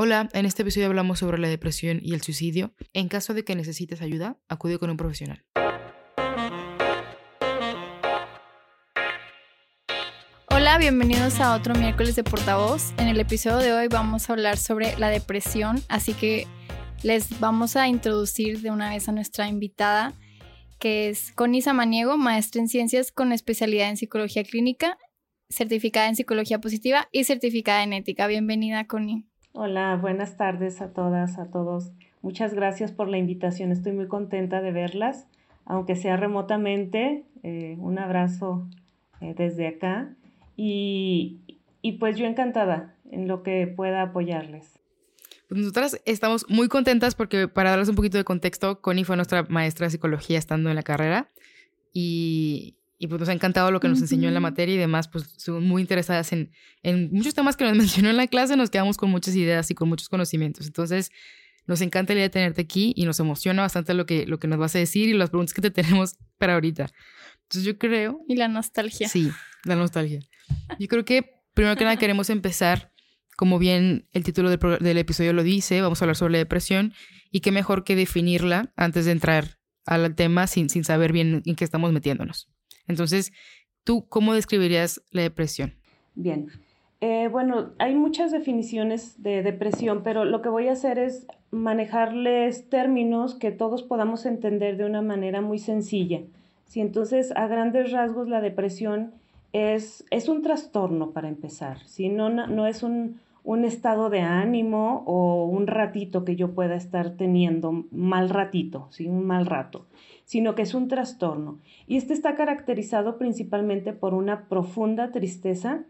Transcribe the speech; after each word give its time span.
Hola, 0.00 0.28
en 0.32 0.46
este 0.46 0.62
episodio 0.62 0.86
hablamos 0.86 1.18
sobre 1.18 1.38
la 1.38 1.48
depresión 1.48 1.98
y 2.00 2.14
el 2.14 2.22
suicidio. 2.22 2.72
En 2.92 3.08
caso 3.08 3.34
de 3.34 3.42
que 3.42 3.56
necesites 3.56 4.00
ayuda, 4.00 4.38
acude 4.48 4.78
con 4.78 4.90
un 4.90 4.96
profesional. 4.96 5.44
Hola, 10.50 10.78
bienvenidos 10.78 11.40
a 11.40 11.52
otro 11.52 11.74
miércoles 11.74 12.14
de 12.14 12.22
portavoz. 12.22 12.92
En 12.98 13.08
el 13.08 13.18
episodio 13.18 13.56
de 13.56 13.72
hoy 13.72 13.88
vamos 13.88 14.30
a 14.30 14.34
hablar 14.34 14.56
sobre 14.56 14.96
la 14.98 15.08
depresión, 15.08 15.82
así 15.88 16.14
que 16.14 16.46
les 17.02 17.40
vamos 17.40 17.74
a 17.74 17.88
introducir 17.88 18.60
de 18.60 18.70
una 18.70 18.90
vez 18.90 19.08
a 19.08 19.12
nuestra 19.12 19.48
invitada, 19.48 20.14
que 20.78 21.08
es 21.08 21.32
Connie 21.32 21.60
Samaniego, 21.60 22.16
maestra 22.16 22.60
en 22.60 22.68
ciencias 22.68 23.10
con 23.10 23.32
especialidad 23.32 23.90
en 23.90 23.96
psicología 23.96 24.44
clínica, 24.44 24.96
certificada 25.50 26.06
en 26.06 26.14
psicología 26.14 26.60
positiva 26.60 27.08
y 27.10 27.24
certificada 27.24 27.82
en 27.82 27.94
ética. 27.94 28.28
Bienvenida, 28.28 28.86
Connie. 28.86 29.27
Hola, 29.60 29.98
buenas 30.00 30.36
tardes 30.36 30.80
a 30.80 30.92
todas, 30.92 31.36
a 31.36 31.50
todos. 31.50 31.90
Muchas 32.22 32.54
gracias 32.54 32.92
por 32.92 33.08
la 33.08 33.18
invitación. 33.18 33.72
Estoy 33.72 33.90
muy 33.90 34.06
contenta 34.06 34.62
de 34.62 34.70
verlas, 34.70 35.26
aunque 35.64 35.96
sea 35.96 36.16
remotamente. 36.16 37.24
Eh, 37.42 37.74
un 37.80 37.98
abrazo 37.98 38.68
eh, 39.20 39.34
desde 39.36 39.66
acá. 39.66 40.14
Y, 40.56 41.40
y 41.82 41.94
pues 41.94 42.16
yo 42.16 42.26
encantada 42.26 42.94
en 43.10 43.26
lo 43.26 43.42
que 43.42 43.66
pueda 43.66 44.02
apoyarles. 44.02 44.78
Pues 45.48 45.60
nosotras 45.60 46.00
estamos 46.04 46.46
muy 46.48 46.68
contentas 46.68 47.16
porque 47.16 47.48
para 47.48 47.70
darles 47.70 47.88
un 47.88 47.96
poquito 47.96 48.16
de 48.16 48.22
contexto, 48.22 48.80
Connie 48.80 49.02
fue 49.02 49.16
nuestra 49.16 49.42
maestra 49.48 49.88
de 49.88 49.90
psicología 49.90 50.38
estando 50.38 50.70
en 50.70 50.76
la 50.76 50.84
carrera 50.84 51.32
y, 51.92 52.76
y 52.98 53.06
pues 53.06 53.20
nos 53.20 53.28
ha 53.28 53.32
encantado 53.32 53.70
lo 53.70 53.78
que 53.78 53.88
nos 53.88 54.00
enseñó 54.00 54.28
en 54.28 54.34
la 54.34 54.40
materia 54.40 54.74
y 54.74 54.78
demás, 54.78 55.06
pues 55.08 55.32
son 55.36 55.64
muy 55.64 55.82
interesadas 55.82 56.32
en, 56.32 56.50
en 56.82 57.10
muchos 57.12 57.32
temas 57.32 57.56
que 57.56 57.64
nos 57.64 57.76
mencionó 57.76 58.10
en 58.10 58.16
la 58.16 58.26
clase, 58.26 58.56
nos 58.56 58.70
quedamos 58.70 58.96
con 58.96 59.10
muchas 59.10 59.36
ideas 59.36 59.70
y 59.70 59.74
con 59.74 59.88
muchos 59.88 60.08
conocimientos. 60.08 60.66
Entonces, 60.66 61.12
nos 61.66 61.80
encanta 61.80 62.12
el 62.12 62.18
día 62.18 62.24
de 62.24 62.30
tenerte 62.30 62.62
aquí 62.62 62.92
y 62.96 63.04
nos 63.04 63.20
emociona 63.20 63.62
bastante 63.62 63.94
lo 63.94 64.04
que, 64.04 64.26
lo 64.26 64.38
que 64.38 64.48
nos 64.48 64.58
vas 64.58 64.74
a 64.74 64.78
decir 64.78 65.08
y 65.08 65.12
las 65.12 65.30
preguntas 65.30 65.54
que 65.54 65.62
te 65.62 65.70
tenemos 65.70 66.16
para 66.38 66.54
ahorita. 66.54 66.90
Entonces, 67.42 67.64
yo 67.64 67.78
creo... 67.78 68.20
Y 68.26 68.36
la 68.36 68.48
nostalgia. 68.48 69.08
Sí, 69.08 69.30
la 69.64 69.76
nostalgia. 69.76 70.20
Yo 70.78 70.88
creo 70.88 71.04
que 71.04 71.42
primero 71.54 71.76
que 71.76 71.84
nada 71.84 71.96
queremos 71.96 72.30
empezar, 72.30 72.92
como 73.36 73.60
bien 73.60 74.08
el 74.12 74.24
título 74.24 74.50
del, 74.50 74.58
del 74.80 74.98
episodio 74.98 75.32
lo 75.32 75.44
dice, 75.44 75.80
vamos 75.82 76.02
a 76.02 76.04
hablar 76.04 76.16
sobre 76.16 76.32
la 76.32 76.38
depresión 76.38 76.94
y 77.30 77.40
qué 77.40 77.52
mejor 77.52 77.84
que 77.84 77.94
definirla 77.94 78.72
antes 78.76 79.04
de 79.04 79.12
entrar 79.12 79.58
al 79.86 80.14
tema 80.16 80.46
sin, 80.46 80.68
sin 80.68 80.84
saber 80.84 81.12
bien 81.12 81.42
en 81.44 81.54
qué 81.54 81.64
estamos 81.64 81.92
metiéndonos. 81.92 82.48
Entonces, 82.88 83.32
¿tú 83.84 84.06
cómo 84.08 84.34
describirías 84.34 85.02
la 85.10 85.22
depresión? 85.22 85.74
Bien. 86.14 86.48
Eh, 87.00 87.28
bueno, 87.30 87.70
hay 87.78 87.94
muchas 87.94 88.32
definiciones 88.32 89.22
de 89.22 89.42
depresión, 89.42 90.02
pero 90.02 90.24
lo 90.24 90.42
que 90.42 90.48
voy 90.48 90.66
a 90.66 90.72
hacer 90.72 90.98
es 90.98 91.26
manejarles 91.52 92.68
términos 92.68 93.36
que 93.36 93.52
todos 93.52 93.84
podamos 93.84 94.26
entender 94.26 94.76
de 94.76 94.84
una 94.84 95.00
manera 95.00 95.40
muy 95.40 95.58
sencilla. 95.58 96.22
Si 96.66 96.80
entonces, 96.80 97.32
a 97.36 97.46
grandes 97.46 97.92
rasgos, 97.92 98.28
la 98.28 98.40
depresión 98.40 99.12
es, 99.52 100.04
es 100.10 100.28
un 100.28 100.42
trastorno 100.42 101.12
para 101.12 101.28
empezar, 101.28 101.86
si 101.86 102.08
no, 102.08 102.28
no 102.28 102.66
es 102.66 102.82
un, 102.82 103.20
un 103.48 103.64
estado 103.64 104.10
de 104.10 104.20
ánimo 104.20 105.04
o 105.06 105.46
un 105.46 105.66
ratito 105.66 106.22
que 106.22 106.36
yo 106.36 106.52
pueda 106.52 106.76
estar 106.76 107.16
teniendo, 107.16 107.86
mal 107.90 108.28
ratito, 108.28 108.88
¿sí? 108.90 109.08
un 109.08 109.24
mal 109.24 109.46
rato, 109.46 109.86
sino 110.26 110.54
que 110.54 110.60
es 110.60 110.74
un 110.74 110.86
trastorno. 110.86 111.58
Y 111.86 111.96
este 111.96 112.12
está 112.12 112.34
caracterizado 112.34 113.16
principalmente 113.16 113.94
por 113.94 114.12
una 114.12 114.50
profunda 114.50 115.12
tristeza 115.12 115.86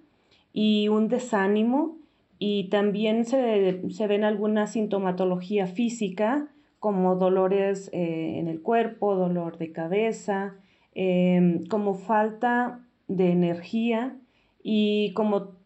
y 0.52 0.86
un 0.86 1.08
desánimo 1.08 1.98
y 2.38 2.68
también 2.68 3.24
se, 3.24 3.90
se 3.90 4.06
ven 4.06 4.22
alguna 4.22 4.68
sintomatología 4.68 5.66
física 5.66 6.52
como 6.78 7.16
dolores 7.16 7.90
eh, 7.92 8.38
en 8.38 8.46
el 8.46 8.62
cuerpo, 8.62 9.16
dolor 9.16 9.58
de 9.58 9.72
cabeza, 9.72 10.54
em, 10.94 11.66
como 11.66 11.94
falta 11.94 12.86
de 13.08 13.32
energía 13.32 14.16
y 14.62 15.12
como 15.14 15.57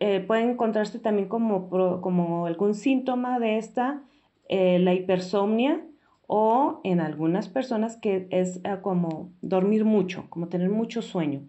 eh, 0.00 0.20
puede 0.20 0.42
encontrarse 0.42 1.00
también 1.00 1.28
como, 1.28 1.68
como 1.68 2.46
algún 2.46 2.74
síntoma 2.74 3.40
de 3.40 3.58
esta, 3.58 4.02
eh, 4.48 4.78
la 4.78 4.94
hipersomnia 4.94 5.84
o 6.28 6.80
en 6.84 7.00
algunas 7.00 7.48
personas 7.48 7.96
que 7.96 8.28
es 8.30 8.60
ah, 8.64 8.80
como 8.80 9.30
dormir 9.42 9.84
mucho, 9.84 10.26
como 10.28 10.48
tener 10.48 10.70
mucho 10.70 11.02
sueño. 11.02 11.40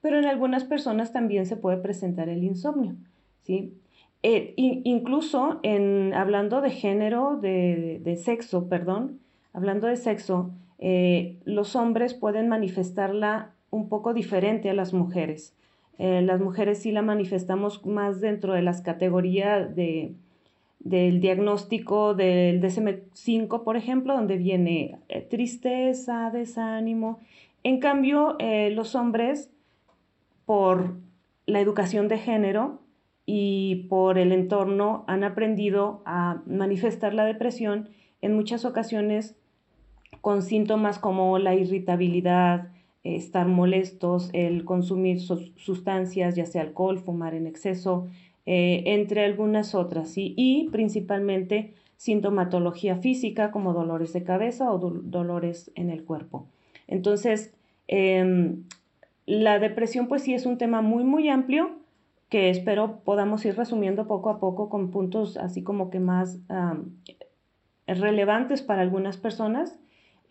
Pero 0.00 0.18
en 0.18 0.24
algunas 0.24 0.64
personas 0.64 1.12
también 1.12 1.46
se 1.46 1.56
puede 1.56 1.76
presentar 1.76 2.28
el 2.28 2.42
insomnio, 2.42 2.96
¿sí? 3.42 3.74
Eh, 4.24 4.54
incluso 4.56 5.60
en, 5.62 6.12
hablando 6.14 6.60
de 6.60 6.70
género, 6.70 7.36
de, 7.36 8.00
de 8.02 8.16
sexo, 8.16 8.68
perdón, 8.68 9.20
hablando 9.52 9.86
de 9.86 9.96
sexo, 9.96 10.50
los 11.44 11.76
hombres 11.76 12.14
pueden 12.14 12.48
manifestarla 12.48 13.52
un 13.70 13.88
poco 13.88 14.14
diferente 14.14 14.70
a 14.70 14.74
las 14.74 14.92
mujeres. 14.92 15.54
Eh, 16.02 16.20
las 16.20 16.40
mujeres 16.40 16.80
sí 16.82 16.90
la 16.90 17.00
manifestamos 17.00 17.86
más 17.86 18.20
dentro 18.20 18.54
de 18.54 18.62
las 18.62 18.82
categorías 18.82 19.76
de, 19.76 20.16
del 20.80 21.20
diagnóstico 21.20 22.14
del 22.14 22.60
DSM-5, 22.60 23.62
por 23.62 23.76
ejemplo, 23.76 24.12
donde 24.12 24.36
viene 24.36 24.98
eh, 25.08 25.20
tristeza, 25.20 26.32
desánimo. 26.32 27.20
En 27.62 27.78
cambio, 27.78 28.34
eh, 28.40 28.70
los 28.70 28.96
hombres, 28.96 29.52
por 30.44 30.96
la 31.46 31.60
educación 31.60 32.08
de 32.08 32.18
género 32.18 32.80
y 33.24 33.86
por 33.88 34.18
el 34.18 34.32
entorno, 34.32 35.04
han 35.06 35.22
aprendido 35.22 36.02
a 36.04 36.42
manifestar 36.46 37.14
la 37.14 37.24
depresión 37.24 37.90
en 38.22 38.34
muchas 38.34 38.64
ocasiones 38.64 39.36
con 40.20 40.42
síntomas 40.42 40.98
como 40.98 41.38
la 41.38 41.54
irritabilidad, 41.54 42.71
estar 43.04 43.48
molestos, 43.48 44.30
el 44.32 44.64
consumir 44.64 45.20
sustancias, 45.20 46.36
ya 46.36 46.46
sea 46.46 46.62
alcohol, 46.62 46.98
fumar 46.98 47.34
en 47.34 47.46
exceso, 47.46 48.08
eh, 48.46 48.82
entre 48.86 49.24
algunas 49.24 49.74
otras, 49.74 50.12
y 50.16 50.68
principalmente 50.70 51.74
sintomatología 51.96 52.96
física 52.96 53.50
como 53.50 53.72
dolores 53.72 54.12
de 54.12 54.24
cabeza 54.24 54.72
o 54.72 54.78
dolores 54.78 55.70
en 55.74 55.90
el 55.90 56.04
cuerpo. 56.04 56.46
Entonces, 56.88 57.54
em, 57.86 58.64
la 59.26 59.58
depresión 59.58 60.08
pues 60.08 60.22
sí 60.22 60.34
es 60.34 60.46
un 60.46 60.58
tema 60.58 60.82
muy, 60.82 61.04
muy 61.04 61.28
amplio 61.28 61.70
que 62.28 62.50
espero 62.50 63.00
podamos 63.04 63.44
ir 63.44 63.56
resumiendo 63.56 64.06
poco 64.06 64.30
a 64.30 64.40
poco 64.40 64.68
con 64.68 64.90
puntos 64.90 65.36
así 65.36 65.62
como 65.62 65.90
que 65.90 66.00
más 66.00 66.40
relevantes 67.86 68.62
para 68.62 68.82
algunas 68.82 69.16
personas 69.18 69.78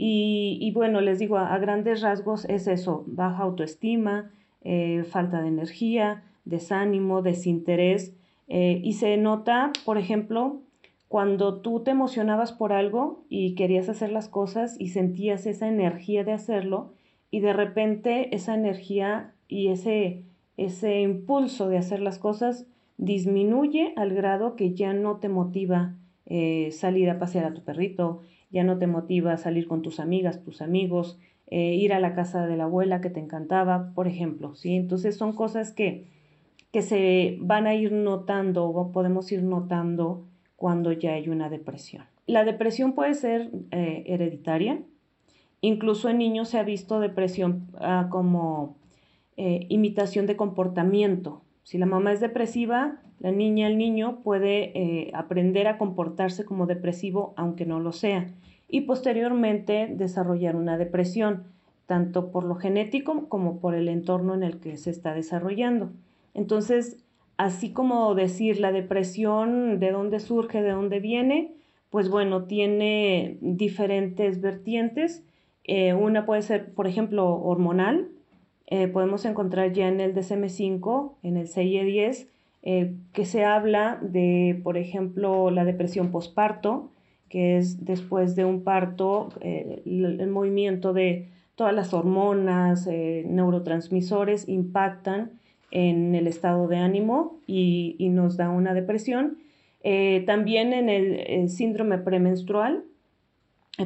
y, 0.04 0.72
bueno, 0.72 1.00
les 1.00 1.20
digo, 1.20 1.38
a, 1.38 1.56
grandes 1.60 2.02
rasgos 2.02 2.46
es 2.46 2.66
eso, 2.66 3.04
baja 3.06 3.44
autoestima, 3.44 4.32
eh, 4.64 5.04
falta 5.08 5.44
de 5.44 5.50
energía, 5.50 6.24
desánimo, 6.44 7.22
desinterés. 7.22 8.12
Eh, 8.48 8.82
y 8.84 8.94
se 8.94 9.16
nota, 9.18 9.72
por 9.86 10.00
ejemplo, 10.00 10.60
cuando 11.08 11.62
tú 11.62 11.82
te 11.82 11.92
emocionabas 11.92 12.52
por 12.52 12.74
algo 12.74 13.24
y 13.30 13.54
querías 13.54 13.90
hacer 13.90 14.12
las 14.12 14.28
cosas 14.28 14.76
y 14.80 14.88
sentías 14.88 15.46
esa 15.46 15.68
energía 15.68 16.24
de 16.24 16.32
hacerlo 16.32 16.94
y 17.30 17.42
de 17.42 17.54
repente 17.54 18.36
esa 18.36 18.56
energía 18.56 19.36
y 19.48 19.68
ese, 19.68 20.24
ese 20.58 21.02
impulso 21.02 21.70
de 21.70 21.78
hacer 21.78 22.00
las 22.00 22.18
cosas 22.18 22.66
disminuye 22.98 23.94
al 23.98 24.16
grado 24.16 24.56
que 24.56 24.74
ya 24.74 24.94
no 24.94 25.18
te 25.18 25.30
motiva 25.30 25.94
eh, 26.26 26.72
salir 26.72 27.08
a 27.12 27.20
pasear 27.20 27.46
a 27.46 27.54
tu 27.54 27.62
perrito, 27.62 28.22
ya 28.52 28.64
no 28.64 28.78
te 28.78 28.88
motiva 28.88 29.34
a 29.34 29.38
salir 29.38 29.68
con 29.68 29.82
tus 29.82 30.00
amigas, 30.00 30.44
tus 30.44 30.62
amigos, 30.62 31.18
eh, 31.48 31.76
ir 31.76 31.94
a 31.94 32.00
la 32.00 32.14
casa 32.14 32.48
de 32.48 32.58
la 32.58 32.66
abuela 32.66 33.02
que 33.02 33.10
te 33.10 33.20
encantaba, 33.20 33.92
por 33.94 34.08
ejemplo, 34.08 34.56
¿sí? 34.56 34.76
Entonces 34.76 35.18
son 35.18 35.34
cosas 35.34 35.72
que, 35.72 36.08
que 36.72 36.82
se 36.82 37.38
van 37.42 37.68
a 37.68 37.76
ir 37.76 37.92
notando 37.92 38.66
o 38.66 38.92
podemos 38.92 39.32
ir 39.32 39.44
notando 39.44 40.26
cuando 40.56 40.92
ya 40.92 41.14
hay 41.14 41.28
una 41.28 41.50
depresión. 41.50 42.06
La 42.28 42.46
depresión 42.46 42.94
puede 42.94 43.16
ser 43.16 43.52
eh, 43.72 44.04
hereditaria, 44.06 44.82
incluso 45.60 46.08
en 46.10 46.20
niños 46.20 46.50
se 46.50 46.60
ha 46.60 46.64
visto 46.64 47.00
depresión 47.00 47.68
ah, 47.80 48.08
como 48.10 48.78
eh, 49.38 49.66
imitación 49.70 50.28
de 50.28 50.36
comportamiento. 50.38 51.42
Si 51.64 51.78
la 51.78 51.86
mamá 51.86 52.14
es 52.14 52.20
depresiva, 52.20 53.02
la 53.22 53.32
niña, 53.32 53.68
el 53.68 53.78
niño 53.78 54.20
puede 54.24 55.12
aprender 55.14 55.68
a 55.68 55.78
comportarse 55.78 56.44
como 56.44 56.66
depresivo 56.66 57.34
aunque 57.38 57.66
no 57.66 57.80
lo 57.80 57.92
sea 57.92 58.28
y 58.72 58.82
posteriormente 58.82 59.88
desarrollar 59.92 60.56
una 60.56 60.78
depresión, 60.78 61.44
tanto 61.86 62.32
por 62.32 62.46
lo 62.46 62.56
genético 62.56 63.28
como 63.28 63.60
por 63.60 63.76
el 63.76 63.90
entorno 63.90 64.34
en 64.34 64.44
el 64.44 64.60
que 64.60 64.78
se 64.78 64.90
está 64.90 65.14
desarrollando. 65.14 65.92
Entonces, 66.34 67.04
así 67.36 67.74
como 67.74 68.16
decir 68.16 68.60
la 68.60 68.72
depresión, 68.72 69.80
de 69.80 69.92
dónde 69.92 70.22
surge, 70.22 70.62
de 70.62 70.72
dónde 70.72 71.02
viene, 71.02 71.54
pues 71.90 72.10
bueno, 72.10 72.46
tiene 72.46 73.38
diferentes 73.42 74.40
vertientes. 74.40 75.26
Eh, 75.66 75.94
una 75.94 76.26
puede 76.26 76.42
ser, 76.42 76.74
por 76.74 76.88
ejemplo, 76.88 77.36
hormonal. 77.36 78.08
Eh, 78.68 78.88
podemos 78.88 79.26
encontrar 79.26 79.74
ya 79.74 79.90
en 79.90 80.00
el 80.00 80.16
DSM5, 80.16 81.16
en 81.24 81.36
el 81.36 81.50
CIE10, 81.50 82.28
eh, 82.64 82.94
que 83.14 83.26
se 83.26 83.44
habla 83.44 83.98
de, 84.02 84.60
por 84.64 84.78
ejemplo, 84.78 85.50
la 85.50 85.66
depresión 85.66 86.12
posparto, 86.12 86.92
que 87.28 87.58
es 87.58 87.86
después 87.86 88.36
de 88.36 88.46
un 88.46 88.64
parto, 88.64 89.30
eh, 89.42 89.82
el, 89.86 90.28
movimiento 90.28 90.94
de 90.94 91.30
todas 91.56 91.74
las 91.74 91.94
hormonas, 91.94 92.86
eh, 92.86 93.24
neurotransmisores 93.28 94.48
impactan 94.48 95.40
en 95.72 96.14
el 96.14 96.28
estado 96.28 96.68
de 96.68 96.78
ánimo 96.78 97.40
y, 97.48 97.96
nos 98.12 98.38
da 98.38 98.50
una 98.50 98.74
depresión. 98.74 99.38
también 100.28 100.74
en 100.74 100.90
el, 100.90 101.50
síndrome 101.50 101.98
premenstrual 101.98 102.84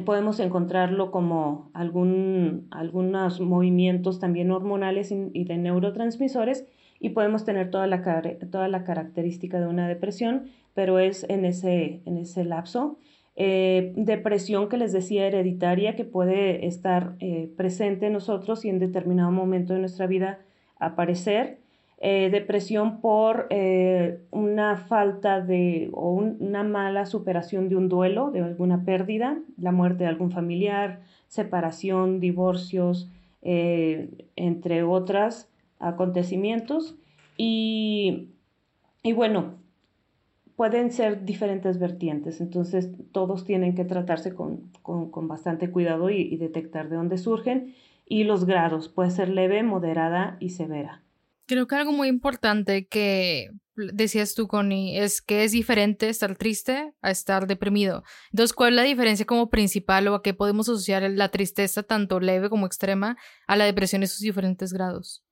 podemos 0.04 0.40
encontrarlo 0.40 1.10
como 1.10 1.70
algún, 1.72 2.66
algunos 2.70 3.40
movimientos 3.40 4.18
también 4.18 4.50
hormonales 4.50 5.12
y 5.12 5.44
de 5.44 5.56
neurotransmisores 5.56 6.66
y 7.00 7.10
podemos 7.10 7.44
tener 7.44 7.70
toda 7.70 7.86
la, 7.86 8.02
toda 8.50 8.68
la 8.68 8.84
característica 8.84 9.60
de 9.60 9.66
una 9.66 9.88
depresión, 9.88 10.50
pero 10.74 10.98
es 10.98 11.24
en 11.28 11.44
ese, 11.44 12.00
en 12.04 12.18
ese 12.18 12.44
lapso. 12.44 12.98
Eh, 13.38 13.92
depresión 13.96 14.70
que 14.70 14.78
les 14.78 14.92
decía 14.92 15.26
hereditaria 15.26 15.94
que 15.94 16.06
puede 16.06 16.66
estar 16.66 17.16
eh, 17.20 17.50
presente 17.54 18.06
en 18.06 18.14
nosotros 18.14 18.64
y 18.64 18.70
en 18.70 18.78
determinado 18.78 19.30
momento 19.30 19.74
de 19.74 19.80
nuestra 19.80 20.06
vida 20.06 20.40
aparecer. 20.78 21.58
Eh, 21.98 22.28
depresión 22.30 23.00
por 23.00 23.48
una 24.30 24.76
falta 24.76 25.40
de 25.40 25.88
o 25.92 26.12
una 26.12 26.62
mala 26.62 27.06
superación 27.06 27.70
de 27.70 27.76
un 27.76 27.88
duelo, 27.88 28.30
de 28.30 28.40
alguna 28.40 28.84
pérdida, 28.84 29.38
la 29.58 29.72
muerte 29.72 30.04
de 30.04 30.10
algún 30.10 30.30
familiar, 30.30 31.00
separación, 31.26 32.20
divorcios, 32.20 33.10
entre 33.42 34.82
otras 34.82 35.48
acontecimientos 35.78 36.96
y, 37.36 38.30
bueno, 39.14 39.58
pueden 40.56 40.90
ser 40.90 41.24
diferentes 41.24 41.78
vertientes, 41.78 42.40
entonces 42.40 42.90
todos 43.12 43.44
tienen 43.44 43.74
que 43.74 43.84
tratarse 43.84 44.34
con, 44.34 44.70
bastante 45.28 45.70
cuidado 45.70 46.10
y, 46.10 46.22
y, 46.22 46.36
detectar 46.38 46.88
de 46.88 46.96
dónde 46.96 47.18
surgen 47.18 47.74
y 48.06 48.24
los 48.24 48.46
grados, 48.46 48.88
puede 48.88 49.10
ser 49.10 49.28
leve, 49.28 49.62
moderada 49.62 50.36
y 50.40 50.50
severa. 50.50 51.02
Creo 51.46 51.66
que 51.66 51.74
algo 51.76 51.92
muy 51.92 52.08
importante 52.08 52.86
que 52.86 53.50
decías 53.76 54.34
tú, 54.34 54.48
Connie, 54.48 54.98
es 54.98 55.20
que 55.20 55.44
es 55.44 55.52
diferente 55.52 56.08
estar 56.08 56.36
triste 56.36 56.94
a 57.02 57.10
estar 57.10 57.46
deprimido. 57.46 58.02
Entonces, 58.32 58.54
¿cuál 58.54 58.70
es 58.70 58.76
la 58.76 58.82
diferencia 58.82 59.26
como 59.26 59.50
principal 59.50 60.08
o 60.08 60.14
a 60.14 60.22
qué 60.22 60.34
podemos 60.34 60.68
asociar 60.68 61.08
la 61.10 61.28
tristeza 61.30 61.82
tanto 61.82 62.20
leve 62.20 62.48
como 62.48 62.66
extrema 62.66 63.16
a 63.46 63.56
la 63.56 63.64
depresión 63.64 64.02
en 64.02 64.08
sus 64.08 64.20
diferentes 64.20 64.72
grados? 64.72 65.25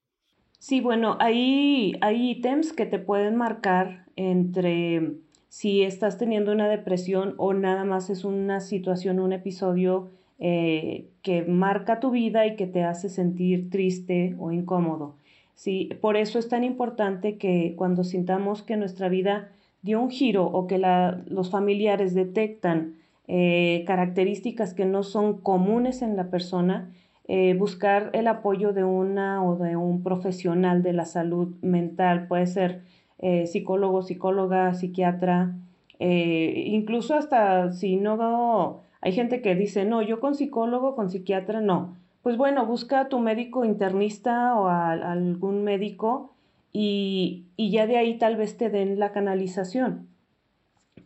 Sí, 0.64 0.80
bueno, 0.80 1.18
hay, 1.20 1.92
hay 2.00 2.30
ítems 2.30 2.72
que 2.72 2.86
te 2.86 2.98
pueden 2.98 3.36
marcar 3.36 4.06
entre 4.16 5.12
si 5.50 5.82
estás 5.82 6.16
teniendo 6.16 6.52
una 6.52 6.70
depresión 6.70 7.34
o 7.36 7.52
nada 7.52 7.84
más 7.84 8.08
es 8.08 8.24
una 8.24 8.60
situación, 8.60 9.20
un 9.20 9.34
episodio 9.34 10.08
eh, 10.38 11.10
que 11.20 11.42
marca 11.42 12.00
tu 12.00 12.10
vida 12.10 12.46
y 12.46 12.56
que 12.56 12.66
te 12.66 12.82
hace 12.82 13.10
sentir 13.10 13.68
triste 13.68 14.36
o 14.38 14.52
incómodo. 14.52 15.16
Sí, 15.54 15.90
por 16.00 16.16
eso 16.16 16.38
es 16.38 16.48
tan 16.48 16.64
importante 16.64 17.36
que 17.36 17.74
cuando 17.76 18.02
sintamos 18.02 18.62
que 18.62 18.78
nuestra 18.78 19.10
vida 19.10 19.52
dio 19.82 20.00
un 20.00 20.08
giro 20.08 20.46
o 20.46 20.66
que 20.66 20.78
los 20.78 21.50
familiares 21.50 22.14
detectan 22.14 22.94
eh, 23.28 23.84
características 23.86 24.72
que 24.72 24.86
no 24.86 25.02
son 25.02 25.42
comunes 25.42 26.00
en 26.00 26.16
la 26.16 26.30
persona, 26.30 26.90
eh, 27.26 27.54
buscar 27.54 28.10
el 28.12 28.26
apoyo 28.26 28.74
de 28.74 28.84
una 28.84 29.42
o 29.42 29.56
de 29.56 29.76
un 29.76 30.02
profesional 30.02 30.82
de 30.82 30.92
la 30.92 31.06
salud 31.06 31.54
mental, 31.62 32.26
puede 32.26 32.46
ser 32.46 32.82
eh, 33.18 33.46
psicólogo, 33.46 34.02
psicóloga, 34.02 34.74
psiquiatra, 34.74 35.54
eh, 36.00 36.64
incluso 36.66 37.14
hasta 37.14 37.72
si 37.72 37.96
no, 37.96 38.80
hay 39.00 39.12
gente 39.12 39.40
que 39.40 39.54
dice, 39.54 39.86
no, 39.86 40.02
yo 40.02 40.20
con 40.20 40.34
psicólogo, 40.34 40.94
con 40.94 41.08
psiquiatra, 41.08 41.62
no. 41.62 41.96
Pues 42.22 42.36
bueno, 42.36 42.66
busca 42.66 43.00
a 43.00 43.08
tu 43.08 43.20
médico 43.20 43.64
internista 43.64 44.54
o 44.58 44.66
a, 44.66 44.92
algún 44.92 45.64
médico 45.64 46.30
y, 46.72 47.46
ya 47.56 47.86
de 47.86 47.96
ahí 47.96 48.18
tal 48.18 48.36
vez 48.36 48.58
te 48.58 48.68
den 48.68 48.98
la 48.98 49.12
canalización. 49.12 50.08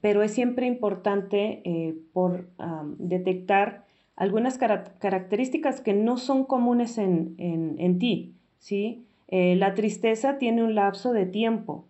Pero 0.01 0.23
es 0.23 0.33
siempre 0.33 0.67
importante 0.67 1.63
por 2.13 2.49
detectar 2.99 3.88
algunas 4.19 4.59
características 4.59 5.81
que 5.81 5.95
no 5.95 6.17
son 6.17 6.45
comunes 6.45 6.99
en, 6.99 7.99
ti, 8.01 8.35
¿sí? 8.59 9.07
Eh, 9.29 9.55
la 9.55 9.75
tristeza 9.75 10.39
tiene 10.39 10.65
un 10.65 10.75
lapso 10.75 11.13
de 11.13 11.25
tiempo, 11.25 11.87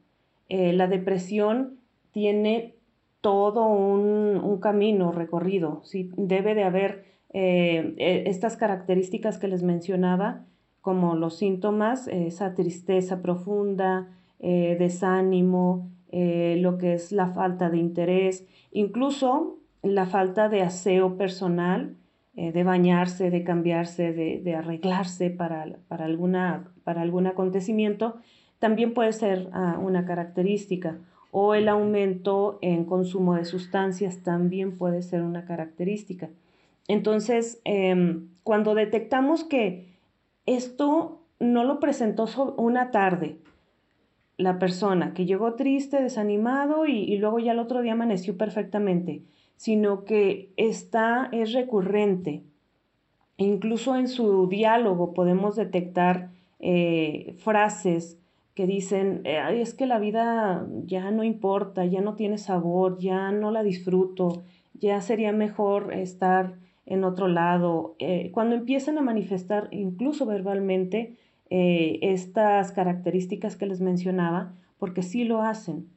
eh, 0.51 0.75
la 0.75 0.89
depresión 0.89 1.79
tiene 2.13 2.75
todo 3.23 3.67
un, 3.67 4.59
camino 4.61 5.11
recorrido, 5.11 5.81
¿sí? 5.85 6.11
Debe 6.17 6.55
de 6.55 6.65
haber 6.65 7.05
eh, 7.33 7.95
e, 7.97 8.25
estas 8.29 8.59
características 8.59 9.39
que 9.39 9.49
les 9.49 9.63
mencionaba, 9.63 10.45
como 10.83 11.15
los 11.15 11.39
síntomas, 11.39 12.09
esa 12.09 12.55
tristeza 12.55 13.23
profunda, 13.23 14.09
desánimo, 14.41 15.91
lo 16.13 16.79
que 16.79 16.95
es 16.95 17.13
la 17.13 17.29
falta 17.29 17.71
de 17.71 17.79
interés, 17.79 18.47
incluso 18.73 19.59
la 19.83 20.07
falta 20.07 20.49
de 20.49 20.63
aseo 20.63 21.17
personal, 21.17 21.97
eh, 22.41 22.53
de 22.53 22.63
bañarse, 22.63 23.33
de 23.33 23.43
cambiarse, 23.43 24.13
de, 24.13 24.55
arreglarse 24.55 25.29
para, 25.29 25.67
alguna, 25.89 26.73
para 26.85 27.03
algún 27.03 27.27
acontecimiento, 27.27 28.15
también 28.61 28.95
puede 28.95 29.13
ser 29.13 29.49
ah, 29.53 29.77
una 29.83 30.05
característica. 30.05 30.99
O 31.33 31.55
el 31.55 31.69
aumento 31.69 32.61
en 32.63 32.85
consumo 32.85 33.35
de 33.35 33.45
sustancias 33.45 34.23
también 34.23 34.79
puede 34.79 35.03
ser 35.03 35.23
una 35.23 35.47
característica. 35.47 36.31
Entonces, 36.87 37.61
em, 37.65 38.29
cuando 38.45 38.77
detectamos 38.77 39.43
que 39.43 39.89
esto 40.47 41.21
no 41.41 41.65
lo 41.65 41.81
presentó 41.81 42.27
una 42.57 42.93
tarde, 42.93 43.39
la 44.37 44.61
persona 44.61 45.13
que 45.13 45.27
llegó 45.27 45.55
triste, 45.55 46.01
desanimado 46.01 46.87
y, 46.87 46.99
y 46.99 47.19
luego 47.19 47.41
ya 47.41 47.51
el 47.51 47.59
otro 47.59 47.83
día 47.83 47.95
amaneció 47.95 48.39
perfectamente, 48.39 49.25
sino 49.59 50.05
que 50.05 50.53
está, 50.57 51.29
es 51.33 51.53
recurrente. 51.53 52.45
Incluso 53.37 53.97
en 53.97 54.07
su 54.07 54.47
diálogo 54.47 55.13
podemos 55.13 55.57
detectar 55.57 56.31
eh, 56.61 57.35
frases 57.39 58.19
que 58.55 58.67
dicen, 58.67 59.23
es 59.25 59.75
que 59.75 59.87
la 59.87 59.99
vida 59.99 60.67
ya 60.85 61.11
no 61.11 61.23
importa, 61.23 61.85
ya 61.85 62.01
no 62.01 62.15
tiene 62.15 62.39
sabor, 62.39 62.99
ya 62.99 63.31
no 63.31 63.51
la 63.51 63.63
disfruto, 63.63 64.43
ya 64.75 65.01
sería 65.01 65.33
mejor 65.33 65.93
estar 65.93 66.55
en 66.87 67.05
otro 67.05 67.27
lado. 67.29 67.97
Eh, 67.99 68.31
cuando 68.33 68.55
empiezan 68.55 68.97
a 68.99 69.03
manifestar 69.03 69.69
incluso 69.73 70.25
verbalmente 70.25 71.17
eh, 71.51 71.99
estas 72.03 72.71
características 72.73 73.57
que 73.57 73.67
les 73.67 73.81
mencionaba, 73.81 74.55
porque 74.79 75.03
sí 75.03 75.25
lo 75.25 75.43
hacen. 75.43 75.89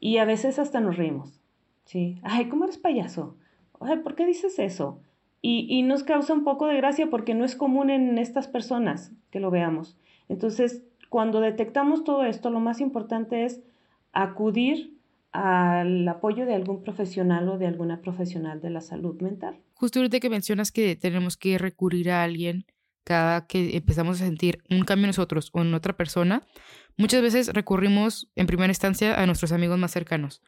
Y 0.00 0.18
a 0.18 0.24
veces 0.24 0.58
hasta 0.58 0.80
nos 0.80 0.96
reímos. 0.96 1.41
Sí, 1.84 2.20
ay, 2.22 2.48
¿cómo 2.48 2.64
eres 2.64 2.78
payaso? 2.78 3.36
Ay, 3.80 3.98
¿por 3.98 4.14
qué 4.14 4.26
dices 4.26 4.58
eso? 4.58 5.00
Y, 5.40 5.66
y 5.68 5.82
nos 5.82 6.04
causa 6.04 6.32
un 6.32 6.44
poco 6.44 6.66
de 6.66 6.76
gracia 6.76 7.10
porque 7.10 7.34
no 7.34 7.44
es 7.44 7.56
común 7.56 7.90
en 7.90 8.18
estas 8.18 8.46
personas 8.46 9.12
que 9.30 9.40
lo 9.40 9.50
veamos. 9.50 9.96
Entonces, 10.28 10.84
cuando 11.08 11.40
detectamos 11.40 12.04
todo 12.04 12.24
esto, 12.24 12.50
lo 12.50 12.60
más 12.60 12.80
importante 12.80 13.44
es 13.44 13.60
acudir 14.12 14.96
al 15.32 16.06
apoyo 16.08 16.46
de 16.46 16.54
algún 16.54 16.82
profesional 16.82 17.48
o 17.48 17.58
de 17.58 17.66
alguna 17.66 18.00
profesional 18.00 18.60
de 18.60 18.70
la 18.70 18.80
salud 18.80 19.20
mental. 19.20 19.58
Justo 19.74 19.98
ahorita 19.98 20.20
que 20.20 20.30
mencionas 20.30 20.70
que 20.72 20.94
tenemos 20.94 21.36
que 21.36 21.58
recurrir 21.58 22.10
a 22.10 22.22
alguien 22.22 22.66
cada 23.04 23.46
que 23.46 23.76
empezamos 23.76 24.20
a 24.20 24.26
sentir 24.26 24.62
un 24.70 24.84
cambio 24.84 25.06
en 25.06 25.08
nosotros 25.08 25.50
o 25.52 25.62
en 25.62 25.74
otra 25.74 25.96
persona, 25.96 26.46
muchas 26.96 27.20
veces 27.20 27.52
recurrimos 27.52 28.30
en 28.36 28.46
primera 28.46 28.70
instancia 28.70 29.20
a 29.20 29.26
nuestros 29.26 29.52
amigos 29.52 29.78
más 29.78 29.90
cercanos 29.90 30.42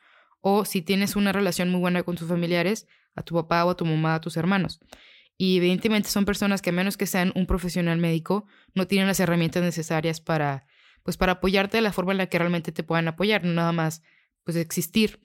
o 0.47 0.67
si 0.67 0.83
tienes 0.83 1.17
una 1.17 1.33
relación 1.33 1.71
muy 1.71 1.81
buena 1.81 2.03
con 2.03 2.17
tus 2.17 2.29
familiares, 2.29 2.87
a 3.15 3.23
tu 3.23 3.35
papá 3.35 3.65
o 3.65 3.71
a 3.71 3.77
tu 3.79 3.87
mamá, 3.87 4.17
a 4.17 4.21
tus 4.21 4.37
hermanos. 4.37 4.79
Y 5.39 5.57
evidentemente 5.57 6.11
son 6.11 6.27
personas 6.27 6.61
que 6.61 6.69
a 6.69 6.73
menos 6.75 6.99
que 6.99 7.07
sean 7.07 7.33
un 7.35 7.47
profesional 7.47 7.97
médico, 7.97 8.47
no 8.75 8.87
tienen 8.87 9.09
las 9.09 9.19
herramientas 9.21 9.63
necesarias 9.63 10.21
para, 10.21 10.67
pues, 11.03 11.17
para 11.17 11.33
apoyarte 11.33 11.79
de 11.79 11.81
la 11.81 11.95
forma 11.95 12.13
en 12.13 12.19
la 12.19 12.27
que 12.27 12.39
realmente 12.39 12.73
te 12.73 12.83
puedan 12.83 13.09
apoyar, 13.09 13.43
no 13.43 13.55
nada 13.55 13.73
más, 13.73 14.03
pues, 14.45 14.59
existir. 14.59 15.21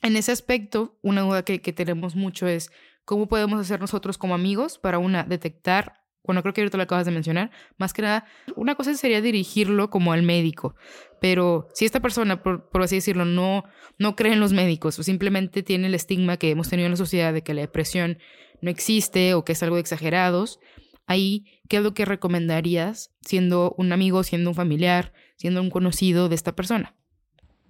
En 0.00 0.16
ese 0.16 0.30
aspecto, 0.30 0.96
una 1.02 1.22
duda 1.22 1.44
que, 1.44 1.60
que 1.60 1.72
tenemos 1.72 2.14
mucho 2.14 2.46
es 2.46 2.70
cómo 3.04 3.26
podemos 3.26 3.60
hacer 3.60 3.80
nosotros 3.80 4.16
como 4.16 4.36
amigos 4.36 4.78
para, 4.78 4.98
una, 5.00 5.24
detectar 5.24 6.05
bueno, 6.26 6.42
creo 6.42 6.54
que 6.54 6.60
ahorita 6.60 6.76
lo 6.76 6.82
acabas 6.82 7.06
de 7.06 7.12
mencionar, 7.12 7.50
más 7.78 7.92
que 7.92 8.02
nada, 8.02 8.26
una 8.54 8.74
cosa 8.74 8.94
sería 8.94 9.20
dirigirlo 9.20 9.90
como 9.90 10.12
al 10.12 10.22
médico, 10.22 10.74
pero 11.20 11.68
si 11.74 11.84
esta 11.84 12.00
persona, 12.00 12.42
por, 12.42 12.68
así 12.82 12.96
decirlo, 12.96 13.24
no, 13.24 13.64
no 13.98 14.16
cree 14.16 14.32
en 14.32 14.40
los 14.40 14.52
médicos 14.52 14.98
o 14.98 15.02
simplemente 15.02 15.62
tiene 15.62 15.86
el 15.86 15.94
estigma 15.94 16.36
que 16.36 16.50
hemos 16.50 16.68
tenido 16.68 16.86
en 16.86 16.92
la 16.92 16.96
sociedad 16.96 17.32
de 17.32 17.42
que 17.42 17.54
la 17.54 17.62
depresión 17.62 18.18
no 18.60 18.70
existe 18.70 19.34
o 19.34 19.44
que 19.44 19.52
es 19.52 19.62
algo 19.62 19.76
de 19.76 19.82
exagerados, 19.82 20.60
ahí, 21.06 21.44
¿qué 21.68 21.78
es 21.78 21.82
lo 21.82 21.94
que 21.94 22.04
recomendarías 22.04 23.14
siendo 23.20 23.74
un 23.78 23.92
amigo, 23.92 24.22
siendo 24.22 24.50
un 24.50 24.56
familiar, 24.56 25.12
siendo 25.36 25.62
un 25.62 25.70
conocido 25.70 26.28
de 26.28 26.34
esta 26.34 26.54
persona? 26.54 26.94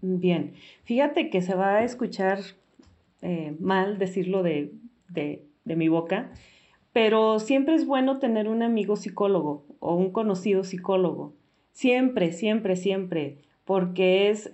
Bien, 0.03 0.55
fíjate 0.85 1.31
que 1.31 1.43
se 1.43 1.55
va 1.55 1.77
a 1.77 1.85
escuchar 1.85 2.41
eh, 3.23 3.57
mal 3.61 3.99
decirlo 3.99 4.43
de, 4.43 4.73
de, 5.09 5.47
de 5.65 5.77
mi 5.77 5.89
boca, 5.89 6.33
pero 6.97 7.41
siempre 7.41 7.75
es 7.75 7.85
bueno 7.85 8.21
tener 8.21 8.49
un 8.49 8.63
amigo 8.63 8.97
psicólogo 8.97 9.67
o 9.81 9.95
un 9.95 10.13
conocido 10.13 10.65
psicólogo. 10.65 11.35
Siempre, 11.73 12.33
siempre, 12.33 12.75
siempre, 12.75 13.37
porque 13.67 14.31
es, 14.31 14.51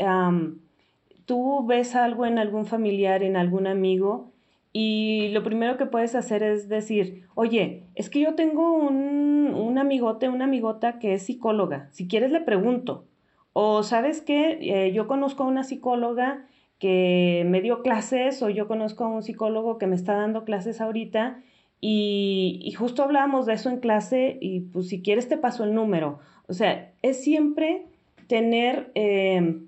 tú 1.24 1.64
ves 1.64 1.94
algo 1.94 2.26
en 2.26 2.40
algún 2.40 2.66
familiar, 2.66 3.22
en 3.22 3.36
algún 3.36 3.68
amigo, 3.68 4.32
y 4.72 5.28
lo 5.28 5.44
primero 5.44 5.76
que 5.76 5.86
puedes 5.86 6.16
hacer 6.16 6.42
es 6.42 6.68
decir, 6.68 7.26
oye, 7.36 7.84
es 7.94 8.10
que 8.10 8.18
yo 8.18 8.34
tengo 8.34 8.72
un, 8.72 9.54
un 9.54 9.78
amigote, 9.78 10.28
una 10.28 10.46
amigota 10.46 10.98
que 10.98 11.14
es 11.14 11.22
psicóloga, 11.22 11.90
si 11.92 12.08
quieres 12.08 12.32
le 12.32 12.40
pregunto. 12.40 13.04
O 13.52 13.84
sabes 13.84 14.20
qué, 14.20 14.58
eh, 14.62 14.92
yo 14.92 15.06
conozco 15.06 15.44
a 15.44 15.46
una 15.46 15.62
psicóloga 15.62 16.44
que 16.80 17.44
me 17.46 17.60
dio 17.60 17.82
clases 17.82 18.42
o 18.42 18.50
yo 18.50 18.66
conozco 18.66 19.04
a 19.04 19.08
un 19.10 19.22
psicólogo 19.22 19.78
que 19.78 19.86
me 19.86 19.94
está 19.94 20.14
dando 20.16 20.44
clases 20.44 20.80
ahorita 20.80 21.40
y, 21.84 22.72
justo 22.78 23.02
hablábamos 23.02 23.44
de 23.44 23.54
eso 23.54 23.68
en 23.68 23.80
clase 23.80 24.38
y 24.40 24.60
pues 24.60 24.88
si 24.88 25.02
quieres 25.02 25.28
te 25.28 25.36
paso 25.36 25.64
el 25.64 25.74
número. 25.74 26.20
O 26.46 26.52
sea, 26.52 26.92
es 27.02 27.22
siempre 27.24 27.86
tener 28.28 28.92
eh, 28.94 29.62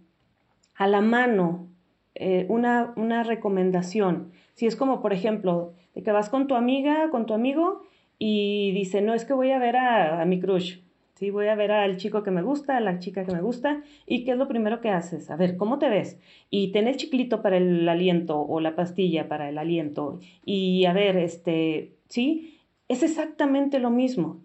a 0.76 0.87
la 0.87 1.00
mano 1.00 1.66
eh, 2.14 2.47
una, 2.49 2.92
una 2.94 3.25
recomendación. 3.25 4.30
Si 4.54 4.66
es 4.66 4.76
como, 4.76 5.02
por 5.02 5.12
ejemplo, 5.12 5.75
de 5.97 6.04
que 6.04 6.12
vas 6.12 6.30
con 6.30 6.47
tu 6.47 6.54
amiga, 6.54 7.11
con 7.11 7.26
tu 7.26 7.35
amigo 7.35 7.83
y 8.16 8.71
dice, 8.73 9.02
no, 9.02 9.12
es 9.14 9.25
que 9.25 9.33
voy 9.33 9.50
a 9.50 9.59
ver 9.59 9.76
a, 9.76 10.23
a 10.23 10.25
mi 10.25 10.38
crush. 10.38 10.78
Sí, 11.16 11.30
voy 11.30 11.49
a 11.49 11.56
ver 11.56 11.73
al 11.73 11.97
chico 11.97 12.23
que 12.23 12.30
me 12.30 12.42
gusta, 12.42 12.76
a 12.76 12.80
la 12.80 13.00
chica 13.00 13.25
que 13.25 13.33
me 13.33 13.40
gusta, 13.40 13.83
y 14.06 14.25
qué 14.25 14.33
es 14.33 14.37
lo 14.37 14.47
primero 14.47 14.80
que 14.80 14.90
haces. 14.90 15.30
A 15.30 15.37
ver, 15.37 15.56
¿cómo 15.56 15.78
te 15.78 15.88
ves? 15.88 16.21
Y 16.50 16.71
ten 16.71 16.87
el 16.87 16.97
chiclito 16.97 17.42
para 17.42 17.56
el 17.56 17.88
aliento 17.88 18.40
o 18.40 18.61
la 18.61 18.76
pastilla 18.76 19.28
para 19.28 19.49
el 19.49 19.59
aliento. 19.59 20.21
Y 20.44 20.85
a 20.87 20.92
ver, 20.92 21.16
este, 21.16 21.94
¿sí? 22.09 22.59
Es 22.89 23.03
exactamente 23.03 23.79
lo 23.79 23.91
mismo, 23.91 24.41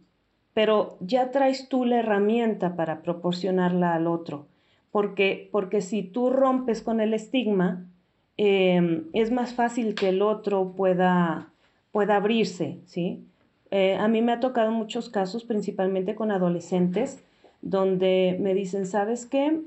pero 0.54 0.98
ya 1.02 1.32
traes 1.32 1.70
tú 1.70 1.86
la 1.86 2.00
herramienta 2.00 2.76
para 2.76 3.02
proporcionarla 3.02 3.94
al 3.94 4.08
otro. 4.08 4.48
Porque, 4.92 5.50
porque 5.52 5.82
si 5.82 6.04
tú 6.04 6.30
rompes 6.30 6.82
con 6.82 7.00
el 7.00 7.14
estigma, 7.14 7.86
em, 8.38 9.06
es 9.14 9.32
más 9.32 9.54
fácil 9.54 9.94
que 9.94 10.10
el 10.10 10.22
otro 10.22 10.74
pueda, 10.76 11.52
pueda 11.92 12.16
abrirse, 12.16 12.80
¿sí? 12.86 13.24
Eh, 13.72 13.96
a 13.96 14.08
mí 14.08 14.22
me 14.22 14.32
ha 14.32 14.40
tocado 14.40 14.72
muchos 14.72 15.10
casos, 15.10 15.44
principalmente 15.44 16.16
con 16.16 16.32
adolescentes, 16.32 17.24
donde 17.62 18.38
me 18.40 18.54
dicen, 18.54 18.86
¿sabes 18.86 19.26
qué? 19.26 19.62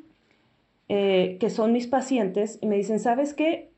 Eh, 0.89 1.37
que 1.41 1.51
son 1.51 1.73
mis 1.73 1.87
pacientes, 1.87 2.59
y 2.61 2.67
me 2.67 2.77
dicen, 2.77 2.99
¿sabes 2.99 3.33
qué? 3.33 3.72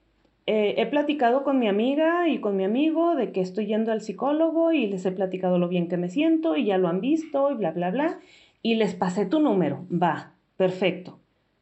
Eh, 0.46 0.74
he 0.76 0.86
platicado 0.86 1.42
con 1.42 1.58
mi 1.58 1.68
amiga 1.68 2.28
y 2.28 2.40
con 2.40 2.56
mi 2.56 2.64
amigo 2.64 3.14
de 3.14 3.32
que 3.32 3.40
estoy 3.40 3.66
yendo 3.66 3.92
al 3.92 4.02
psicólogo 4.02 4.72
y 4.72 4.86
les 4.86 5.06
he 5.06 5.12
platicado 5.12 5.58
lo 5.58 5.68
bien 5.68 5.88
que 5.88 5.96
me 5.96 6.08
siento 6.08 6.56
y 6.56 6.66
ya 6.66 6.78
lo 6.78 6.88
han 6.88 7.00
visto 7.00 7.50
y 7.50 7.54
bla, 7.54 7.72
bla, 7.72 7.90
bla, 7.90 8.20
y 8.62 8.74
les 8.74 8.94
pasé 8.94 9.24
tu 9.24 9.40
número, 9.40 9.86
va, 9.90 10.34
perfecto, 10.56 11.18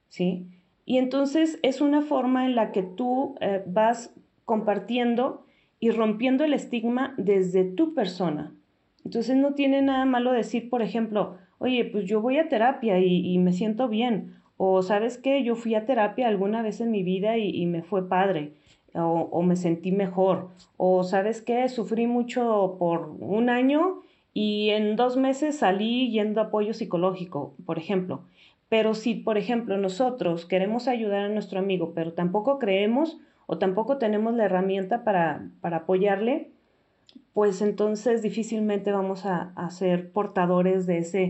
¿sí? 0.08 0.46
Y 0.84 0.98
entonces 0.98 1.60
es 1.62 1.80
una 1.80 2.02
forma 2.02 2.44
en 2.44 2.56
la 2.56 2.72
que 2.72 2.82
tú 2.82 3.36
vas 3.66 4.12
compartiendo 4.44 5.44
y 5.78 5.90
rompiendo 5.90 6.44
el 6.44 6.54
estigma 6.54 7.14
desde 7.16 7.64
tu 7.64 7.94
persona. 7.94 8.52
Entonces 9.04 9.36
no 9.36 9.54
tiene 9.54 9.82
nada 9.82 10.04
malo 10.04 10.32
decir, 10.32 10.70
por 10.70 10.82
ejemplo, 10.82 11.36
oye, 11.58 11.84
pues 11.84 12.04
yo 12.04 12.20
voy 12.20 12.38
a 12.38 12.48
terapia 12.48 12.98
y, 12.98 13.36
me 13.38 13.52
siento 13.52 13.88
bien. 13.88 14.34
O 14.56 14.82
sabes 14.82 15.18
qué, 15.18 15.42
yo 15.42 15.56
fui 15.56 15.74
a 15.74 15.84
terapia 15.84 16.28
alguna 16.28 16.62
vez 16.62 16.80
en 16.80 16.90
mi 16.90 17.02
vida 17.02 17.36
y, 17.36 17.66
me 17.66 17.82
fue 17.82 18.08
padre. 18.08 18.52
O, 18.94 19.28
o, 19.30 19.42
me 19.42 19.56
sentí 19.56 19.92
mejor. 19.92 20.48
O 20.76 21.02
sabes 21.02 21.40
qué, 21.40 21.68
sufrí 21.68 22.06
mucho 22.06 22.76
por 22.78 23.16
un 23.20 23.48
año 23.48 24.02
y 24.34 24.70
en 24.70 24.96
dos 24.96 25.16
meses 25.16 25.58
salí 25.58 26.10
yendo 26.10 26.40
a 26.40 26.44
apoyo 26.44 26.74
psicológico, 26.74 27.54
por 27.64 27.78
ejemplo. 27.78 28.22
Pero 28.68 28.94
si, 28.94 29.14
por 29.14 29.36
ejemplo, 29.36 29.76
nosotros 29.76 30.46
queremos 30.46 30.88
ayudar 30.88 31.24
a 31.24 31.28
nuestro 31.28 31.58
amigo, 31.58 31.92
pero 31.94 32.14
tampoco 32.14 32.58
creemos 32.58 33.18
o 33.46 33.58
tampoco 33.58 33.98
tenemos 33.98 34.32
la 34.32 34.46
herramienta 34.46 35.04
para, 35.04 35.50
apoyarle, 35.60 36.48
pues 37.34 37.60
entonces 37.60 38.22
difícilmente 38.22 38.90
vamos 38.92 39.26
a, 39.26 39.52
ser 39.68 40.10
portadores 40.10 40.86
de 40.86 40.98
ese, 40.98 41.22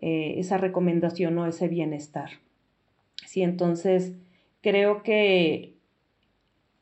eh, 0.00 0.34
esa 0.38 0.58
recomendación 0.58 1.38
o 1.38 1.46
ese 1.46 1.68
bienestar. 1.68 2.30
Sí, 3.26 3.42
entonces 3.42 4.14
creo 4.60 5.04
que 5.04 5.77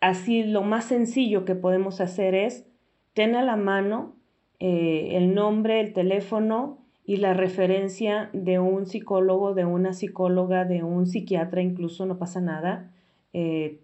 así 0.00 0.45
lo 0.45 0.62
más 0.62 0.85
sencillo 0.85 1.45
que 1.45 1.55
podemos 1.55 2.00
hacer 2.00 2.35
es 2.35 2.67
tener 3.15 3.37
a 3.37 3.43
la 3.43 3.57
mano 3.57 4.17
eh, 4.59 5.11
el 5.12 5.35
nombre, 5.35 5.81
el 5.81 5.93
teléfono 5.93 6.79
y 7.05 7.17
la 7.17 7.35
referencia 7.35 8.31
de 8.33 8.59
un 8.59 8.87
psicólogo, 8.87 9.55
de 9.55 9.65
una 9.65 9.93
psicóloga, 9.93 10.65
de 10.65 10.83
un 10.83 11.07
psiquiatra, 11.07 11.62
incluso 11.62 12.05
no 12.05 12.19
pasa 12.19 12.41
nada. 12.41 12.93
Eh, 13.33 13.81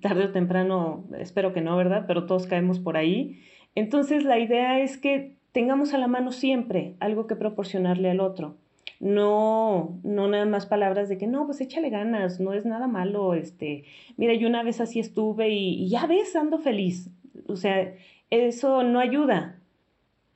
tarde 0.00 0.24
o 0.24 0.32
temprano, 0.32 1.04
espero 1.18 1.52
que 1.52 1.60
no, 1.60 1.76
¿verdad? 1.76 2.04
Pero 2.06 2.26
todos 2.26 2.46
caemos 2.46 2.78
por 2.78 2.96
ahí. 2.96 3.40
Entonces 3.74 4.24
la 4.24 4.38
idea 4.38 4.80
es 4.80 4.96
que 4.96 5.36
tengamos 5.52 5.94
a 5.94 5.98
la 5.98 6.06
mano 6.06 6.32
siempre 6.32 6.96
algo 7.00 7.26
que 7.26 7.36
proporcionarle 7.36 8.10
al 8.10 8.20
otro. 8.20 8.56
No, 9.04 10.00
no 10.02 10.28
nada 10.28 10.46
más 10.46 10.64
palabras 10.64 11.10
de 11.10 11.18
que 11.18 11.26
no, 11.26 11.44
pues 11.44 11.60
échale 11.60 11.90
ganas, 11.90 12.40
no 12.40 12.54
es 12.54 12.64
nada 12.64 12.86
malo, 12.86 13.34
este, 13.34 13.84
mira, 14.16 14.32
yo 14.32 14.48
una 14.48 14.62
vez 14.62 14.80
así 14.80 14.98
estuve 14.98 15.50
y, 15.50 15.90
ya 15.90 16.06
ves, 16.06 16.34
ando 16.34 16.58
feliz. 16.58 17.10
O 17.46 17.56
sea, 17.56 17.94
eso 18.30 18.82
no 18.82 19.00
ayuda. 19.00 19.60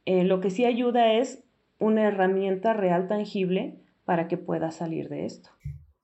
Eh, 0.04 0.24
lo 0.24 0.42
que 0.42 0.50
sí 0.50 0.66
ayuda 0.66 1.14
es 1.14 1.42
una 1.78 2.02
herramienta 2.02 2.74
real, 2.74 3.08
tangible, 3.08 3.78
para 4.04 4.28
que 4.28 4.36
pueda 4.36 4.70
salir 4.70 5.08
de 5.08 5.24
esto. 5.24 5.48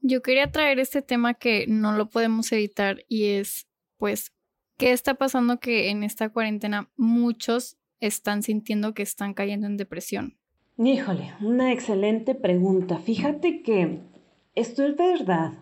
Yo 0.00 0.22
quería 0.22 0.50
traer 0.50 0.78
este 0.78 1.02
tema 1.02 1.34
que 1.34 1.66
no 1.68 1.92
lo 1.92 2.08
podemos 2.08 2.50
evitar 2.50 3.04
y 3.10 3.26
es, 3.26 3.68
pues, 3.98 4.32
¿qué 4.78 4.92
está 4.92 5.16
pasando 5.16 5.60
que 5.60 5.90
en 5.90 6.02
esta 6.02 6.30
cuarentena 6.30 6.88
muchos 6.96 7.76
están 8.00 8.42
sintiendo 8.42 8.94
que 8.94 9.02
están 9.02 9.34
cayendo 9.34 9.66
en 9.66 9.76
depresión? 9.76 10.38
Híjole, 10.76 11.32
una 11.40 11.70
excelente 11.70 12.34
pregunta. 12.34 12.98
Fíjate 12.98 13.62
que 13.62 14.00
esto 14.56 14.84
es 14.84 14.96
verdad 14.96 15.52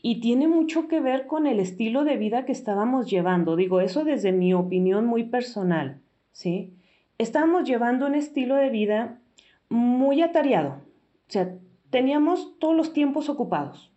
y 0.00 0.20
tiene 0.20 0.48
mucho 0.48 0.88
que 0.88 1.00
ver 1.00 1.26
con 1.26 1.46
el 1.46 1.60
estilo 1.60 2.04
de 2.04 2.16
vida 2.16 2.46
que 2.46 2.52
estábamos 2.52 3.10
llevando. 3.10 3.54
Digo, 3.54 3.82
eso 3.82 4.02
desde 4.02 4.32
mi 4.32 4.54
opinión 4.54 5.04
muy 5.04 5.24
personal, 5.24 6.00
¿sí? 6.32 6.72
Estábamos 7.18 7.64
llevando 7.64 8.06
un 8.06 8.14
estilo 8.14 8.54
de 8.54 8.70
vida 8.70 9.20
muy 9.68 10.22
atareado. 10.22 10.80
O 11.28 11.30
sea, 11.30 11.54
teníamos 11.90 12.58
todos 12.58 12.74
los 12.74 12.94
tiempos 12.94 13.28
ocupados. 13.28 13.92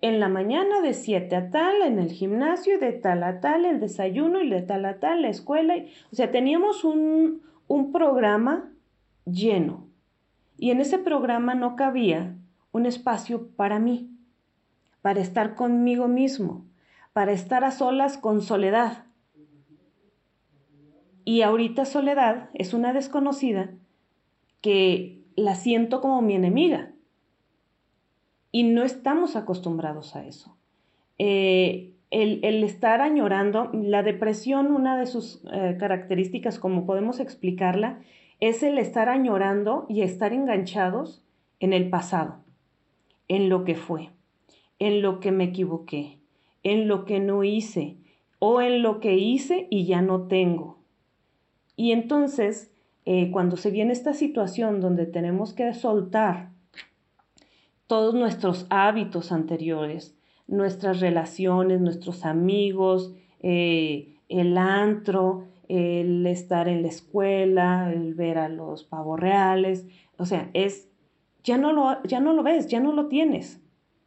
En 0.00 0.18
la 0.18 0.30
mañana 0.30 0.80
de 0.80 0.94
7 0.94 1.36
a 1.36 1.50
tal, 1.50 1.82
en 1.82 1.98
el 1.98 2.10
gimnasio, 2.10 2.78
de 2.78 2.92
tal 2.92 3.22
a 3.22 3.40
tal, 3.40 3.66
el 3.66 3.80
desayuno 3.80 4.40
y 4.40 4.48
de 4.48 4.62
tal 4.62 4.86
a 4.86 4.98
tal, 4.98 5.20
la 5.20 5.28
escuela. 5.28 5.74
o 6.10 6.16
sea, 6.16 6.30
teníamos 6.30 6.84
un, 6.84 7.42
un 7.68 7.92
programa 7.92 8.72
lleno. 9.26 9.86
Y 10.56 10.70
en 10.70 10.80
ese 10.80 10.98
programa 10.98 11.54
no 11.54 11.76
cabía 11.76 12.36
un 12.72 12.86
espacio 12.86 13.48
para 13.48 13.78
mí, 13.78 14.10
para 15.02 15.20
estar 15.20 15.54
conmigo 15.54 16.08
mismo, 16.08 16.64
para 17.12 17.32
estar 17.32 17.64
a 17.64 17.70
solas 17.70 18.16
con 18.16 18.40
soledad. 18.40 19.04
Y 21.24 21.42
ahorita 21.42 21.84
soledad 21.84 22.48
es 22.54 22.72
una 22.72 22.92
desconocida 22.92 23.70
que 24.60 25.22
la 25.34 25.54
siento 25.54 26.00
como 26.00 26.22
mi 26.22 26.34
enemiga 26.34 26.92
y 28.52 28.62
no 28.62 28.84
estamos 28.84 29.36
acostumbrados 29.36 30.16
a 30.16 30.24
eso. 30.24 30.56
Eh, 31.18 31.92
el, 32.10 32.62
estar 32.64 33.00
añorando, 33.00 33.70
la 33.74 34.02
depresión, 34.02 34.68
una 34.68 34.96
de 34.96 35.06
sus 35.06 35.42
eh, 35.52 35.76
características, 35.78 36.58
como 36.58 36.86
podemos 36.86 37.20
explicarla, 37.20 38.00
es 38.40 38.62
el 38.62 38.78
estar 38.78 39.08
añorando 39.08 39.86
y 39.88 40.02
estar 40.02 40.32
enganchados 40.32 41.22
en 41.60 41.72
el 41.72 41.88
pasado, 41.88 42.36
en 43.28 43.48
lo 43.48 43.64
que 43.64 43.74
fue, 43.74 44.10
en 44.78 45.02
lo 45.02 45.20
que 45.20 45.32
me 45.32 45.44
equivoqué, 45.44 46.18
en 46.62 46.88
lo 46.88 47.04
que 47.04 47.20
no 47.20 47.44
hice 47.44 47.96
o 48.38 48.60
en 48.60 48.82
lo 48.82 49.00
que 49.00 49.14
hice 49.16 49.66
y 49.70 49.86
ya 49.86 50.02
no 50.02 50.22
tengo. 50.22 50.78
Y 51.76 51.92
entonces, 51.92 52.70
eh, 53.04 53.30
cuando 53.30 53.56
se 53.56 53.70
viene 53.70 53.92
esta 53.92 54.14
situación 54.14 54.80
donde 54.80 55.06
tenemos 55.06 55.52
que 55.52 55.72
soltar 55.74 56.50
todos 57.86 58.14
nuestros 58.14 58.66
hábitos 58.68 59.32
anteriores, 59.32 60.16
nuestras 60.48 61.00
relaciones, 61.00 61.80
nuestros 61.80 62.24
amigos, 62.24 63.14
eh, 63.40 64.16
el 64.28 64.58
antro, 64.58 65.46
el 65.68 66.26
estar 66.26 66.68
en 66.68 66.82
la 66.82 66.88
escuela, 66.88 67.92
el 67.92 68.14
ver 68.14 68.38
a 68.38 68.48
los 68.48 68.84
pavos 68.84 69.18
reales, 69.18 69.86
o 70.18 70.26
sea, 70.26 70.50
es, 70.54 70.88
ya 71.44 71.58
no, 71.58 71.72
lo, 71.72 72.02
ya 72.04 72.20
no 72.20 72.32
lo 72.32 72.42
ves, 72.42 72.68
ya 72.68 72.80
no 72.80 72.92
lo 72.92 73.08
tienes. 73.08 73.60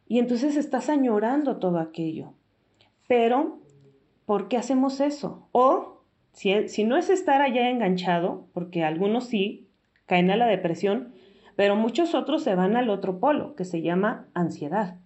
Y 0.08 0.18
entonces 0.18 0.56
estás 0.56 0.88
añorando 0.88 1.58
todo 1.58 1.78
aquello. 1.78 2.34
Pero, 3.06 3.58
¿por 4.26 4.48
qué 4.48 4.56
hacemos 4.56 5.00
eso? 5.00 5.48
O, 5.52 6.02
si, 6.32 6.68
si 6.68 6.84
no 6.84 6.96
es 6.96 7.10
estar 7.10 7.42
allá 7.42 7.70
enganchado, 7.70 8.46
porque 8.52 8.84
algunos 8.84 9.24
sí 9.26 9.68
caen 10.06 10.30
a 10.30 10.36
la 10.36 10.46
depresión, 10.46 11.14
pero 11.56 11.76
muchos 11.76 12.14
otros 12.14 12.42
se 12.42 12.54
van 12.54 12.76
al 12.76 12.90
otro 12.90 13.20
polo, 13.20 13.54
que 13.54 13.64
se 13.64 13.82
llama 13.82 14.28
ansiedad. 14.34 14.98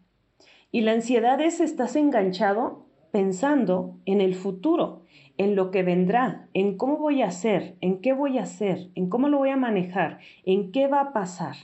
Y 0.71 0.81
la 0.81 0.93
ansiedad 0.93 1.41
es 1.41 1.61
estás 1.61 1.97
enganchado 1.97 2.87
pensando 3.11 4.01
en 4.07 4.21
el 4.21 4.35
futuro, 4.35 5.03
en 5.37 5.57
lo 5.57 5.71
que 5.71 5.83
vendrá, 5.83 6.49
en 6.55 6.77
cómo 6.77 6.97
voy 6.97 7.23
a 7.23 7.27
hacer, 7.27 7.77
en 7.81 8.01
qué 8.01 8.13
voy 8.13 8.39
a 8.39 8.43
hacer, 8.43 8.91
en 8.95 9.09
cómo 9.09 9.29
lo 9.29 9.39
voy 9.39 9.51
a 9.51 9.57
manejar, 9.57 10.19
en 10.45 10.71
qué 10.71 10.87
va 10.87 11.01
a 11.01 11.13
pasar. 11.13 11.57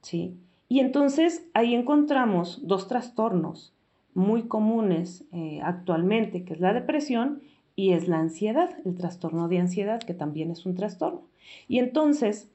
¿Sí? 0.00 0.38
Y 0.68 0.80
entonces 0.80 1.46
ahí 1.52 1.74
encontramos 1.74 2.66
dos 2.66 2.88
trastornos 2.88 3.74
muy 4.14 4.44
comunes 4.44 5.24
eh, 5.32 5.60
actualmente, 5.62 6.44
que 6.44 6.54
es 6.54 6.60
la 6.60 6.72
depresión 6.72 7.42
y 7.76 7.92
es 7.92 8.08
la 8.08 8.18
ansiedad, 8.18 8.76
el 8.84 8.96
trastorno 8.96 9.48
de 9.48 9.58
ansiedad, 9.58 10.00
que 10.00 10.14
también 10.14 10.50
es 10.50 10.64
un 10.64 10.74
trastorno. 10.74 11.22
Y 11.68 11.78
entonces 11.78 12.50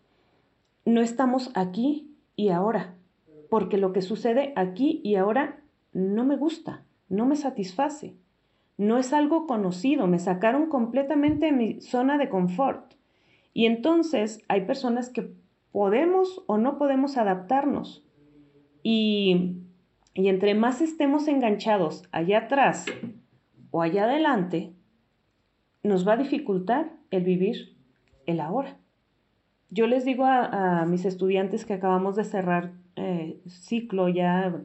no 0.85 1.01
estamos 1.01 1.51
aquí 1.55 2.11
y 2.35 2.49
ahora, 2.49 2.95
porque 3.49 3.77
lo 3.77 3.93
que 3.93 4.01
sucede 4.01 4.53
aquí 4.55 5.01
y 5.03 5.15
ahora 5.15 5.61
no 5.93 6.25
me 6.25 6.35
gusta, 6.35 6.83
no 7.09 7.25
me 7.25 7.35
satisface 7.35 8.15
no 8.77 8.97
es 8.97 9.13
algo 9.13 9.47
conocido, 9.47 10.07
me 10.07 10.19
sacaron 10.19 10.67
completamente 10.67 11.47
de 11.47 11.51
mi 11.51 11.81
zona 11.81 12.17
de 12.17 12.29
confort. 12.29 12.93
Y 13.53 13.65
entonces 13.65 14.43
hay 14.47 14.61
personas 14.61 15.09
que 15.09 15.31
podemos 15.71 16.43
o 16.47 16.57
no 16.57 16.77
podemos 16.77 17.17
adaptarnos. 17.17 18.05
Y, 18.83 19.57
y 20.13 20.27
entre 20.27 20.55
más 20.55 20.81
estemos 20.81 21.27
enganchados 21.27 22.03
allá 22.11 22.39
atrás 22.39 22.85
o 23.71 23.81
allá 23.81 24.05
adelante, 24.05 24.73
nos 25.83 26.07
va 26.07 26.13
a 26.13 26.17
dificultar 26.17 26.91
el 27.11 27.23
vivir 27.23 27.75
el 28.25 28.39
ahora. 28.39 28.77
Yo 29.69 29.87
les 29.87 30.05
digo 30.05 30.25
a, 30.25 30.85
mis 30.85 31.05
estudiantes 31.05 31.65
que 31.65 31.73
acabamos 31.73 32.15
de 32.15 32.23
cerrar 32.23 32.73
eh, 32.95 33.41
ciclo, 33.47 34.07
ya, 34.09 34.63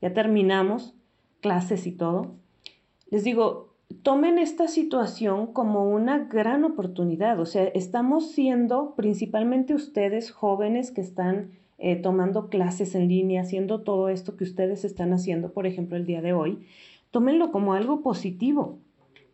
ya 0.00 0.12
terminamos 0.12 0.94
clases 1.40 1.86
y 1.86 1.92
todo, 1.92 2.39
les 3.10 3.24
digo, 3.24 3.70
tomen 4.02 4.38
esta 4.38 4.68
situación 4.68 5.52
como 5.52 5.90
una 5.90 6.18
gran 6.18 6.64
oportunidad. 6.64 7.40
O 7.40 7.46
sea, 7.46 7.64
estamos 7.64 8.30
siendo 8.30 8.94
principalmente 8.94 9.74
ustedes 9.74 10.30
jóvenes 10.30 10.90
que 10.90 11.00
están 11.00 11.50
eh, 11.78 11.96
tomando 11.96 12.48
clases 12.48 12.94
en 12.94 13.08
línea, 13.08 13.42
haciendo 13.42 13.82
todo 13.82 14.08
esto 14.08 14.36
que 14.36 14.44
ustedes 14.44 14.84
están 14.84 15.12
haciendo, 15.12 15.52
por 15.52 15.66
ejemplo, 15.66 15.96
el 15.96 16.06
día 16.06 16.22
de 16.22 16.32
hoy, 16.32 16.66
tómenlo 17.10 17.50
como 17.50 17.74
algo 17.74 18.02
positivo, 18.02 18.78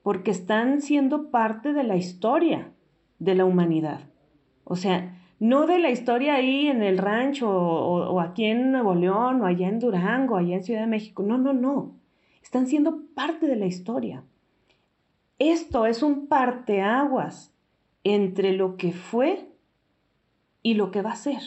porque 0.02 0.30
están 0.30 0.80
siendo 0.80 1.30
parte 1.30 1.72
de 1.72 1.84
la 1.84 1.96
historia 1.96 2.72
de 3.18 3.34
la 3.34 3.44
humanidad. 3.44 4.00
O 4.64 4.76
sea, 4.76 5.20
no 5.38 5.66
de 5.66 5.78
la 5.78 5.90
historia 5.90 6.36
ahí 6.36 6.68
en 6.68 6.82
el 6.82 6.96
rancho 6.98 7.50
o, 7.50 8.10
o 8.10 8.20
aquí 8.20 8.46
en 8.46 8.72
Nuevo 8.72 8.94
León 8.94 9.42
o 9.42 9.46
allá 9.46 9.68
en 9.68 9.80
Durango, 9.80 10.36
allá 10.36 10.56
en 10.56 10.64
Ciudad 10.64 10.80
de 10.80 10.86
México. 10.86 11.22
No, 11.22 11.36
no, 11.36 11.52
no 11.52 12.05
están 12.46 12.68
siendo 12.68 13.02
parte 13.16 13.48
de 13.48 13.56
la 13.56 13.66
historia. 13.66 14.22
Esto 15.40 15.84
es 15.84 16.04
un 16.04 16.28
parteaguas 16.28 17.52
entre 18.04 18.52
lo 18.52 18.76
que 18.76 18.92
fue 18.92 19.50
y 20.62 20.74
lo 20.74 20.92
que 20.92 21.02
va 21.02 21.10
a 21.10 21.16
ser. 21.16 21.42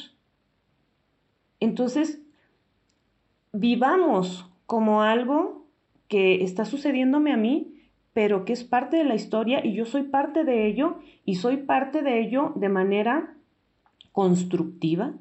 Entonces, 1.61 2.21
vivamos 3.53 4.51
como 4.65 5.01
algo 5.01 5.67
que 6.09 6.43
está 6.43 6.65
sucediéndome 6.65 7.31
a 7.31 7.37
mí, 7.37 7.79
pero 8.11 8.43
que 8.43 8.51
es 8.51 8.65
parte 8.65 8.97
de 8.97 9.05
la 9.05 9.15
historia 9.15 9.65
y 9.65 9.75
yo 9.75 9.85
soy 9.85 10.03
parte 10.03 10.43
de 10.43 10.67
ello 10.67 10.97
y 11.23 11.35
soy 11.35 11.55
parte 11.55 12.01
de 12.01 12.19
ello 12.19 12.51
de 12.57 12.67
manera 12.67 13.37
constructiva 14.11 15.13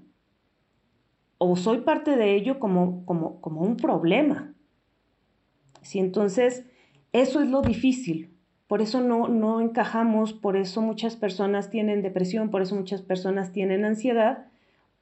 o 1.38 1.54
soy 1.54 1.82
parte 1.82 2.16
de 2.16 2.34
ello 2.34 2.58
como, 2.58 3.06
como, 3.06 3.40
como 3.40 3.60
un 3.60 3.76
problema. 3.76 4.56
¿Sí? 5.88 5.98
Entonces, 5.98 6.66
eso 7.12 7.40
es 7.40 7.48
lo 7.48 7.62
difícil. 7.62 8.30
Por 8.66 8.82
eso 8.82 9.00
no, 9.00 9.28
no 9.28 9.62
encajamos, 9.62 10.34
por 10.34 10.56
eso 10.58 10.82
muchas 10.82 11.16
personas 11.16 11.70
tienen 11.70 12.02
depresión, 12.02 12.50
por 12.50 12.60
eso 12.60 12.76
muchas 12.76 13.00
personas 13.00 13.52
tienen 13.52 13.86
ansiedad, 13.86 14.48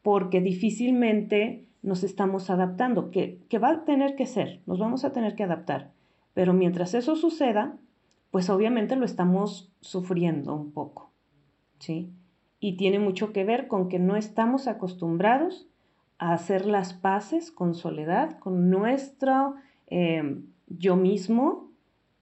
porque 0.03 0.41
difícilmente 0.41 1.65
nos 1.83 2.05
estamos 2.05 2.51
adaptando, 2.51 3.11
que, 3.11 3.41
que 3.49 3.59
va 3.59 3.71
a 3.71 3.85
tener 3.85 4.15
que 4.15 4.27
ser, 4.27 4.61
nos 4.67 4.79
vamos 4.79 5.05
a 5.05 5.13
tener 5.13 5.35
que 5.35 5.43
adaptar. 5.43 5.91
Pero 6.35 6.53
mientras 6.53 6.95
eso 6.95 7.17
suceda, 7.17 7.77
pues 8.31 8.49
obviamente 8.49 8.95
lo 8.95 9.05
estamos 9.05 9.73
sufriendo 9.81 10.55
un 10.55 10.71
poco, 10.71 11.11
¿sí? 11.81 12.13
Y 12.61 12.77
tiene 12.77 13.01
mucho 13.01 13.33
que 13.33 13.45
ver 13.45 13.67
con 13.67 13.89
que 13.89 13.99
no 13.99 14.15
estamos 14.15 14.69
acostumbrados 14.69 15.67
a 16.19 16.33
hacer 16.33 16.67
las 16.67 16.95
paces 16.95 17.51
con 17.51 17.75
soledad, 17.75 18.39
con 18.39 18.71
nuestro 18.71 19.57
eh, 19.89 20.41
yo 20.67 20.97
mismo 20.97 21.73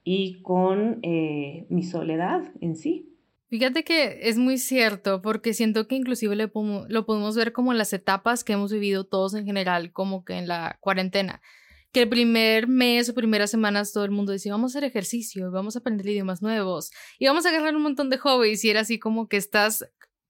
y 0.03 0.41
con 0.41 0.99
eh, 1.03 1.65
mi 1.69 1.83
soledad 1.83 2.53
en 2.61 2.75
sí. 2.75 3.11
Fíjate 3.49 3.83
que 3.83 4.19
es 4.23 4.37
muy 4.37 4.57
cierto, 4.57 5.21
porque 5.21 5.53
siento 5.53 5.87
que 5.87 5.95
inclusive 5.95 6.35
lo 6.35 6.51
podemos 7.05 7.35
ver 7.35 7.53
como 7.53 7.71
en 7.71 7.77
las 7.77 7.93
etapas 7.93 8.43
que 8.43 8.53
hemos 8.53 8.71
vivido 8.71 9.05
todos 9.05 9.33
en 9.35 9.45
general, 9.45 9.91
como 9.91 10.25
que 10.25 10.33
en 10.33 10.47
la 10.47 10.77
cuarentena, 10.81 11.41
que 11.95 12.01
el 12.01 12.09
primer 12.09 12.67
mes 12.67 13.07
o 13.07 13.13
primeras 13.13 13.49
semanas 13.49 13.93
todo 13.93 14.03
el 14.03 14.11
mundo 14.11 14.33
decía, 14.33 14.51
vamos 14.51 14.75
a 14.75 14.79
hacer 14.79 14.89
ejercicio, 14.89 15.49
vamos 15.51 15.75
a 15.75 15.79
aprender 15.79 16.07
idiomas 16.07 16.41
nuevos 16.41 16.91
y 17.17 17.27
vamos 17.27 17.45
a 17.45 17.49
agarrar 17.49 17.75
un 17.75 17.83
montón 17.83 18.09
de 18.09 18.17
hobbies 18.17 18.65
y 18.65 18.69
era 18.69 18.81
así 18.81 18.99
como 18.99 19.29
que 19.29 19.37
estás, 19.37 19.85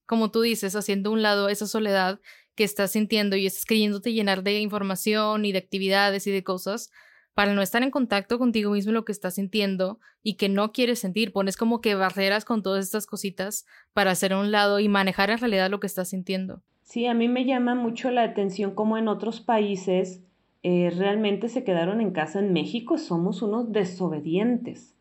como 0.05 0.29
tú 0.29 0.41
dices, 0.41 0.75
haciendo 0.75 1.11
un 1.11 1.23
lado 1.23 1.49
esa 1.49 1.65
soledad 1.65 2.19
que 2.53 2.65
estás 2.65 2.91
sintiendo 2.91 3.35
y 3.35 3.47
estás 3.47 3.65
creyéndote 3.65 4.13
llenar 4.13 4.43
de 4.43 4.59
información 4.59 5.45
y 5.45 5.53
de 5.53 5.57
actividades 5.57 6.27
y 6.27 6.31
de 6.31 6.43
cosas 6.43 6.91
para 7.35 7.53
no 7.53 7.61
estar 7.61 7.83
en 7.83 7.91
contacto 7.91 8.39
contigo 8.39 8.71
mismo 8.71 8.93
lo 8.93 9.05
que 9.05 9.11
estás 9.11 9.35
sintiendo 9.35 9.99
y 10.23 10.35
que 10.35 10.49
no 10.49 10.71
quieres 10.71 10.99
sentir. 10.99 11.33
Pones 11.33 11.57
como 11.57 11.81
que 11.81 11.93
barreras 11.93 12.45
con 12.45 12.63
todas 12.63 12.83
estas 12.83 13.05
cositas 13.05 13.67
para 13.93 14.11
hacer 14.11 14.33
a 14.33 14.39
un 14.39 14.51
lado 14.51 14.79
y 14.79 14.87
manejar 14.87 15.29
en 15.29 15.37
realidad 15.37 15.69
lo 15.69 15.81
que 15.81 15.87
estás 15.87 16.09
sintiendo. 16.09 16.63
Sí, 16.81 17.05
a 17.07 17.13
mí 17.13 17.27
me 17.27 17.45
llama 17.45 17.75
mucho 17.75 18.09
la 18.09 18.23
atención 18.23 18.73
como 18.73 18.97
en 18.97 19.09
otros 19.09 19.41
países 19.41 20.23
eh, 20.63 20.91
realmente 20.97 21.49
se 21.49 21.65
quedaron 21.65 21.99
en 21.99 22.11
casa. 22.11 22.39
En 22.39 22.53
México 22.53 22.97
somos 22.97 23.41
unos 23.41 23.71
desobedientes. 23.73 24.95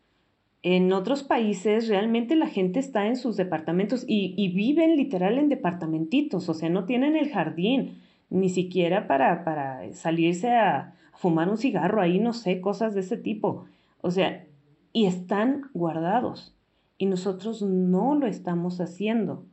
En 0.61 0.91
otros 0.91 1.23
países 1.23 1.87
realmente 1.87 2.35
la 2.35 2.47
gente 2.47 2.79
está 2.79 3.07
en 3.07 3.15
sus 3.15 3.37
departamentos 3.37 4.03
y, 4.05 4.33
y 4.35 4.49
viven 4.49 4.97
literal 4.97 5.37
en 5.37 5.47
departamentitos, 5.47 6.49
o 6.49 6.53
sea, 6.53 6.69
no 6.69 6.85
tienen 6.85 7.15
el 7.15 7.29
jardín 7.31 8.01
ni 8.29 8.49
siquiera 8.49 9.07
para, 9.07 9.45
para 9.45 9.93
salirse 9.93 10.49
a, 10.49 10.95
fumar 11.15 11.49
un 11.49 11.57
cigarro 11.57 12.01
ahí, 12.01 12.19
no 12.19 12.33
sé, 12.33 12.61
cosas 12.61 12.93
de 12.93 13.01
ese 13.01 13.17
tipo. 13.17 13.65
O 14.01 14.11
sea, 14.11 14.45
y 14.93 15.07
están 15.07 15.69
guardados 15.73 16.55
y 16.97 17.05
nosotros 17.05 17.61
no 17.61 18.15
lo 18.15 18.27
estamos 18.27 18.79
haciendo. 18.79 19.45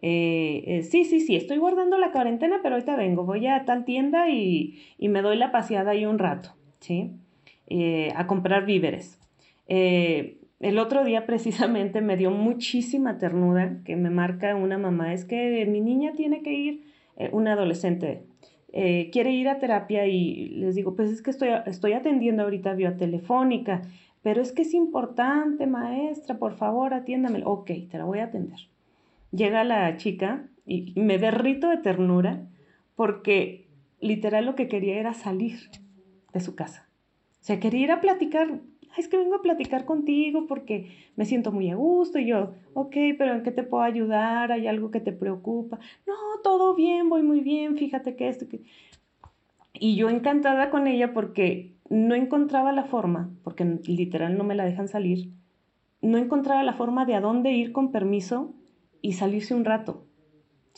Eh, 0.00 0.62
eh, 0.66 0.82
sí, 0.82 1.04
sí, 1.04 1.20
sí, 1.20 1.36
estoy 1.36 1.58
guardando 1.58 1.98
la 1.98 2.12
cuarentena, 2.12 2.60
pero 2.62 2.76
ahorita 2.76 2.96
vengo, 2.96 3.24
voy 3.24 3.46
a 3.46 3.64
tal 3.64 3.84
tienda 3.84 4.30
y, 4.30 4.78
me 4.98 5.22
doy 5.22 5.36
la 5.36 5.50
paseada 5.52 5.92
ahí 5.92 6.06
un 6.06 6.18
rato, 6.18 6.54
¿sí? 6.80 7.12
Eh, 7.66 8.12
a 8.16 8.26
comprar 8.26 8.64
víveres. 8.64 9.20
el 9.66 10.78
otro 10.78 11.04
día 11.04 11.26
precisamente 11.26 12.00
me 12.00 12.16
dio 12.16 12.30
muchísima 12.30 13.18
ternura 13.18 13.78
que 13.84 13.96
me 13.96 14.10
marca 14.10 14.54
una 14.54 14.78
mamá, 14.78 15.12
es 15.12 15.24
que 15.24 15.66
mi 15.66 15.80
niña 15.80 16.12
tiene 16.14 16.42
que 16.42 16.52
ir, 16.52 16.84
una 17.32 17.54
adolescente 17.54 18.22
eh, 18.72 19.10
quiere 19.12 19.32
ir 19.32 19.48
a 19.48 19.58
terapia 19.58 20.06
y 20.06 20.48
les 20.50 20.74
digo, 20.74 20.94
pues 20.94 21.10
es 21.10 21.22
que 21.22 21.30
estoy, 21.30 21.48
estoy 21.66 21.92
atendiendo 21.94 22.42
ahorita 22.42 22.74
vía 22.74 22.96
telefónica, 22.96 23.82
pero 24.22 24.42
es 24.42 24.52
que 24.52 24.62
es 24.62 24.74
importante, 24.74 25.66
maestra, 25.66 26.38
por 26.38 26.54
favor, 26.54 26.92
atiéndame. 26.92 27.42
Ok, 27.44 27.70
te 27.90 27.98
la 27.98 28.04
voy 28.04 28.18
a 28.18 28.24
atender. 28.24 28.58
Llega 29.30 29.64
la 29.64 29.96
chica 29.96 30.44
y 30.66 30.92
me 30.96 31.18
derrito 31.18 31.70
de 31.70 31.78
ternura 31.78 32.46
porque 32.94 33.68
literal 34.00 34.44
lo 34.44 34.54
que 34.54 34.68
quería 34.68 34.98
era 34.98 35.14
salir 35.14 35.58
de 36.32 36.40
su 36.40 36.54
casa. 36.54 36.88
O 37.40 37.44
sea, 37.44 37.60
quería 37.60 37.84
ir 37.84 37.92
a 37.92 38.00
platicar 38.00 38.60
es 38.96 39.08
que 39.08 39.16
vengo 39.16 39.36
a 39.36 39.42
platicar 39.42 39.84
contigo 39.84 40.46
porque 40.46 40.90
me 41.16 41.24
siento 41.24 41.52
muy 41.52 41.70
a 41.70 41.76
gusto. 41.76 42.18
Y 42.18 42.26
yo, 42.26 42.54
ok, 42.74 42.96
pero 43.18 43.34
¿en 43.34 43.42
qué 43.42 43.50
te 43.50 43.62
puedo 43.62 43.82
ayudar? 43.82 44.52
¿Hay 44.52 44.66
algo 44.66 44.90
que 44.90 45.00
te 45.00 45.12
preocupa? 45.12 45.78
No, 46.06 46.14
todo 46.42 46.74
bien, 46.74 47.08
voy 47.08 47.22
muy 47.22 47.40
bien, 47.40 47.76
fíjate 47.76 48.16
que 48.16 48.28
esto. 48.28 48.48
Que... 48.48 48.62
Y 49.74 49.96
yo 49.96 50.08
encantada 50.08 50.70
con 50.70 50.86
ella 50.86 51.12
porque 51.12 51.74
no 51.90 52.14
encontraba 52.14 52.72
la 52.72 52.84
forma, 52.84 53.30
porque 53.44 53.64
literal 53.86 54.36
no 54.36 54.44
me 54.44 54.54
la 54.54 54.64
dejan 54.64 54.88
salir, 54.88 55.32
no 56.00 56.18
encontraba 56.18 56.62
la 56.62 56.74
forma 56.74 57.06
de 57.06 57.14
a 57.14 57.20
dónde 57.20 57.52
ir 57.52 57.72
con 57.72 57.90
permiso 57.90 58.54
y 59.00 59.12
salirse 59.12 59.54
un 59.54 59.64
rato. 59.64 60.04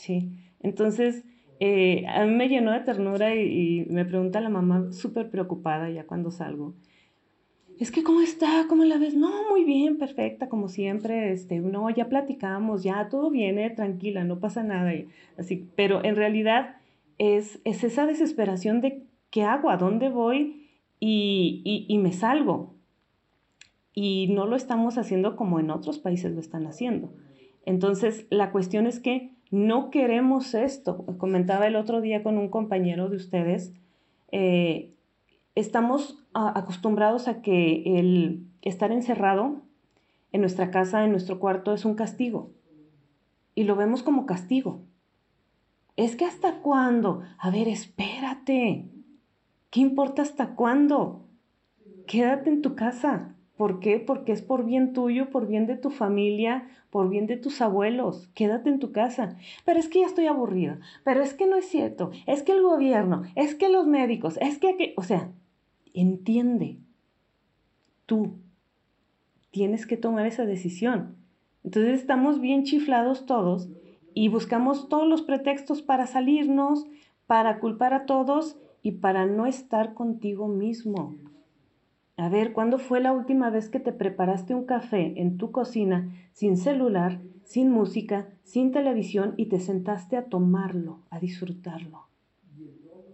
¿sí? 0.01 0.31
Entonces, 0.59 1.23
eh, 1.59 2.05
a 2.07 2.25
mí 2.25 2.33
me 2.33 2.49
llenó 2.49 2.71
de 2.71 2.79
ternura 2.79 3.35
y, 3.35 3.85
me 3.89 4.05
pregunta 4.05 4.41
la 4.41 4.49
mamá 4.49 4.91
súper 4.91 5.29
preocupada 5.29 5.89
ya 5.89 6.05
cuando 6.05 6.31
salgo. 6.31 6.73
Es 7.79 7.91
que, 7.91 8.03
¿cómo 8.03 8.21
está? 8.21 8.65
¿Cómo 8.69 8.83
la 8.83 8.97
ves? 8.97 9.15
No, 9.15 9.49
muy 9.49 9.63
bien, 9.63 9.97
perfecta, 9.97 10.49
como 10.49 10.69
siempre. 10.69 11.31
Este, 11.31 11.59
no, 11.59 11.89
ya 11.89 12.09
platicamos, 12.09 12.83
ya 12.83 13.09
todo 13.09 13.29
viene, 13.31 13.69
tranquila, 13.71 14.23
no 14.23 14.39
pasa 14.39 14.63
nada. 14.63 14.91
así, 15.37 15.67
pero 15.75 16.03
en 16.03 16.15
realidad 16.15 16.75
es, 17.17 17.59
es 17.63 17.83
esa 17.83 18.05
desesperación 18.05 18.81
de 18.81 19.03
qué 19.31 19.43
hago, 19.43 19.69
a 19.69 19.77
dónde 19.77 20.09
voy 20.09 20.69
y, 20.99 21.61
y, 21.65 21.85
y 21.87 21.97
me 21.97 22.13
salgo. 22.13 22.75
Y 23.93 24.27
no 24.29 24.45
lo 24.45 24.55
estamos 24.55 24.97
haciendo 24.97 25.35
como 25.35 25.59
en 25.59 25.71
otros 25.71 25.97
países 25.99 26.31
lo 26.31 26.39
están 26.39 26.67
haciendo. 26.67 27.11
Entonces, 27.65 28.27
la 28.29 28.51
cuestión 28.51 28.87
es 28.87 28.99
que 28.99 29.31
no 29.51 29.89
queremos 29.91 30.53
esto. 30.53 31.05
Comentaba 31.17 31.67
el 31.67 31.75
otro 31.75 32.01
día 32.01 32.23
con 32.23 32.37
un 32.37 32.49
compañero 32.49 33.09
de 33.09 33.17
ustedes, 33.17 33.73
eh, 34.31 34.93
estamos 35.55 36.20
acostumbrados 36.33 37.27
a 37.27 37.41
que 37.41 37.99
el 37.99 38.47
estar 38.61 38.91
encerrado 38.91 39.61
en 40.31 40.41
nuestra 40.41 40.71
casa, 40.71 41.03
en 41.03 41.11
nuestro 41.11 41.39
cuarto, 41.39 41.73
es 41.73 41.85
un 41.85 41.95
castigo. 41.95 42.51
Y 43.55 43.63
lo 43.63 43.75
vemos 43.75 44.03
como 44.03 44.25
castigo. 44.25 44.81
Es 45.97 46.15
que 46.15 46.25
hasta 46.25 46.59
cuándo? 46.59 47.21
A 47.37 47.51
ver, 47.51 47.67
espérate. 47.67 48.85
¿Qué 49.69 49.81
importa 49.81 50.21
hasta 50.21 50.55
cuándo? 50.55 51.25
Quédate 52.07 52.49
en 52.49 52.61
tu 52.61 52.75
casa. 52.75 53.35
¿Por 53.57 53.79
qué? 53.79 53.99
Porque 53.99 54.31
es 54.31 54.41
por 54.41 54.65
bien 54.65 54.93
tuyo, 54.93 55.29
por 55.29 55.47
bien 55.47 55.67
de 55.67 55.75
tu 55.75 55.91
familia, 55.91 56.67
por 56.89 57.09
bien 57.09 57.27
de 57.27 57.37
tus 57.37 57.61
abuelos. 57.61 58.29
Quédate 58.33 58.69
en 58.69 58.79
tu 58.79 58.91
casa. 58.91 59.37
Pero 59.65 59.79
es 59.79 59.87
que 59.87 59.99
ya 59.99 60.07
estoy 60.07 60.27
aburrida. 60.27 60.79
Pero 61.03 61.21
es 61.21 61.33
que 61.33 61.45
no 61.45 61.57
es 61.57 61.65
cierto. 61.65 62.11
Es 62.25 62.41
que 62.41 62.53
el 62.53 62.63
gobierno, 62.63 63.23
es 63.35 63.53
que 63.53 63.69
los 63.69 63.85
médicos, 63.85 64.37
es 64.41 64.57
que... 64.57 64.93
O 64.97 65.03
sea, 65.03 65.31
entiende. 65.93 66.79
Tú 68.05 68.37
tienes 69.51 69.85
que 69.85 69.97
tomar 69.97 70.25
esa 70.25 70.45
decisión. 70.45 71.15
Entonces 71.63 71.99
estamos 71.99 72.39
bien 72.39 72.63
chiflados 72.63 73.25
todos 73.25 73.69
y 74.13 74.29
buscamos 74.29 74.89
todos 74.89 75.07
los 75.07 75.21
pretextos 75.21 75.81
para 75.81 76.07
salirnos, 76.07 76.85
para 77.27 77.59
culpar 77.59 77.93
a 77.93 78.05
todos 78.05 78.57
y 78.81 78.93
para 78.93 79.25
no 79.25 79.45
estar 79.45 79.93
contigo 79.93 80.47
mismo. 80.47 81.15
A 82.17 82.29
ver, 82.29 82.53
¿cuándo 82.53 82.77
fue 82.77 82.99
la 82.99 83.13
última 83.13 83.49
vez 83.49 83.69
que 83.69 83.79
te 83.79 83.93
preparaste 83.93 84.53
un 84.53 84.65
café 84.65 85.13
en 85.19 85.37
tu 85.37 85.51
cocina 85.51 86.13
sin 86.33 86.57
celular, 86.57 87.19
sin 87.43 87.71
música, 87.71 88.27
sin 88.43 88.71
televisión 88.71 89.33
y 89.37 89.47
te 89.47 89.59
sentaste 89.59 90.17
a 90.17 90.25
tomarlo, 90.25 90.99
a 91.09 91.19
disfrutarlo? 91.19 92.10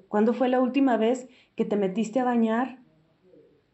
¿Cuándo 0.08 0.34
fue 0.34 0.50
la 0.50 0.60
última 0.60 0.98
vez 0.98 1.28
que 1.56 1.66
te 1.66 1.76
metiste 1.76 2.20
a 2.20 2.24
bañar 2.24 2.80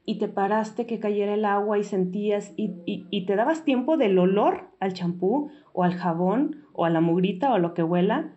y 0.05 0.17
te 0.17 0.27
paraste 0.27 0.85
que 0.85 0.99
cayera 0.99 1.33
el 1.33 1.45
agua 1.45 1.77
y 1.77 1.83
sentías 1.83 2.53
y, 2.57 3.25
te 3.25 3.35
dabas 3.35 3.63
tiempo 3.63 3.97
del 3.97 4.17
olor 4.17 4.69
al 4.79 4.93
champú 4.93 5.51
o 5.71 5.83
al 5.83 5.93
jabón 5.93 6.65
o 6.73 6.85
a 6.85 6.89
la 6.89 7.01
mugrita 7.01 7.51
o 7.51 7.55
a 7.55 7.59
lo 7.59 7.73
que 7.73 7.83
huela? 7.83 8.33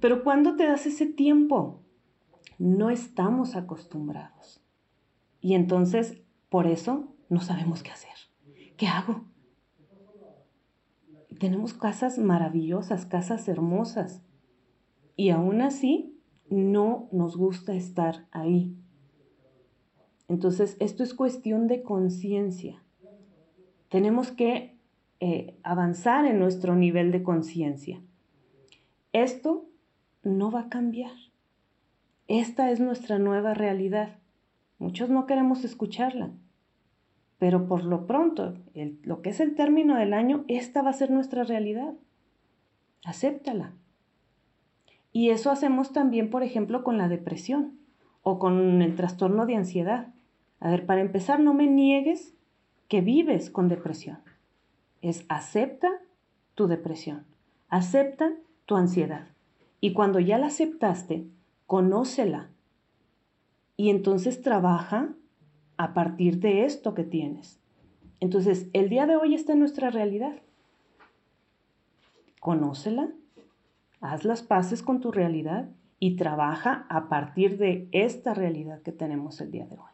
Pero 0.00 0.24
¿cuándo 0.24 0.56
te 0.56 0.64
das 0.64 0.86
ese 0.86 1.06
tiempo? 1.06 1.82
No 2.58 2.90
estamos 2.90 3.56
acostumbrados. 3.56 4.64
Y 5.40 5.54
entonces, 5.54 6.20
por 6.48 6.66
eso, 6.66 7.14
no 7.28 7.40
sabemos 7.40 7.82
qué 7.82 7.90
hacer. 7.90 8.14
¿Qué 8.76 8.86
hago? 8.86 9.24
Tenemos 11.38 11.74
casas 11.74 12.18
maravillosas, 12.18 13.06
casas 13.06 13.46
hermosas. 13.48 14.22
Y 15.14 15.30
aún 15.30 15.62
así, 15.62 16.17
no 16.50 17.08
nos 17.12 17.36
gusta 17.36 17.74
estar 17.74 18.26
ahí. 18.30 18.76
Entonces, 20.28 20.76
esto 20.80 21.02
es 21.02 21.14
cuestión 21.14 21.66
de 21.66 21.82
conciencia. 21.82 22.82
Tenemos 23.88 24.30
que 24.30 24.76
eh, 25.20 25.58
avanzar 25.62 26.26
en 26.26 26.38
nuestro 26.38 26.76
nivel 26.76 27.10
de 27.10 27.22
conciencia. 27.22 28.00
Esto 29.12 29.66
no 30.22 30.50
va 30.50 30.60
a 30.60 30.68
cambiar. 30.68 31.12
Esta 32.28 32.70
es 32.70 32.78
nuestra 32.78 33.18
nueva 33.18 33.54
realidad. 33.54 34.18
Muchos 34.78 35.08
no 35.08 35.26
queremos 35.26 35.64
escucharla, 35.64 36.30
pero 37.38 37.66
por 37.66 37.84
lo 37.84 38.06
pronto, 38.06 38.54
lo 39.02 39.22
que 39.22 39.30
es 39.30 39.40
el 39.40 39.54
término 39.54 39.96
del 39.96 40.12
año, 40.12 40.44
esta 40.46 40.82
va 40.82 40.90
a 40.90 40.92
ser 40.92 41.10
nuestra 41.10 41.42
realidad. 41.44 41.94
Acéptala. 43.04 43.72
Y 45.12 45.30
eso 45.30 45.50
hacemos 45.50 45.92
también, 45.92 46.30
por 46.30 46.42
ejemplo, 46.42 46.84
con 46.84 46.98
la 46.98 47.08
depresión 47.08 47.78
o 48.22 48.38
con 48.38 48.82
el 48.82 48.94
trastorno 48.94 49.46
de 49.46 49.56
ansiedad. 49.56 50.14
A 50.60 50.70
ver, 50.70 50.86
para 50.86 51.00
empezar, 51.00 51.40
no 51.40 51.54
me 51.54 51.66
niegues 51.66 52.34
que 52.88 53.00
vives 53.00 53.50
con 53.50 53.68
depresión. 53.68 54.18
Es 55.02 55.24
acepta 55.28 55.88
tu 56.54 56.66
depresión, 56.66 57.24
acepta 57.68 58.34
tu 58.66 58.76
ansiedad. 58.76 59.28
Y 59.80 59.92
cuando 59.92 60.18
ya 60.18 60.38
la 60.38 60.48
aceptaste, 60.48 61.28
conócela, 61.66 62.50
y 63.76 63.90
entonces 63.90 64.42
trabaja 64.42 65.14
a 65.76 65.94
partir 65.94 66.40
de 66.40 66.64
esto 66.64 66.94
que 66.94 67.04
tienes. 67.04 67.60
Entonces, 68.20 68.66
el 68.72 68.88
día 68.88 69.06
de 69.06 69.14
hoy 69.14 69.34
está 69.34 69.52
en 69.52 69.60
nuestra 69.60 69.90
realidad. 69.90 70.34
Conócela, 72.40 73.10
haz 74.00 74.24
las 74.24 74.42
paces 74.42 74.82
con 74.82 75.00
tu 75.00 75.12
realidad 75.12 75.68
y 76.00 76.16
trabaja 76.16 76.86
a 76.88 77.08
partir 77.08 77.58
de 77.58 77.88
esta 77.92 78.34
realidad 78.34 78.82
que 78.82 78.92
tenemos 78.92 79.40
el 79.40 79.50
día 79.50 79.66
de 79.66 79.76
hoy. 79.76 79.90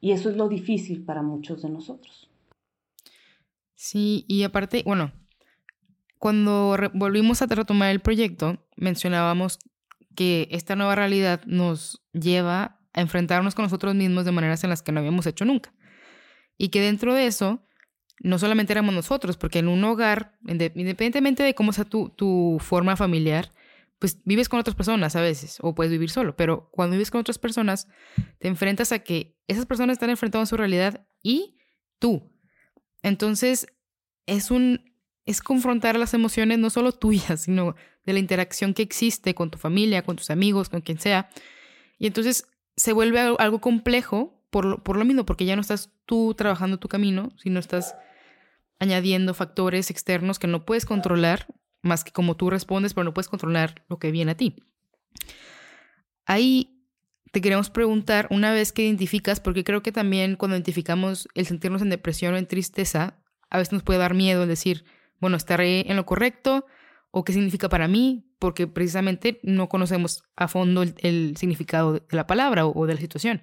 Y 0.00 0.12
eso 0.12 0.30
es 0.30 0.36
lo 0.36 0.48
difícil 0.48 1.04
para 1.04 1.22
muchos 1.22 1.62
de 1.62 1.70
nosotros. 1.70 2.30
Sí, 3.74 4.24
y 4.28 4.42
aparte, 4.42 4.82
bueno, 4.84 5.12
cuando 6.18 6.76
volvimos 6.94 7.42
a 7.42 7.46
retomar 7.46 7.90
el 7.90 8.00
proyecto, 8.00 8.58
mencionábamos 8.76 9.58
que 10.14 10.48
esta 10.50 10.74
nueva 10.74 10.94
realidad 10.94 11.42
nos 11.46 12.02
lleva 12.12 12.80
a 12.92 13.00
enfrentarnos 13.00 13.54
con 13.54 13.64
nosotros 13.64 13.94
mismos 13.94 14.24
de 14.24 14.32
maneras 14.32 14.64
en 14.64 14.70
las 14.70 14.82
que 14.82 14.90
no 14.90 15.00
habíamos 15.00 15.26
hecho 15.26 15.44
nunca. 15.44 15.72
Y 16.56 16.70
que 16.70 16.80
dentro 16.80 17.14
de 17.14 17.26
eso, 17.26 17.62
no 18.20 18.38
solamente 18.38 18.72
éramos 18.72 18.94
nosotros, 18.94 19.36
porque 19.36 19.60
en 19.60 19.68
un 19.68 19.82
hogar, 19.84 20.38
independientemente 20.46 21.42
de 21.42 21.54
cómo 21.54 21.72
sea 21.72 21.84
tu, 21.84 22.10
tu 22.10 22.58
forma 22.60 22.96
familiar, 22.96 23.52
pues 23.98 24.20
vives 24.24 24.48
con 24.48 24.60
otras 24.60 24.76
personas 24.76 25.16
a 25.16 25.20
veces, 25.20 25.58
o 25.60 25.74
puedes 25.74 25.90
vivir 25.90 26.10
solo, 26.10 26.36
pero 26.36 26.68
cuando 26.70 26.94
vives 26.94 27.10
con 27.10 27.20
otras 27.20 27.38
personas, 27.38 27.88
te 28.38 28.48
enfrentas 28.48 28.92
a 28.92 29.00
que 29.00 29.36
esas 29.48 29.66
personas 29.66 29.94
están 29.94 30.10
enfrentando 30.10 30.46
su 30.46 30.56
realidad 30.56 31.06
y 31.22 31.56
tú. 31.98 32.30
Entonces, 33.02 33.66
es 34.26 34.50
un 34.50 34.88
es 35.28 35.42
confrontar 35.42 35.98
las 35.98 36.14
emociones 36.14 36.58
no 36.58 36.70
solo 36.70 36.92
tuyas, 36.98 37.42
sino 37.42 37.74
de 38.06 38.12
la 38.14 38.18
interacción 38.18 38.72
que 38.72 38.82
existe 38.82 39.34
con 39.34 39.50
tu 39.50 39.58
familia, 39.58 40.02
con 40.02 40.16
tus 40.16 40.30
amigos, 40.30 40.70
con 40.70 40.80
quien 40.80 40.98
sea. 40.98 41.28
Y 41.98 42.06
entonces 42.06 42.46
se 42.76 42.94
vuelve 42.94 43.20
algo 43.20 43.60
complejo 43.60 44.42
por 44.48 44.64
lo, 44.64 44.82
por 44.82 44.96
lo 44.96 45.04
mismo, 45.04 45.26
porque 45.26 45.44
ya 45.44 45.54
no 45.54 45.60
estás 45.60 45.92
tú 46.06 46.32
trabajando 46.34 46.78
tu 46.78 46.88
camino, 46.88 47.30
sino 47.36 47.60
estás 47.60 47.94
añadiendo 48.78 49.34
factores 49.34 49.90
externos 49.90 50.38
que 50.38 50.46
no 50.46 50.64
puedes 50.64 50.86
controlar, 50.86 51.46
más 51.82 52.04
que 52.04 52.12
como 52.12 52.36
tú 52.36 52.50
respondes, 52.50 52.94
pero 52.94 53.04
no 53.04 53.14
puedes 53.14 53.28
controlar 53.28 53.84
lo 53.88 53.98
que 53.98 54.10
viene 54.10 54.32
a 54.32 54.36
ti. 54.36 54.56
Ahí 56.26 56.78
te 57.32 57.40
queremos 57.40 57.70
preguntar, 57.70 58.28
una 58.30 58.52
vez 58.52 58.72
que 58.72 58.84
identificas, 58.84 59.40
porque 59.40 59.64
creo 59.64 59.82
que 59.82 59.92
también 59.92 60.36
cuando 60.36 60.56
identificamos 60.56 61.28
el 61.34 61.46
sentirnos 61.46 61.82
en 61.82 61.90
depresión 61.90 62.34
o 62.34 62.36
en 62.36 62.46
tristeza, 62.46 63.22
a 63.50 63.58
veces 63.58 63.72
nos 63.72 63.82
puede 63.82 63.98
dar 63.98 64.14
miedo 64.14 64.42
el 64.42 64.48
decir, 64.48 64.84
bueno, 65.20 65.36
estaré 65.36 65.90
en 65.90 65.96
lo 65.96 66.06
correcto 66.06 66.66
o 67.10 67.24
qué 67.24 67.32
significa 67.32 67.68
para 67.68 67.88
mí, 67.88 68.30
porque 68.38 68.66
precisamente 68.66 69.40
no 69.42 69.68
conocemos 69.68 70.22
a 70.36 70.48
fondo 70.48 70.82
el, 70.82 71.36
significado 71.36 71.94
de 71.94 72.02
la 72.10 72.26
palabra 72.26 72.66
o, 72.66 72.86
de 72.86 72.94
la 72.94 73.00
situación. 73.00 73.42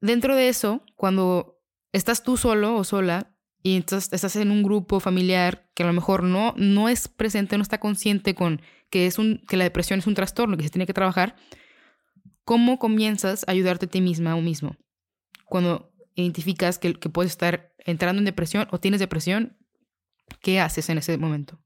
Dentro 0.00 0.36
de 0.36 0.48
eso, 0.48 0.84
cuando 0.94 1.58
estás 1.92 2.22
tú 2.22 2.36
solo 2.36 2.76
o 2.76 2.84
sola 2.84 3.35
y 3.62 3.76
entonces 3.76 4.12
estás 4.12 4.36
en 4.36 4.50
un 4.50 4.62
grupo 4.62 5.00
familiar 5.00 5.68
que 5.74 5.82
a 5.82 5.86
lo 5.86 5.92
mejor 5.92 6.22
no, 6.22 6.54
no 6.56 6.88
es 6.88 7.08
presente, 7.08 7.56
no 7.56 7.62
está 7.62 7.78
consciente 7.78 8.34
con 8.34 8.60
que, 8.90 9.06
es 9.06 9.18
un, 9.18 9.42
que 9.48 9.56
la 9.56 9.64
depresión 9.64 9.98
es 9.98 10.06
un 10.06 10.14
trastorno 10.14 10.56
que 10.56 10.62
se 10.62 10.70
tiene 10.70 10.86
que 10.86 10.94
trabajar, 10.94 11.36
¿cómo 12.44 12.78
comienzas 12.78 13.44
a 13.48 13.52
ayudarte 13.52 13.86
a 13.86 13.88
ti 13.90 14.00
misma 14.00 14.36
o 14.36 14.40
mismo? 14.40 14.76
Cuando 15.46 15.90
identificas 16.14 16.78
que, 16.78 16.94
que 16.94 17.08
puedes 17.08 17.32
estar 17.32 17.72
entrando 17.84 18.20
en 18.20 18.24
depresión 18.24 18.68
o 18.70 18.78
tienes 18.78 19.00
depresión 19.00 19.56
¿Qué 20.40 20.60
haces 20.60 20.88
en 20.90 20.98
ese 20.98 21.18
momento? 21.18 21.58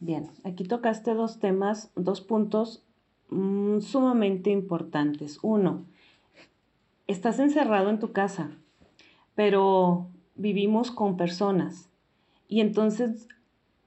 Bien, 0.00 0.30
aquí 0.44 0.64
tocaste 0.64 1.14
dos 1.14 1.38
temas, 1.38 1.90
dos 1.96 2.20
puntos 2.20 2.84
mm, 3.30 3.80
sumamente 3.80 4.50
importantes. 4.50 5.38
Uno, 5.42 5.86
estás 7.06 7.38
encerrado 7.38 7.90
en 7.90 7.98
tu 7.98 8.12
casa, 8.12 8.50
pero 9.34 10.10
vivimos 10.34 10.90
con 10.90 11.16
personas. 11.16 11.90
Y 12.48 12.60
entonces 12.60 13.28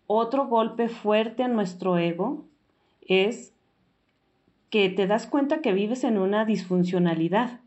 otro 0.08 0.48
golpe 0.48 0.90
fuerte 0.90 1.44
a 1.44 1.48
nuestro 1.48 1.98
ego 1.98 2.46
es 3.02 3.54
que 4.70 4.90
te 4.90 5.08
das 5.08 5.28
cuenta 5.28 5.62
que 5.62 5.74
vives 5.74 6.04
en 6.04 6.18
una 6.18 6.46
disfuncionalidad, 6.46 7.62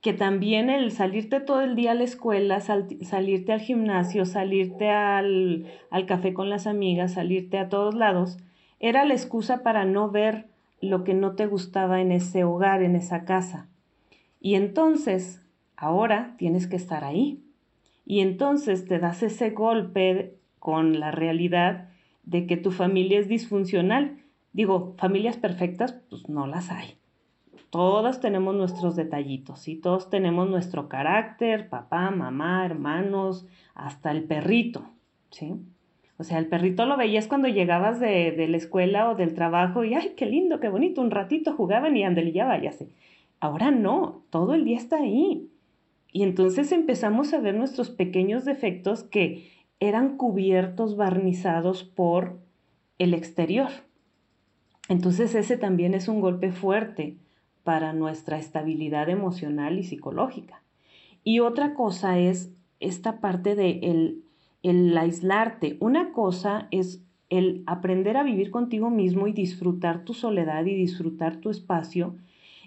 que 0.00 0.12
también 0.12 0.68
el 0.68 0.90
salirte 0.90 1.40
todo 1.40 1.62
el 1.62 1.76
día 1.76 1.92
a 1.92 1.94
la 1.94 2.04
escuela, 2.04 2.60
salirte 2.60 3.52
al 3.52 3.60
gimnasio, 3.60 4.26
salirte 4.26 4.90
al, 4.90 5.66
al 5.90 6.06
café 6.06 6.34
con 6.34 6.50
las 6.50 6.66
amigas, 6.66 7.14
salirte 7.14 7.58
a 7.58 7.68
todos 7.68 7.94
lados, 7.94 8.38
era 8.80 9.04
la 9.06 9.14
excusa 9.14 9.62
para 9.62 9.86
no 9.86 10.10
ver 10.10 10.46
lo 10.80 11.04
que 11.04 11.14
no 11.14 11.34
te 11.34 11.46
gustaba 11.46 12.00
en 12.00 12.12
ese 12.12 12.44
hogar, 12.44 12.82
en 12.82 12.96
esa 12.96 13.24
casa. 13.24 13.68
Y 14.40 14.56
entonces, 14.56 15.43
ahora 15.84 16.34
tienes 16.38 16.66
que 16.66 16.76
estar 16.76 17.04
ahí. 17.04 17.42
Y 18.06 18.20
entonces 18.20 18.86
te 18.86 18.98
das 18.98 19.22
ese 19.22 19.50
golpe 19.50 20.36
con 20.58 21.00
la 21.00 21.10
realidad 21.10 21.88
de 22.22 22.46
que 22.46 22.56
tu 22.56 22.70
familia 22.70 23.18
es 23.18 23.28
disfuncional. 23.28 24.18
Digo, 24.52 24.94
familias 24.98 25.36
perfectas, 25.36 25.92
pues 26.10 26.28
no 26.28 26.46
las 26.46 26.70
hay. 26.70 26.96
Todas 27.70 28.20
tenemos 28.20 28.54
nuestros 28.54 28.94
detallitos 28.94 29.66
y 29.66 29.76
todos 29.76 30.08
tenemos 30.08 30.48
nuestro 30.48 30.88
carácter, 30.88 31.68
papá, 31.68 32.10
mamá, 32.10 32.64
hermanos, 32.64 33.46
hasta 33.74 34.12
el 34.12 34.22
perrito, 34.24 34.84
¿sí? 35.30 35.54
O 36.16 36.22
sea, 36.22 36.38
el 36.38 36.46
perrito 36.46 36.86
lo 36.86 36.96
veías 36.96 37.26
cuando 37.26 37.48
llegabas 37.48 37.98
de, 37.98 38.46
la 38.48 38.56
escuela 38.56 39.10
o 39.10 39.16
del 39.16 39.34
trabajo 39.34 39.82
y, 39.82 39.94
ay, 39.94 40.14
qué 40.16 40.26
lindo, 40.26 40.60
qué 40.60 40.68
bonito, 40.68 41.00
un 41.00 41.10
ratito 41.10 41.52
jugaban 41.54 41.96
y 41.96 42.04
andale, 42.04 42.30
ya 42.30 42.46
váyase. 42.46 42.90
Ahora 43.40 43.72
no, 43.72 44.22
todo 44.30 44.54
el 44.54 44.64
día 44.64 44.78
está 44.78 44.98
ahí. 44.98 45.50
Y 46.14 46.22
entonces 46.22 46.70
empezamos 46.70 47.34
a 47.34 47.40
ver 47.40 47.56
nuestros 47.56 47.90
pequeños 47.90 48.44
defectos 48.44 49.02
que 49.02 49.50
eran 49.80 50.16
cubiertos, 50.16 50.96
barnizados 50.96 51.82
por 51.82 52.38
el 53.00 53.14
exterior. 53.14 53.70
Entonces 54.88 55.34
ese 55.34 55.56
también 55.56 55.92
es 55.92 56.06
un 56.06 56.20
golpe 56.20 56.52
fuerte 56.52 57.16
para 57.64 57.92
nuestra 57.92 58.38
estabilidad 58.38 59.08
emocional 59.08 59.76
y 59.76 59.82
psicológica. 59.82 60.62
Y 61.24 61.40
otra 61.40 61.74
cosa 61.74 62.16
es 62.16 62.52
esta 62.78 63.18
parte 63.20 63.56
de 63.56 63.80
el, 63.82 64.22
el 64.62 64.96
aislarte. 64.96 65.76
Una 65.80 66.12
cosa 66.12 66.68
es 66.70 67.02
el 67.28 67.64
aprender 67.66 68.16
a 68.18 68.22
vivir 68.22 68.52
contigo 68.52 68.88
mismo 68.88 69.26
y 69.26 69.32
disfrutar 69.32 70.04
tu 70.04 70.14
soledad 70.14 70.64
y 70.64 70.76
disfrutar 70.76 71.38
tu 71.38 71.50
espacio. 71.50 72.14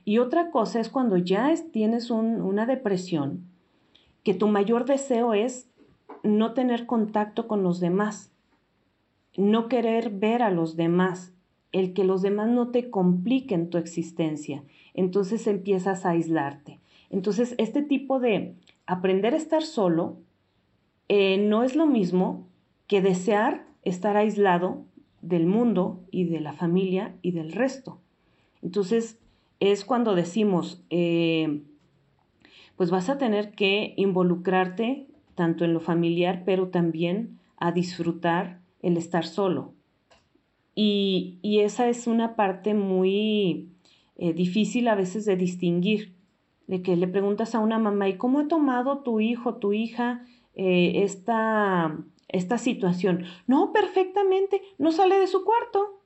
Y 0.08 0.20
otra 0.20 0.52
cosa 0.52 0.80
es 0.80 0.88
cuando 0.88 1.18
ya 1.18 1.54
tienes 1.74 2.12
una 2.12 2.66
depresión, 2.66 3.44
que 4.24 4.34
tu 4.34 4.48
mayor 4.48 4.86
deseo 4.86 5.34
es 5.34 5.70
no 6.24 6.54
tener 6.54 6.86
contacto 6.86 7.46
con 7.50 7.62
los 7.62 7.82
demás, 7.82 8.32
no 9.36 9.68
querer 9.68 10.10
ver 10.12 10.44
a 10.44 10.50
los 10.50 10.78
demás, 10.78 11.34
el 11.74 11.92
que 11.92 12.06
los 12.06 12.22
demás 12.22 12.48
no 12.48 12.70
te 12.70 12.90
compliquen 12.90 13.70
tu 13.70 13.78
existencia. 13.78 14.64
Entonces 14.94 15.46
empiezas 15.46 16.06
a 16.06 16.12
aislarte. 16.12 16.80
Entonces, 17.10 17.54
este 17.58 17.82
tipo 17.82 18.22
de 18.22 18.56
aprender 18.86 19.34
a 19.34 19.38
estar 19.38 19.64
solo 19.64 20.20
eh, 21.10 21.38
no 21.38 21.66
es 21.66 21.76
lo 21.76 21.86
mismo 21.86 22.48
que 22.88 23.02
desear 23.02 23.68
estar 23.84 24.16
aislado 24.16 24.86
del 25.22 25.48
mundo 25.48 26.00
y 26.12 26.24
de 26.24 26.40
la 26.40 26.54
familia 26.54 27.14
y 27.22 27.32
del 27.32 27.52
resto. 27.52 28.00
Entonces, 28.62 29.20
es 29.60 29.86
cuando 29.86 30.16
decimos, 30.16 30.84
eh, 30.90 31.64
pues 32.76 32.92
vas 32.92 33.10
a 33.10 33.18
tener 33.18 33.52
que 33.52 33.94
involucrarte 33.98 35.08
tanto 35.36 35.66
en 35.66 35.74
lo 35.74 35.80
familiar, 35.80 36.44
pero 36.46 36.70
también 36.70 37.40
a 37.58 37.72
disfrutar 37.72 38.60
el 38.82 38.98
estar 38.98 39.26
solo. 39.26 39.74
Y, 40.76 41.40
esa 41.62 41.90
es 41.90 42.06
una 42.06 42.36
parte 42.36 42.76
muy 42.76 43.70
eh, 44.16 44.34
difícil 44.34 44.88
a 44.88 44.96
veces 44.96 45.26
de 45.26 45.36
distinguir, 45.36 46.14
de 46.68 46.84
que 46.84 46.96
le 46.96 47.08
preguntas 47.08 47.56
a 47.56 47.60
una 47.60 47.80
mamá, 47.80 48.10
¿y 48.10 48.18
cómo 48.18 48.40
ha 48.40 48.48
tomado 48.48 49.00
tu 49.00 49.20
hijo, 49.20 49.56
tu 49.56 49.74
hija 49.74 50.24
eh, 50.54 51.04
esta, 51.04 51.98
esta 52.28 52.60
situación? 52.60 53.26
No, 53.48 53.74
perfectamente, 53.74 54.62
no 54.78 54.92
sale 54.92 55.18
de 55.18 55.26
su 55.26 55.44
cuarto. 55.44 55.97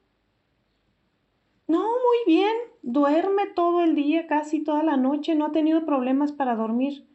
No, 1.72 1.84
muy 1.84 2.36
bien, 2.36 2.52
duerme 2.82 3.44
todo 3.56 3.82
el 3.82 3.96
día, 3.96 4.28
casi 4.28 4.62
toda 4.62 4.84
la 4.84 4.98
noche, 4.98 5.36
no 5.36 5.46
ha 5.46 5.52
tenido 5.54 5.86
problemas 5.86 6.34
para 6.34 6.58
dormir. 6.58 7.06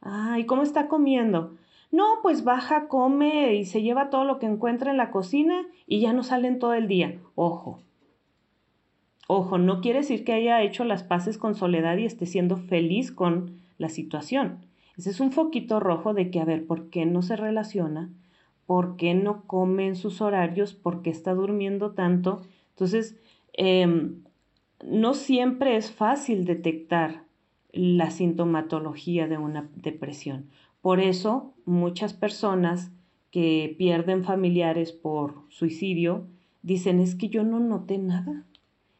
Ah, 0.00 0.38
¿y 0.38 0.46
cómo 0.46 0.62
está 0.62 0.88
comiendo? 0.88 1.54
No, 1.92 2.20
pues 2.22 2.42
baja, 2.42 2.88
come 2.88 3.56
y 3.56 3.66
se 3.66 3.82
lleva 3.82 4.08
todo 4.08 4.24
lo 4.24 4.38
que 4.38 4.46
encuentra 4.46 4.90
en 4.90 4.96
la 4.96 5.10
cocina 5.10 5.66
y 5.86 6.00
ya 6.00 6.14
no 6.14 6.22
salen 6.22 6.58
todo 6.58 6.72
el 6.72 6.88
día. 6.88 7.20
Ojo. 7.34 7.82
Ojo, 9.28 9.58
no 9.58 9.82
quiere 9.82 9.98
decir 9.98 10.24
que 10.24 10.32
haya 10.32 10.62
hecho 10.62 10.84
las 10.84 11.02
paces 11.02 11.36
con 11.36 11.54
soledad 11.54 11.98
y 11.98 12.06
esté 12.06 12.24
siendo 12.24 12.56
feliz 12.56 13.12
con 13.12 13.60
la 13.76 13.90
situación. 13.90 14.64
Ese 14.96 15.10
es 15.10 15.20
un 15.20 15.30
foquito 15.30 15.78
rojo 15.78 16.14
de 16.14 16.30
que, 16.30 16.40
a 16.40 16.46
ver, 16.46 16.66
¿por 16.66 16.88
qué 16.88 17.04
no 17.04 17.20
se 17.20 17.36
relaciona? 17.36 18.08
¿Por 18.64 18.96
qué 18.96 19.12
no 19.12 19.42
come 19.46 19.86
en 19.86 19.94
sus 19.94 20.22
horarios? 20.22 20.72
¿Por 20.72 21.02
qué 21.02 21.10
está 21.10 21.34
durmiendo 21.34 21.90
tanto? 21.90 22.40
Entonces, 22.70 23.16
em, 23.56 24.22
no 24.84 25.14
siempre 25.14 25.76
es 25.76 25.90
fácil 25.90 26.44
detectar 26.44 27.24
la 27.72 28.10
sintomatología 28.10 29.26
de 29.28 29.38
una 29.38 29.68
depresión. 29.74 30.46
Por 30.80 31.00
eso 31.00 31.54
muchas 31.64 32.14
personas 32.14 32.92
que 33.30 33.74
pierden 33.78 34.24
familiares 34.24 34.92
por 34.92 35.42
suicidio 35.48 36.26
dicen 36.62 37.00
es 37.00 37.14
que 37.14 37.28
yo 37.28 37.44
no 37.44 37.60
noté 37.60 37.98
nada, 37.98 38.44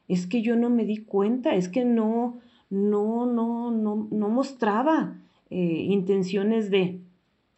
es 0.09 0.27
que 0.27 0.43
yo 0.43 0.57
no 0.57 0.71
me 0.71 0.85
di 0.85 0.99
cuenta, 0.99 1.55
es 1.55 1.69
que 1.69 1.85
no, 1.85 2.39
no, 2.71 3.27
no, 3.27 3.71
no, 3.71 4.09
no 4.11 4.29
mostraba 4.29 5.19
eh, 5.51 5.87
intenciones 5.89 6.71
de, 6.71 7.01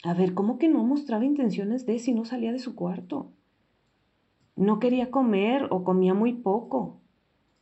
a 0.04 0.14
ver, 0.14 0.34
¿cómo 0.34 0.58
que 0.58 0.68
no 0.68 0.84
mostraba 0.84 1.24
intenciones 1.24 1.84
de 1.86 1.98
si 1.98 2.12
no 2.12 2.24
salía 2.24 2.52
de 2.52 2.58
su 2.58 2.74
cuarto? 2.74 3.30
No 4.58 4.80
quería 4.80 5.10
comer 5.10 5.68
o 5.70 5.84
comía 5.84 6.14
muy 6.14 6.32
poco. 6.32 7.00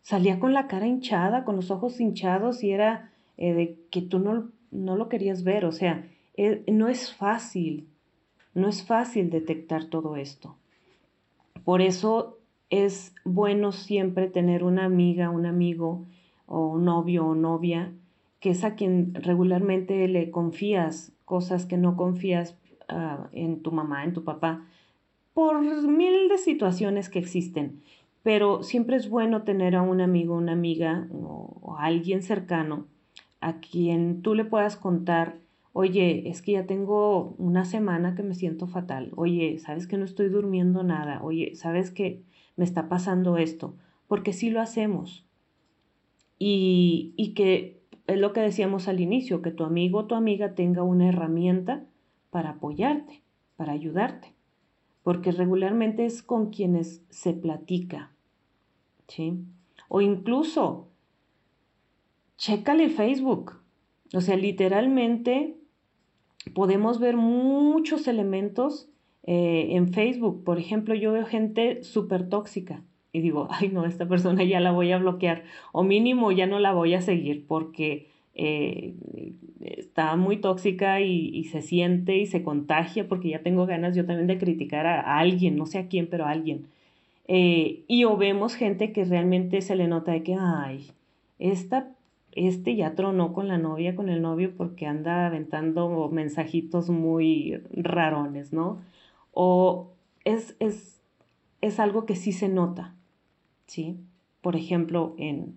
Salía 0.01 0.41
con 0.41 0.55
la 0.55 0.67
cara 0.67 0.87
hinchada, 0.87 1.45
con 1.45 1.57
los 1.57 1.71
ojos 1.71 2.01
hinchados 2.01 2.65
y 2.65 2.71
era 2.71 3.13
eh, 3.37 3.53
de 3.53 3.79
que 3.91 4.01
tú 4.01 4.19
no, 4.19 4.51
no 4.71 4.97
lo 4.97 5.09
querías 5.11 5.45
ver. 5.45 5.67
O 5.67 5.73
sea, 5.73 6.09
eh, 6.37 6.65
no 6.73 6.89
es 6.89 7.13
fácil, 7.15 7.89
no 8.55 8.67
es 8.69 8.83
fácil 8.83 9.29
detectar 9.29 9.85
todo 9.85 10.17
esto. 10.17 10.57
Por 11.65 11.83
eso 11.83 12.39
es 12.71 13.15
bueno 13.25 13.73
siempre 13.73 14.29
tener 14.29 14.65
una 14.65 14.87
amiga, 14.87 15.29
un 15.29 15.45
amigo 15.45 16.07
o 16.47 16.69
un 16.69 16.87
novio 16.87 17.27
o 17.27 17.35
novia 17.35 17.93
que 18.41 18.51
es 18.51 18.65
a 18.65 18.75
quien 18.75 19.15
regularmente 19.15 20.09
le 20.09 20.31
confías 20.31 21.13
cosas 21.25 21.67
que 21.67 21.77
no 21.77 21.97
confías 21.97 22.57
ah, 22.89 23.29
en 23.33 23.63
tu 23.63 23.73
mamá, 23.73 24.05
en 24.05 24.13
tu 24.13 24.25
papá, 24.25 24.65
por 25.37 25.61
mil 25.61 26.31
de 26.31 26.39
situaciones 26.39 27.11
que 27.11 27.19
existen. 27.19 27.83
Pero 28.23 28.63
siempre 28.63 28.97
es 28.97 29.11
bueno 29.11 29.43
tener 29.43 29.77
a 29.77 29.83
un 29.83 30.01
amigo, 30.01 30.35
una 30.35 30.53
amiga 30.53 31.09
o, 31.13 31.77
alguien 31.79 32.23
cercano 32.23 32.87
a 33.43 33.61
quien 33.61 34.23
tú 34.23 34.35
le 34.35 34.47
puedas 34.47 34.77
contar 34.77 35.37
oye, 35.75 36.31
es 36.31 36.41
que 36.41 36.53
ya 36.53 36.65
tengo 36.65 37.35
una 37.37 37.67
semana 37.67 38.15
que 38.15 38.23
me 38.23 38.35
siento 38.35 38.67
fatal, 38.67 39.13
oye, 39.15 39.59
sabes 39.59 39.87
que 39.87 39.99
no 39.99 40.07
estoy 40.07 40.31
durmiendo 40.31 40.83
nada, 40.83 41.23
oye, 41.23 41.55
sabes 41.55 41.91
que 41.91 42.23
me 42.57 42.65
está 42.65 42.89
pasando 42.89 43.37
esto, 43.37 43.75
porque 44.09 44.33
sí 44.33 44.49
lo 44.49 44.63
hacemos. 44.63 45.27
Y, 46.39 47.13
y 47.19 47.35
que 47.35 47.83
es 48.07 48.19
lo 48.19 48.33
que 48.33 48.41
decíamos 48.41 48.89
al 48.89 49.01
inicio, 49.01 49.43
que 49.43 49.51
tu 49.51 49.65
amigo 49.65 49.99
o 49.99 50.07
tu 50.07 50.15
amiga 50.15 50.55
tenga 50.55 50.83
una 50.83 51.11
herramienta 51.11 51.85
para 52.31 52.53
apoyarte, 52.53 53.23
para 53.59 53.73
ayudarte, 53.73 54.36
porque 55.07 55.31
regularmente 55.31 56.05
es 56.05 56.21
con 56.21 56.51
quienes 56.51 57.01
se 57.11 57.33
platica, 57.33 58.11
¿sí? 59.07 59.35
O 59.87 60.01
incluso, 60.01 60.89
chécale 62.39 62.89
Facebook, 62.89 63.61
o 64.13 64.21
sea, 64.21 64.37
literalmente 64.37 65.55
podemos 66.55 66.99
ver 66.99 67.17
muchos 67.17 68.09
elementos 68.09 68.89
eh, 69.23 69.77
en 69.77 69.93
Facebook. 69.93 70.43
Por 70.43 70.59
ejemplo, 70.59 70.93
yo 70.97 71.13
veo 71.13 71.25
gente 71.25 71.85
súper 71.85 72.29
tóxica 72.29 72.83
y 73.13 73.21
digo, 73.21 73.47
ay 73.53 73.69
no, 73.69 73.87
esta 73.87 74.09
persona 74.09 74.43
ya 74.43 74.59
la 74.59 74.73
voy 74.73 74.91
a 74.91 74.99
bloquear 74.99 75.45
o 75.71 75.85
mínimo 75.85 76.33
ya 76.33 76.49
no 76.49 76.59
la 76.59 76.73
voy 76.73 76.95
a 76.95 77.01
seguir 77.01 77.47
porque 77.47 78.11
eh, 78.37 78.95
está 79.61 80.15
muy 80.17 80.37
tóxica 80.37 81.01
y, 81.01 81.45
se 81.45 81.63
siente 81.63 82.17
y 82.19 82.27
se 82.27 82.43
contagia 82.43 83.09
porque 83.09 83.31
ya 83.31 83.43
tengo 83.43 83.67
ganas 83.67 83.97
yo 83.97 84.05
también 84.07 84.27
de 84.27 84.39
criticar 84.39 84.87
a, 84.87 85.19
alguien, 85.19 85.57
no 85.57 85.67
sé 85.67 85.79
a 85.79 85.89
quién, 85.89 86.09
pero 86.09 86.27
a 86.27 86.31
alguien. 86.31 86.67
Eh, 87.29 87.85
y 87.89 88.05
o 88.05 88.17
vemos 88.17 88.55
gente 88.55 88.93
que 88.93 89.05
realmente 89.05 89.63
se 89.63 89.75
le 89.75 89.89
nota 89.89 90.13
de 90.13 90.23
que, 90.23 90.37
ay, 90.39 90.87
esta 91.39 91.89
este 92.37 92.77
ya 92.77 92.95
tronó 92.95 93.33
con 93.33 93.49
la 93.49 93.57
novia, 93.57 93.97
con 93.97 94.11
el 94.11 94.21
novio, 94.21 94.55
porque 94.57 94.87
anda 94.87 95.27
aventando 95.27 96.11
mensajitos 96.13 96.91
muy 96.91 97.63
rarones, 97.73 98.53
¿no? 98.53 98.83
O 99.33 99.93
es, 100.25 100.55
es, 100.61 101.01
es 101.63 101.81
algo 101.81 102.05
que 102.05 102.15
sí 102.15 102.33
se 102.33 102.49
nota, 102.49 102.95
¿sí? 103.67 103.97
Por 104.43 104.55
ejemplo, 104.55 105.15
en, 105.17 105.57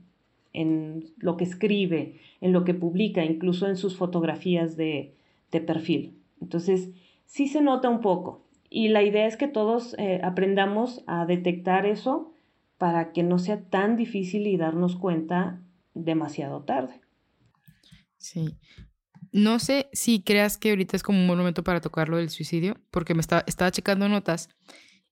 en 0.53 1.13
lo 1.17 1.37
que 1.37 1.43
escribe, 1.43 2.19
en 2.41 2.53
lo 2.53 2.63
que 2.65 2.73
publica, 2.73 3.23
incluso 3.23 3.67
en 3.67 3.75
sus 3.75 3.95
fotografías 3.95 4.77
de, 4.77 5.15
de 5.51 5.61
perfil. 5.61 6.19
Entonces, 6.41 6.89
sí 7.25 7.47
se 7.47 7.61
nota 7.61 7.89
un 7.89 8.01
poco. 8.01 8.45
Y 8.69 8.89
la 8.89 9.03
idea 9.03 9.25
es 9.25 9.35
que 9.35 9.47
todos 9.47 9.95
eh, 9.97 10.21
aprendamos 10.23 11.03
a 11.07 11.25
detectar 11.25 11.85
eso 11.85 12.31
para 12.77 13.11
que 13.11 13.23
no 13.23 13.39
sea 13.39 13.61
tan 13.61 13.97
difícil 13.97 14.47
y 14.47 14.57
darnos 14.57 14.95
cuenta 14.95 15.61
demasiado 15.93 16.63
tarde. 16.63 17.01
Sí. 18.17 18.57
No 19.31 19.59
sé 19.59 19.89
si 19.91 20.21
creas 20.21 20.57
que 20.57 20.69
ahorita 20.69 20.95
es 20.95 21.03
como 21.03 21.19
un 21.19 21.27
buen 21.27 21.39
momento 21.39 21.63
para 21.63 21.81
tocar 21.81 22.09
lo 22.09 22.17
del 22.17 22.29
suicidio, 22.29 22.77
porque 22.89 23.13
me 23.13 23.21
estaba 23.21 23.71
checando 23.71 24.09
notas 24.09 24.49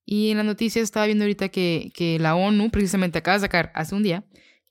y 0.05 0.31
en 0.31 0.37
las 0.37 0.45
noticias 0.45 0.83
estaba 0.83 1.05
viendo 1.05 1.25
ahorita 1.25 1.49
que, 1.49 1.91
que 1.93 2.17
la 2.17 2.35
ONU 2.35 2.71
precisamente 2.71 3.19
acaba 3.19 3.35
de 3.35 3.41
sacar 3.41 3.71
hace 3.75 3.93
un 3.93 4.03
día 4.03 4.23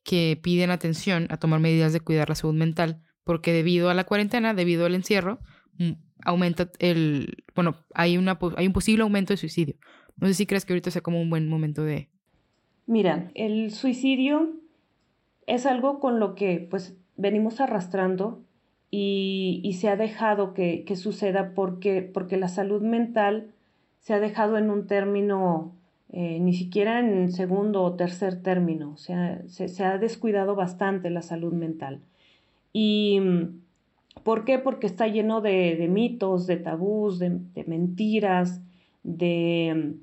que 0.06 0.38
piden 0.40 0.70
atención 0.70 1.26
a 1.30 1.36
tomar 1.36 1.58
medidas 1.60 1.92
de 1.92 2.00
cuidar 2.00 2.28
la 2.28 2.36
salud 2.36 2.54
mental, 2.54 3.02
porque 3.24 3.52
debido 3.52 3.90
a 3.90 3.94
la 3.94 4.04
cuarentena, 4.04 4.54
debido 4.54 4.86
al 4.86 4.94
encierro, 4.94 5.40
mm, 5.78 5.92
aumenta 6.24 6.70
el, 6.78 7.44
bueno, 7.54 7.76
hay, 7.92 8.16
una, 8.16 8.38
hay 8.56 8.66
un 8.66 8.72
posible 8.72 9.02
aumento 9.02 9.32
de 9.32 9.36
suicidio. 9.36 9.74
No 10.16 10.28
sé 10.28 10.34
si 10.34 10.46
crees 10.46 10.64
que 10.64 10.72
ahorita 10.72 10.92
sea 10.92 11.02
como 11.02 11.20
un 11.20 11.28
buen 11.28 11.48
momento 11.48 11.82
de... 11.82 12.08
Mira, 12.86 13.32
el 13.34 13.72
suicidio 13.72 14.52
es 15.46 15.66
algo 15.66 15.98
con 15.98 16.20
lo 16.20 16.36
que 16.36 16.66
pues 16.70 16.96
venimos 17.16 17.60
arrastrando 17.60 18.44
y, 18.90 19.76
se 19.78 19.88
ha 19.88 19.96
dejado 19.96 20.54
que, 20.54 20.84
suceda 20.94 21.52
porque, 21.54 22.02
porque 22.02 22.36
la 22.36 22.48
salud 22.48 22.80
mental 22.80 23.52
se 23.98 24.14
ha 24.14 24.20
dejado 24.20 24.56
en 24.56 24.70
un 24.70 24.86
término, 24.86 25.74
eh, 26.12 26.38
ni 26.40 26.54
siquiera 26.54 27.00
en 27.00 27.32
segundo 27.32 27.82
o 27.82 27.94
tercer 27.94 28.42
término, 28.42 28.92
o 28.92 28.96
sea, 28.96 29.42
se, 29.48 29.84
ha 29.84 29.98
descuidado 29.98 30.54
bastante 30.54 31.10
la 31.10 31.22
salud 31.22 31.52
mental. 31.52 32.00
¿Y 32.72 33.20
por 34.22 34.44
qué? 34.44 34.58
Porque 34.58 34.86
está 34.86 35.08
lleno 35.08 35.40
de, 35.40 35.86
mitos, 35.90 36.46
de 36.46 36.56
tabús, 36.58 37.18
de, 37.18 37.40
mentiras, 37.66 38.60
de, 39.02 39.94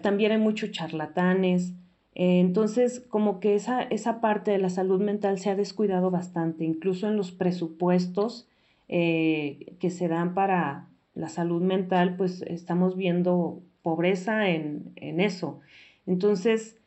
también 0.00 0.32
hay 0.32 0.38
muchos 0.38 0.70
charlatanes. 0.70 1.72
Eh, 2.14 2.40
entonces, 2.40 3.00
como 3.00 3.40
que 3.40 3.54
esa, 3.54 3.82
esa 3.82 4.20
parte 4.20 4.50
de 4.52 4.58
la 4.58 4.70
salud 4.70 5.00
mental 5.00 5.38
se 5.38 5.50
ha 5.50 5.56
descuidado 5.56 6.10
bastante, 6.10 6.64
incluso 6.64 7.08
en 7.08 7.16
los 7.16 7.32
presupuestos 7.32 8.48
eh, 8.88 9.74
que 9.80 9.90
se 9.90 10.06
dan 10.06 10.34
para 10.34 10.88
la 11.14 11.28
salud 11.28 11.62
mental, 11.62 12.16
pues 12.16 12.42
estamos 12.42 12.96
viendo 12.96 13.62
pobreza 13.82 14.48
en, 14.48 14.92
eso. 14.96 15.60
Entonces, 16.06 16.78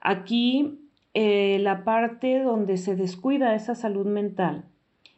aquí 0.00 0.78
eh, 1.14 1.58
la 1.60 1.84
parte 1.84 2.42
donde 2.42 2.76
se 2.76 2.96
descuida 2.96 3.54
esa 3.54 3.74
salud 3.74 4.06
mental, 4.06 4.64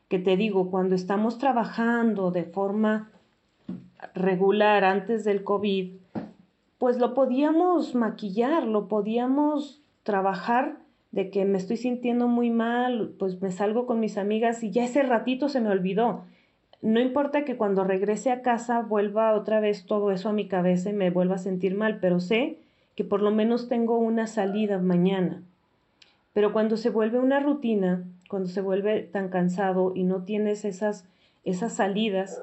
que 0.09 0.19
te 0.19 0.37
digo, 0.37 0.71
cuando 0.71 0.95
estamos 0.95 1.39
trabajando 1.39 2.31
de 2.31 2.45
forma 2.45 3.11
regular 4.15 4.85
antes 4.85 5.25
del 5.25 5.43
COVID, 5.43 5.93
pues 6.79 6.99
lo 6.99 7.15
podíamos 7.15 7.95
maquillar, 7.95 8.65
lo 8.65 8.89
podíamos 8.89 9.83
trabajar 10.03 10.77
de 11.11 11.31
que 11.31 11.45
me 11.45 11.59
estoy 11.59 11.79
sintiendo 11.79 12.29
muy 12.29 12.51
mal, 12.51 13.15
pues 13.19 13.41
me 13.41 13.51
salgo 13.51 13.87
con 13.87 14.01
mis 14.01 14.19
amigas 14.19 14.63
y 14.63 14.71
ya 14.71 14.85
ese 14.85 15.03
ratito 15.03 15.49
se 15.49 15.61
me 15.61 15.71
olvidó. 15.71 16.25
No 16.83 17.01
importa 17.01 17.45
que 17.45 17.57
cuando 17.57 17.85
regrese 17.85 18.31
a 18.31 18.43
casa 18.43 18.83
vuelva 18.83 19.35
otra 19.35 19.61
vez 19.61 19.87
todo 19.87 20.11
eso 20.11 20.29
a 20.29 20.33
mi 20.33 20.47
cabeza 20.47 20.91
y 20.91 20.93
me 20.93 21.11
vuelva 21.11 21.37
a 21.37 21.39
sentir 21.39 21.75
mal, 21.75 21.99
pero 22.01 22.21
sé 22.21 22.59
que 22.95 23.05
por 23.05 23.23
lo 23.23 23.31
menos 23.31 23.69
tengo 23.69 23.99
una 23.99 24.27
salida 24.27 24.79
mañana. 24.79 25.43
Pero 26.33 26.53
cuando 26.53 26.77
se 26.77 26.91
vuelve 26.91 27.19
una 27.19 27.41
rutina, 27.41 28.05
cuando 28.29 28.49
se 28.49 28.61
vuelve 28.61 29.03
tan 29.03 29.29
cansado 29.29 29.93
y 29.95 30.05
no 30.05 30.25
tienes 30.25 30.65
esas, 30.65 31.09
esas 31.45 31.75
salidas, 31.75 32.43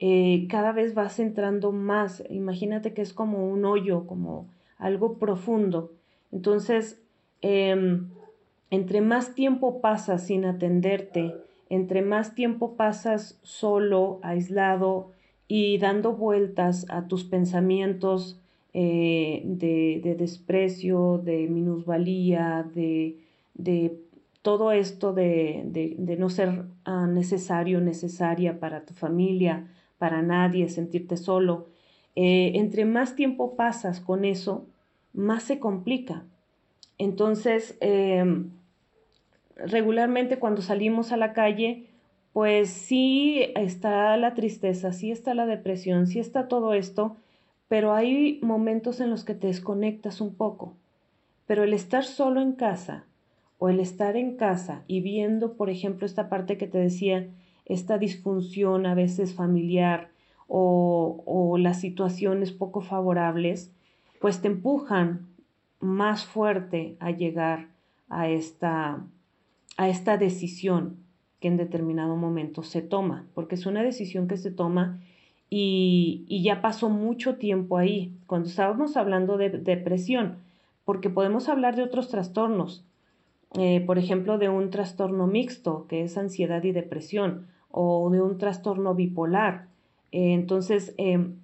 eh, 0.00 0.46
cada 0.48 0.72
vez 0.72 0.94
vas 0.94 1.18
entrando 1.18 1.72
más. 1.72 2.22
Imagínate 2.30 2.94
que 2.94 3.02
es 3.02 3.12
como 3.12 3.48
un 3.48 3.64
hoyo, 3.64 4.06
como 4.06 4.46
algo 4.78 5.18
profundo. 5.18 5.92
Entonces, 6.32 7.00
em, 7.42 8.08
entre 8.70 9.00
más 9.00 9.34
tiempo 9.34 9.80
pasas 9.80 10.26
sin 10.26 10.44
atenderte, 10.44 11.34
entre 11.68 12.02
más 12.02 12.34
tiempo 12.34 12.76
pasas 12.76 13.38
solo, 13.42 14.20
aislado 14.22 15.10
y 15.48 15.78
dando 15.78 16.12
vueltas 16.12 16.86
a 16.88 17.06
tus 17.08 17.24
pensamientos 17.24 18.40
eh, 18.72 19.42
de, 19.44 20.16
desprecio, 20.18 21.20
de 21.22 21.46
minusvalía, 21.48 22.68
de, 22.74 23.18
todo 24.42 24.72
esto 24.72 25.12
de, 25.12 26.16
no 26.18 26.28
ser 26.28 26.64
ah, 26.84 27.06
necesario, 27.06 27.80
necesaria 27.80 28.58
para 28.58 28.84
tu 28.84 28.92
familia, 28.92 29.68
para 29.98 30.22
nadie, 30.22 30.68
sentirte 30.68 31.16
solo. 31.16 31.68
Eh, 32.16 32.52
entre 32.54 32.84
más 32.84 33.16
tiempo 33.16 33.56
pasas 33.56 34.00
con 34.00 34.24
eso, 34.24 34.66
más 35.12 35.44
se 35.44 35.58
complica. 35.58 36.24
Entonces, 36.98 37.76
em, 37.80 38.50
regularmente 39.56 40.38
cuando 40.38 40.62
salimos 40.62 41.12
a 41.12 41.16
la 41.16 41.32
calle, 41.32 41.86
pues 42.32 42.70
sí 42.70 43.52
está 43.54 44.16
la 44.16 44.34
tristeza, 44.34 44.92
sí 44.92 45.10
está 45.10 45.34
la 45.34 45.46
depresión, 45.46 46.06
sí 46.06 46.18
está 46.18 46.48
todo 46.48 46.74
esto, 46.74 47.16
pero 47.68 47.94
hay 47.94 48.40
momentos 48.42 49.00
en 49.00 49.10
los 49.10 49.24
que 49.24 49.34
te 49.34 49.46
desconectas 49.46 50.20
un 50.20 50.34
poco. 50.34 50.74
Pero 51.46 51.62
el 51.62 51.72
estar 51.72 52.04
solo 52.04 52.40
en 52.40 52.52
casa 52.52 53.04
o 53.58 53.68
el 53.68 53.80
estar 53.80 54.16
en 54.16 54.36
casa 54.36 54.82
y 54.86 55.00
viendo, 55.00 55.54
por 55.54 55.70
ejemplo, 55.70 56.06
esta 56.06 56.28
parte 56.28 56.58
que 56.58 56.66
te 56.66 56.78
decía, 56.78 57.28
esta 57.66 57.98
disfunción 57.98 58.86
a 58.86 58.94
veces 58.94 59.34
familiar 59.34 60.10
o, 60.48 61.56
las 61.58 61.80
situaciones 61.80 62.52
poco 62.52 62.80
favorables, 62.80 63.72
pues 64.20 64.42
te 64.42 64.48
empujan 64.48 65.28
más 65.80 66.24
fuerte 66.24 66.96
a 67.00 67.10
llegar 67.10 67.68
a 68.08 68.28
esta, 68.28 69.04
a 69.76 69.88
esta 69.88 70.16
decisión 70.16 70.96
que 71.40 71.48
en 71.48 71.56
determinado 71.56 72.16
momento 72.16 72.62
se 72.62 72.82
toma, 72.82 73.26
porque 73.34 73.54
es 73.54 73.66
una 73.66 73.82
decisión 73.82 74.28
que 74.28 74.36
se 74.36 74.50
toma 74.50 75.00
y, 75.50 76.24
y, 76.26 76.42
ya 76.42 76.62
pasó 76.62 76.88
mucho 76.88 77.36
tiempo 77.36 77.76
ahí, 77.76 78.16
cuando 78.26 78.48
estábamos 78.48 78.96
hablando 78.96 79.36
de 79.36 79.50
depresión, 79.50 80.38
porque 80.84 81.10
podemos 81.10 81.48
hablar 81.48 81.76
de 81.76 81.82
otros 81.82 82.08
trastornos, 82.08 82.84
eh, 83.56 83.80
por 83.86 83.98
ejemplo, 83.98 84.36
de 84.38 84.48
un 84.48 84.70
trastorno 84.70 85.26
mixto, 85.26 85.86
que 85.88 86.02
es 86.02 86.18
ansiedad 86.18 86.62
y 86.64 86.72
depresión, 86.72 87.46
o 87.70 88.10
de 88.10 88.20
un 88.20 88.36
trastorno 88.38 88.94
bipolar. 88.94 89.66
Eh, 90.10 90.32
entonces, 90.32 90.94
em, 90.96 91.36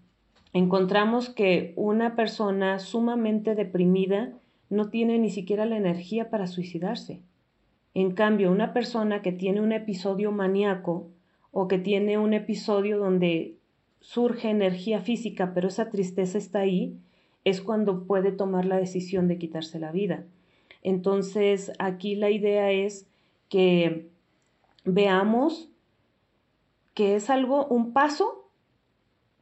encontramos 0.53 1.29
que 1.29 1.73
una 1.77 2.16
persona 2.16 2.81
sumamente 2.81 3.55
deprimida 3.55 4.33
no 4.71 4.88
tiene 4.88 5.19
ni 5.19 5.31
siquiera 5.31 5.66
la 5.66 5.77
energía 5.77 6.31
para 6.31 6.47
suicidarse. 6.47 7.21
En 7.94 8.12
cambio, 8.12 8.53
una 8.53 8.72
persona 8.72 9.22
que 9.22 9.33
tiene 9.33 9.61
un 9.61 9.72
episodio 9.72 10.33
maníaco 10.33 11.09
o 11.50 11.68
que 11.68 11.79
tiene 11.79 12.18
un 12.18 12.35
episodio 12.35 12.98
donde 12.98 13.57
surge 14.00 14.50
energía 14.50 15.00
física, 15.00 15.53
pero 15.55 15.68
esa 15.68 15.90
tristeza 15.90 16.38
está 16.38 16.61
ahí, 16.61 16.98
es 17.44 17.61
cuando 17.61 18.05
puede 18.05 18.33
tomar 18.33 18.64
la 18.64 18.76
decisión 18.76 19.29
de 19.29 19.38
quitarse 19.38 19.79
la 19.79 19.92
vida. 19.92 20.24
Entonces, 20.83 21.72
aquí 21.79 22.14
la 22.14 22.31
idea 22.31 22.70
es 22.70 23.09
que 23.48 24.09
veamos 24.85 25.70
que 26.94 27.16
es 27.16 27.31
algo, 27.31 27.66
un 27.66 27.92
paso 27.92 28.50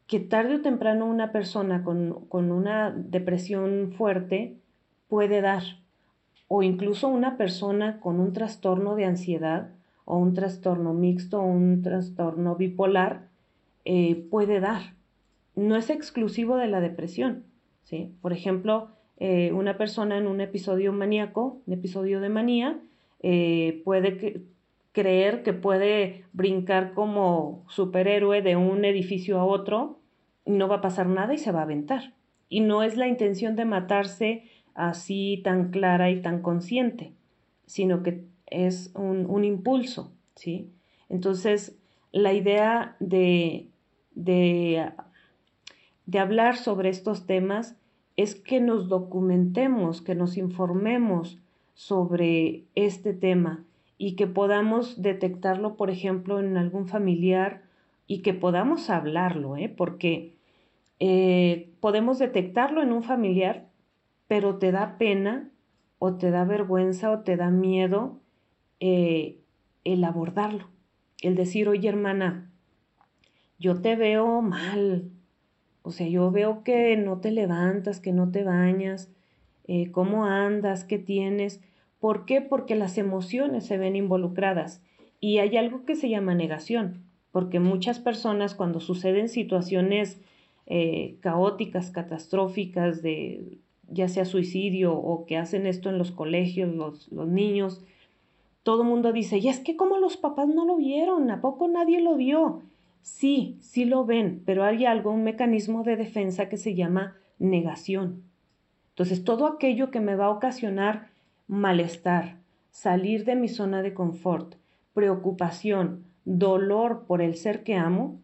que 0.06 0.20
tarde 0.20 0.56
o 0.56 0.62
temprano 0.62 1.06
una 1.06 1.32
persona 1.32 1.84
con, 1.84 2.26
con 2.28 2.50
una 2.50 2.90
depresión 2.90 3.92
fuerte 3.96 4.56
puede 5.08 5.40
dar, 5.40 5.62
o 6.48 6.62
incluso 6.62 7.08
una 7.08 7.36
persona 7.36 8.00
con 8.00 8.18
un 8.20 8.32
trastorno 8.32 8.96
de 8.96 9.04
ansiedad 9.04 9.70
o 10.04 10.16
un 10.16 10.32
trastorno 10.32 10.94
mixto 10.94 11.40
o 11.40 11.44
un 11.44 11.82
trastorno 11.82 12.56
bipolar 12.56 13.28
eh, 13.84 14.26
puede 14.30 14.58
dar. 14.58 14.94
No 15.54 15.76
es 15.76 15.90
exclusivo 15.90 16.56
de 16.56 16.66
la 16.66 16.80
depresión. 16.80 17.44
¿sí? 17.84 18.14
Por 18.22 18.32
ejemplo, 18.32 18.88
eh, 19.18 19.52
una 19.52 19.76
persona 19.76 20.16
en 20.16 20.26
un 20.26 20.40
episodio 20.40 20.92
maníaco, 20.92 21.60
un 21.66 21.74
episodio 21.74 22.20
de 22.20 22.28
manía, 22.30 22.78
eh, 23.20 23.82
puede 23.84 24.42
creer 24.92 25.42
que 25.42 25.52
puede 25.52 26.24
brincar 26.32 26.94
como 26.94 27.64
superhéroe 27.68 28.42
de 28.42 28.56
un 28.56 28.84
edificio 28.84 29.38
a 29.38 29.44
otro, 29.44 29.98
no 30.46 30.68
va 30.68 30.76
a 30.76 30.80
pasar 30.80 31.06
nada 31.06 31.34
y 31.34 31.38
se 31.38 31.52
va 31.52 31.60
a 31.60 31.64
aventar. 31.64 32.14
Y 32.48 32.60
no 32.60 32.82
es 32.82 32.96
la 32.96 33.08
intención 33.08 33.56
de 33.56 33.64
matarse 33.64 34.44
así 34.78 35.40
tan 35.44 35.70
clara 35.70 36.10
y 36.10 36.22
tan 36.22 36.40
consciente, 36.40 37.12
sino 37.66 38.02
que 38.02 38.24
es 38.46 38.92
un, 38.94 39.44
impulso, 39.44 40.12
¿sí? 40.34 40.70
Entonces, 41.08 41.76
la 42.12 42.32
idea 42.32 42.96
de, 43.00 43.68
de, 44.14 44.90
de 46.06 46.18
hablar 46.18 46.56
sobre 46.56 46.88
estos 46.88 47.26
temas 47.26 47.76
es 48.16 48.34
que 48.34 48.60
nos 48.60 48.88
documentemos, 48.88 50.00
que 50.00 50.14
nos 50.14 50.36
informemos 50.36 51.38
sobre 51.74 52.64
este 52.74 53.12
tema 53.12 53.64
y 53.98 54.16
que 54.16 54.26
podamos 54.26 55.02
detectarlo, 55.02 55.76
por 55.76 55.90
ejemplo, 55.90 56.40
en 56.40 56.56
algún 56.56 56.88
familiar 56.88 57.62
y 58.06 58.22
que 58.22 58.32
podamos 58.32 58.90
hablarlo, 58.90 59.56
¿eh? 59.56 59.68
porque 59.68 60.34
eh, 61.00 61.70
podemos 61.80 62.18
detectarlo 62.18 62.82
en 62.82 62.92
un 62.92 63.02
familiar, 63.02 63.68
pero 64.28 64.58
te 64.58 64.70
da 64.70 64.98
pena 64.98 65.50
o 65.98 66.14
te 66.14 66.30
da 66.30 66.44
vergüenza 66.44 67.10
o 67.10 67.20
te 67.20 67.36
da 67.36 67.50
miedo 67.50 68.20
eh, 68.80 69.38
el 69.84 70.04
abordarlo, 70.04 70.68
el 71.22 71.34
decir, 71.34 71.68
oye 71.68 71.88
hermana, 71.88 72.50
yo 73.58 73.80
te 73.80 73.96
veo 73.96 74.40
mal, 74.42 75.10
o 75.82 75.90
sea, 75.90 76.06
yo 76.06 76.30
veo 76.30 76.62
que 76.62 76.96
no 76.96 77.18
te 77.18 77.32
levantas, 77.32 77.98
que 77.98 78.12
no 78.12 78.30
te 78.30 78.44
bañas, 78.44 79.10
eh, 79.66 79.90
cómo 79.90 80.26
andas, 80.26 80.84
qué 80.84 80.98
tienes. 80.98 81.60
¿Por 81.98 82.24
qué? 82.24 82.40
Porque 82.40 82.74
las 82.76 82.98
emociones 82.98 83.66
se 83.66 83.78
ven 83.78 83.96
involucradas. 83.96 84.82
Y 85.20 85.38
hay 85.38 85.56
algo 85.56 85.84
que 85.84 85.96
se 85.96 86.08
llama 86.08 86.34
negación, 86.34 87.02
porque 87.32 87.58
muchas 87.58 87.98
personas 87.98 88.54
cuando 88.54 88.80
suceden 88.80 89.28
situaciones 89.28 90.20
eh, 90.66 91.16
caóticas, 91.20 91.90
catastróficas, 91.90 93.02
de 93.02 93.58
ya 93.88 94.08
sea 94.08 94.24
suicidio 94.24 94.94
o 94.94 95.26
que 95.26 95.36
hacen 95.36 95.66
esto 95.66 95.88
en 95.90 95.98
los 95.98 96.12
colegios, 96.12 96.74
los, 96.74 97.10
los 97.10 97.28
niños, 97.28 97.84
todo 98.62 98.82
el 98.82 98.88
mundo 98.88 99.12
dice, 99.12 99.38
y 99.38 99.48
es 99.48 99.60
que 99.60 99.76
como 99.76 99.98
los 99.98 100.16
papás 100.16 100.48
no 100.48 100.64
lo 100.64 100.76
vieron, 100.76 101.30
¿a 101.30 101.40
poco 101.40 101.68
nadie 101.68 102.00
lo 102.00 102.16
vio? 102.16 102.62
Sí, 103.00 103.56
sí 103.60 103.84
lo 103.84 104.04
ven, 104.04 104.42
pero 104.44 104.64
hay 104.64 104.84
algo, 104.84 105.10
un 105.10 105.24
mecanismo 105.24 105.84
de 105.84 105.96
defensa 105.96 106.48
que 106.48 106.58
se 106.58 106.74
llama 106.74 107.16
negación. 107.38 108.24
Entonces, 108.90 109.24
todo 109.24 109.46
aquello 109.46 109.90
que 109.90 110.00
me 110.00 110.16
va 110.16 110.26
a 110.26 110.30
ocasionar 110.30 111.08
malestar, 111.46 112.40
salir 112.70 113.24
de 113.24 113.36
mi 113.36 113.48
zona 113.48 113.80
de 113.80 113.94
confort, 113.94 114.56
preocupación, 114.92 116.04
dolor 116.24 117.06
por 117.06 117.22
el 117.22 117.36
ser 117.36 117.62
que 117.62 117.76
amo, 117.76 118.20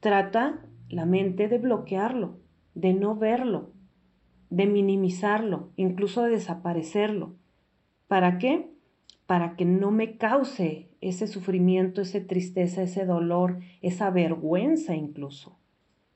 trata 0.00 0.60
la 0.90 1.06
mente 1.06 1.48
de 1.48 1.58
bloquearlo, 1.58 2.36
de 2.74 2.92
no 2.92 3.16
verlo, 3.16 3.70
de 4.50 4.66
minimizarlo, 4.66 5.70
incluso 5.76 6.22
de 6.22 6.30
desaparecerlo. 6.30 7.34
¿Para 8.06 8.38
qué? 8.38 8.70
Para 9.26 9.56
que 9.56 9.64
no 9.64 9.90
me 9.90 10.16
cause 10.16 10.88
ese 11.00 11.26
sufrimiento, 11.26 12.00
esa 12.00 12.26
tristeza, 12.26 12.82
ese 12.82 13.04
dolor, 13.04 13.60
esa 13.82 14.10
vergüenza 14.10 14.94
incluso. 14.94 15.56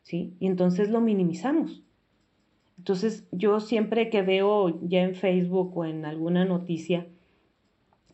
¿Sí? 0.03 0.35
Y 0.41 0.47
entonces 0.47 0.91
lo 0.91 1.01
minimizamos. 1.01 1.83
Entonces 2.78 3.28
yo 3.30 3.61
siempre 3.61 4.11
que 4.11 4.22
veo 4.22 4.80
ya 4.83 5.03
en 5.03 5.14
Facebook 5.14 5.76
o 5.76 5.85
en 5.85 6.05
alguna 6.05 6.45
noticia 6.45 7.07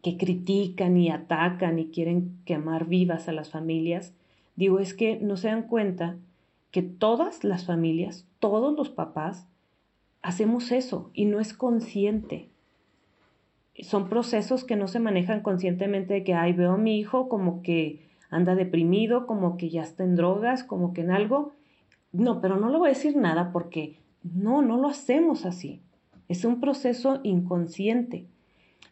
que 0.03 0.17
critican 0.17 0.97
y 0.97 1.11
atacan 1.11 1.79
y 1.79 1.87
quieren 1.87 2.39
quemar 2.45 2.87
vivas 2.87 3.29
a 3.29 3.33
las 3.33 3.51
familias, 3.51 4.15
digo 4.57 4.79
es 4.79 4.95
que 4.95 5.17
no 5.17 5.37
se 5.37 5.49
dan 5.49 5.63
cuenta 5.63 6.17
que 6.71 6.83
todas 6.83 7.45
las 7.45 7.65
familias, 7.65 8.27
todos 8.39 8.77
los 8.77 8.91
papás, 8.91 9.49
hacemos 10.23 10.73
eso 10.73 11.11
y 11.15 11.25
no 11.25 11.41
es 11.41 11.53
consciente 11.55 12.51
son 13.83 14.09
procesos 14.09 14.65
que 14.65 14.77
no 14.77 14.89
se 14.89 15.01
manejan 15.01 15.41
conscientemente 15.41 16.15
de 16.15 16.25
que, 16.25 16.35
ay, 16.35 16.53
veo 16.53 16.73
a 16.73 16.79
mi 16.79 16.99
hijo 16.99 17.29
como 17.29 17.63
que 17.63 18.07
anda 18.31 18.55
deprimido, 18.55 19.27
como 19.27 19.57
que 19.57 19.71
ya 19.71 19.83
está 19.83 20.05
en 20.05 20.17
drogas, 20.17 20.65
como 20.65 20.93
que 20.93 21.03
en 21.03 21.11
algo. 21.11 21.53
No, 22.13 22.41
pero 22.41 22.57
no 22.57 22.71
le 22.71 22.79
voy 22.79 22.89
a 22.89 22.95
decir 22.95 23.17
nada 23.17 23.53
porque 23.53 23.99
no, 24.23 24.63
no 24.63 24.77
lo 24.77 24.89
hacemos 24.89 25.47
así. 25.47 25.81
Es 26.29 26.45
un 26.45 26.61
proceso 26.61 27.21
inconsciente. 27.23 28.27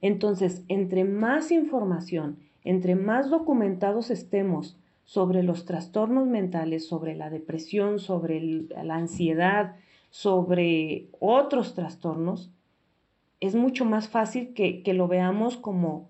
Entonces, 0.00 0.64
entre 0.68 1.04
más 1.04 1.50
información, 1.50 2.38
entre 2.64 2.94
más 2.94 3.30
documentados 3.30 4.10
estemos 4.10 4.78
sobre 5.04 5.42
los 5.42 5.64
trastornos 5.64 6.26
mentales, 6.26 6.86
sobre 6.86 7.14
la 7.14 7.30
depresión, 7.30 7.98
sobre 7.98 8.40
la 8.40 8.96
ansiedad, 8.96 9.76
sobre 10.16 11.10
otros 11.20 11.74
trastornos, 11.74 12.50
es 13.40 13.54
mucho 13.54 13.84
más 13.84 14.08
fácil 14.08 14.54
que, 14.54 14.82
lo 14.94 15.08
veamos 15.08 15.58
como, 15.58 16.08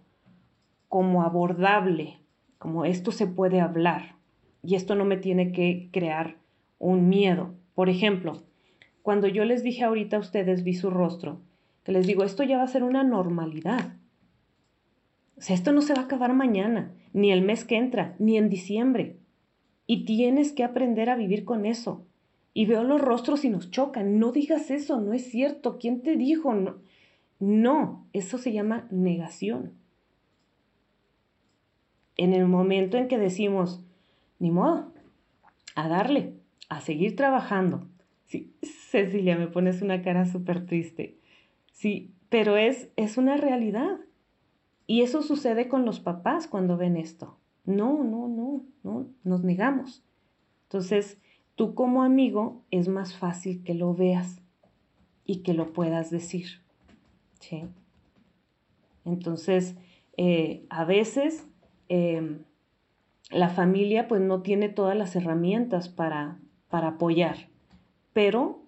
como 0.88 1.24
abordable, 1.24 2.20
como 2.57 2.84
esto 2.84 3.11
se 3.11 3.26
puede 3.26 3.61
hablar 3.61 4.14
y 4.62 4.76
esto 4.76 4.94
no 4.94 5.04
me 5.04 5.16
tiene 5.16 5.50
que 5.50 5.88
crear 5.90 6.36
un 6.78 7.09
miedo. 7.09 7.57
Por 7.74 7.88
ejemplo, 7.88 8.44
cuando 9.02 9.26
yo 9.26 9.44
les 9.44 9.64
dije 9.64 9.82
ahorita 9.82 10.18
a 10.18 10.20
ustedes, 10.20 10.62
vi 10.62 10.74
su 10.74 10.90
rostro, 10.90 11.40
que 11.82 11.90
les 11.90 12.07
digo, 12.07 12.22
esto 12.22 12.44
ya 12.44 12.59
va 12.59 12.62
a 12.62 12.68
ser 12.68 12.84
una 12.84 13.02
normalidad. 13.02 13.96
O 15.36 15.40
sea, 15.40 15.57
esto 15.57 15.72
no 15.72 15.82
se 15.82 15.94
va 15.94 16.02
a 16.02 16.04
acabar 16.04 16.32
mañana, 16.32 16.92
ni 17.12 17.32
el 17.32 17.42
mes 17.42 17.64
que 17.64 17.76
entra, 17.76 18.14
ni 18.20 18.38
en 18.38 18.50
diciembre. 18.50 19.16
Y 19.84 20.04
tienes 20.04 20.52
que 20.52 20.62
aprender 20.62 21.11
a 21.11 21.16
vivir 21.16 21.44
con 21.44 21.66
eso. 21.66 22.07
Y 22.57 22.64
veo 22.64 22.84
los 22.84 23.02
rostros 23.02 23.44
y 23.44 23.50
nos 23.50 23.70
chocan. 23.70 24.18
No 24.18 24.32
digas 24.32 24.70
eso, 24.70 24.98
no 24.98 25.12
es 25.12 25.30
cierto. 25.30 25.76
¿Quién 25.76 26.00
te 26.00 26.16
dijo? 26.16 26.54
No, 26.54 26.76
no, 27.38 28.07
eso 28.14 28.38
se 28.38 28.50
llama 28.50 28.88
negación. 28.90 29.74
En 32.16 32.32
el 32.32 32.46
momento 32.46 32.96
en 32.96 33.09
que 33.09 33.18
decimos, 33.18 33.84
ni 34.38 34.50
modo, 34.50 34.90
a 35.74 35.86
darle, 35.86 36.32
a 36.70 36.80
seguir 36.80 37.14
trabajando. 37.14 37.88
Sí, 38.24 38.54
Cecilia, 38.62 39.36
me 39.36 39.48
pones 39.48 39.82
una 39.82 40.00
cara 40.00 40.24
súper 40.24 40.64
triste. 40.64 41.18
Sí, 41.72 42.14
pero 42.30 42.57
es, 42.57 42.88
es 42.96 43.18
una 43.18 43.36
realidad. 43.36 43.98
Y 44.86 45.02
eso 45.02 45.20
sucede 45.20 45.68
con 45.68 45.84
los 45.84 46.00
papás 46.00 46.46
cuando 46.46 46.78
ven 46.78 46.96
esto. 46.96 47.36
No, 47.66 48.02
no, 48.02 48.28
no, 48.28 48.64
no, 48.82 49.09
nos 49.24 49.44
negamos. 49.44 50.02
Entonces, 50.62 51.18
tú 51.57 51.74
como 51.74 52.04
amigo 52.04 52.62
es 52.70 52.86
más 52.86 53.16
fácil 53.16 53.64
que 53.64 53.74
lo 53.74 53.94
veas 53.94 54.40
y 55.24 55.38
que 55.38 55.54
lo 55.54 55.72
puedas 55.72 56.11
decir. 56.11 56.61
¿sí? 57.40 57.64
Entonces, 59.04 59.76
eh, 60.16 60.64
a 60.68 60.84
veces 60.84 61.46
em, 61.88 62.44
la 63.30 63.48
familia 63.48 64.07
pues 64.07 64.20
no 64.20 64.42
tiene 64.42 64.68
todas 64.68 64.96
las 64.96 65.16
herramientas 65.16 65.88
para, 65.88 66.38
para 66.68 66.88
apoyar, 66.88 67.48
pero 68.12 68.61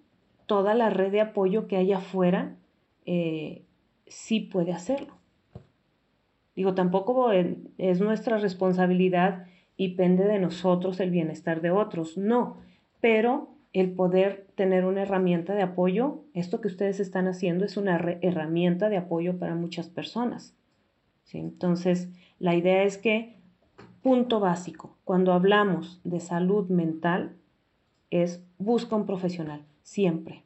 toda 0.47 0.73
la 0.73 0.89
red 0.89 1.11
de 1.11 1.21
apoyo 1.21 1.67
que 1.67 1.77
hay 1.77 1.93
afuera 1.93 2.57
eh, 3.05 3.63
sí 4.07 4.39
puede 4.39 4.73
hacerlo. 4.73 5.13
Digo, 6.55 6.73
tampoco 6.73 7.31
es 7.31 8.01
nuestra 8.01 8.37
responsabilidad 8.37 9.45
y 9.77 9.89
pende 9.89 10.25
de 10.25 10.39
nosotros 10.39 10.99
el 10.99 11.09
bienestar 11.09 11.61
de 11.61 11.71
otros, 11.71 12.17
no, 12.17 12.57
pero 13.01 13.49
el 13.73 13.91
poder 13.91 14.47
tener 14.55 14.85
una 14.85 15.03
herramienta 15.03 15.53
de 15.53 15.61
apoyo, 15.61 16.23
esto 16.33 16.59
que 16.61 16.67
ustedes 16.67 16.99
están 16.99 17.27
haciendo 17.27 17.65
es 17.65 17.77
una 17.77 17.97
herramienta 18.21 18.89
de 18.89 18.97
apoyo 18.97 19.37
para 19.37 19.55
muchas 19.55 19.87
personas. 19.87 20.55
Entonces, 21.31 22.09
la 22.39 22.55
idea 22.55 22.83
es 22.83 22.97
que, 22.97 23.35
punto 24.01 24.39
básico, 24.39 24.97
cuando 25.03 25.33
hablamos 25.33 26.01
de 26.03 26.19
salud 26.19 26.69
mental, 26.69 27.35
es 28.09 28.43
busca 28.57 28.95
un 28.95 29.05
profesional, 29.05 29.61
siempre, 29.83 30.43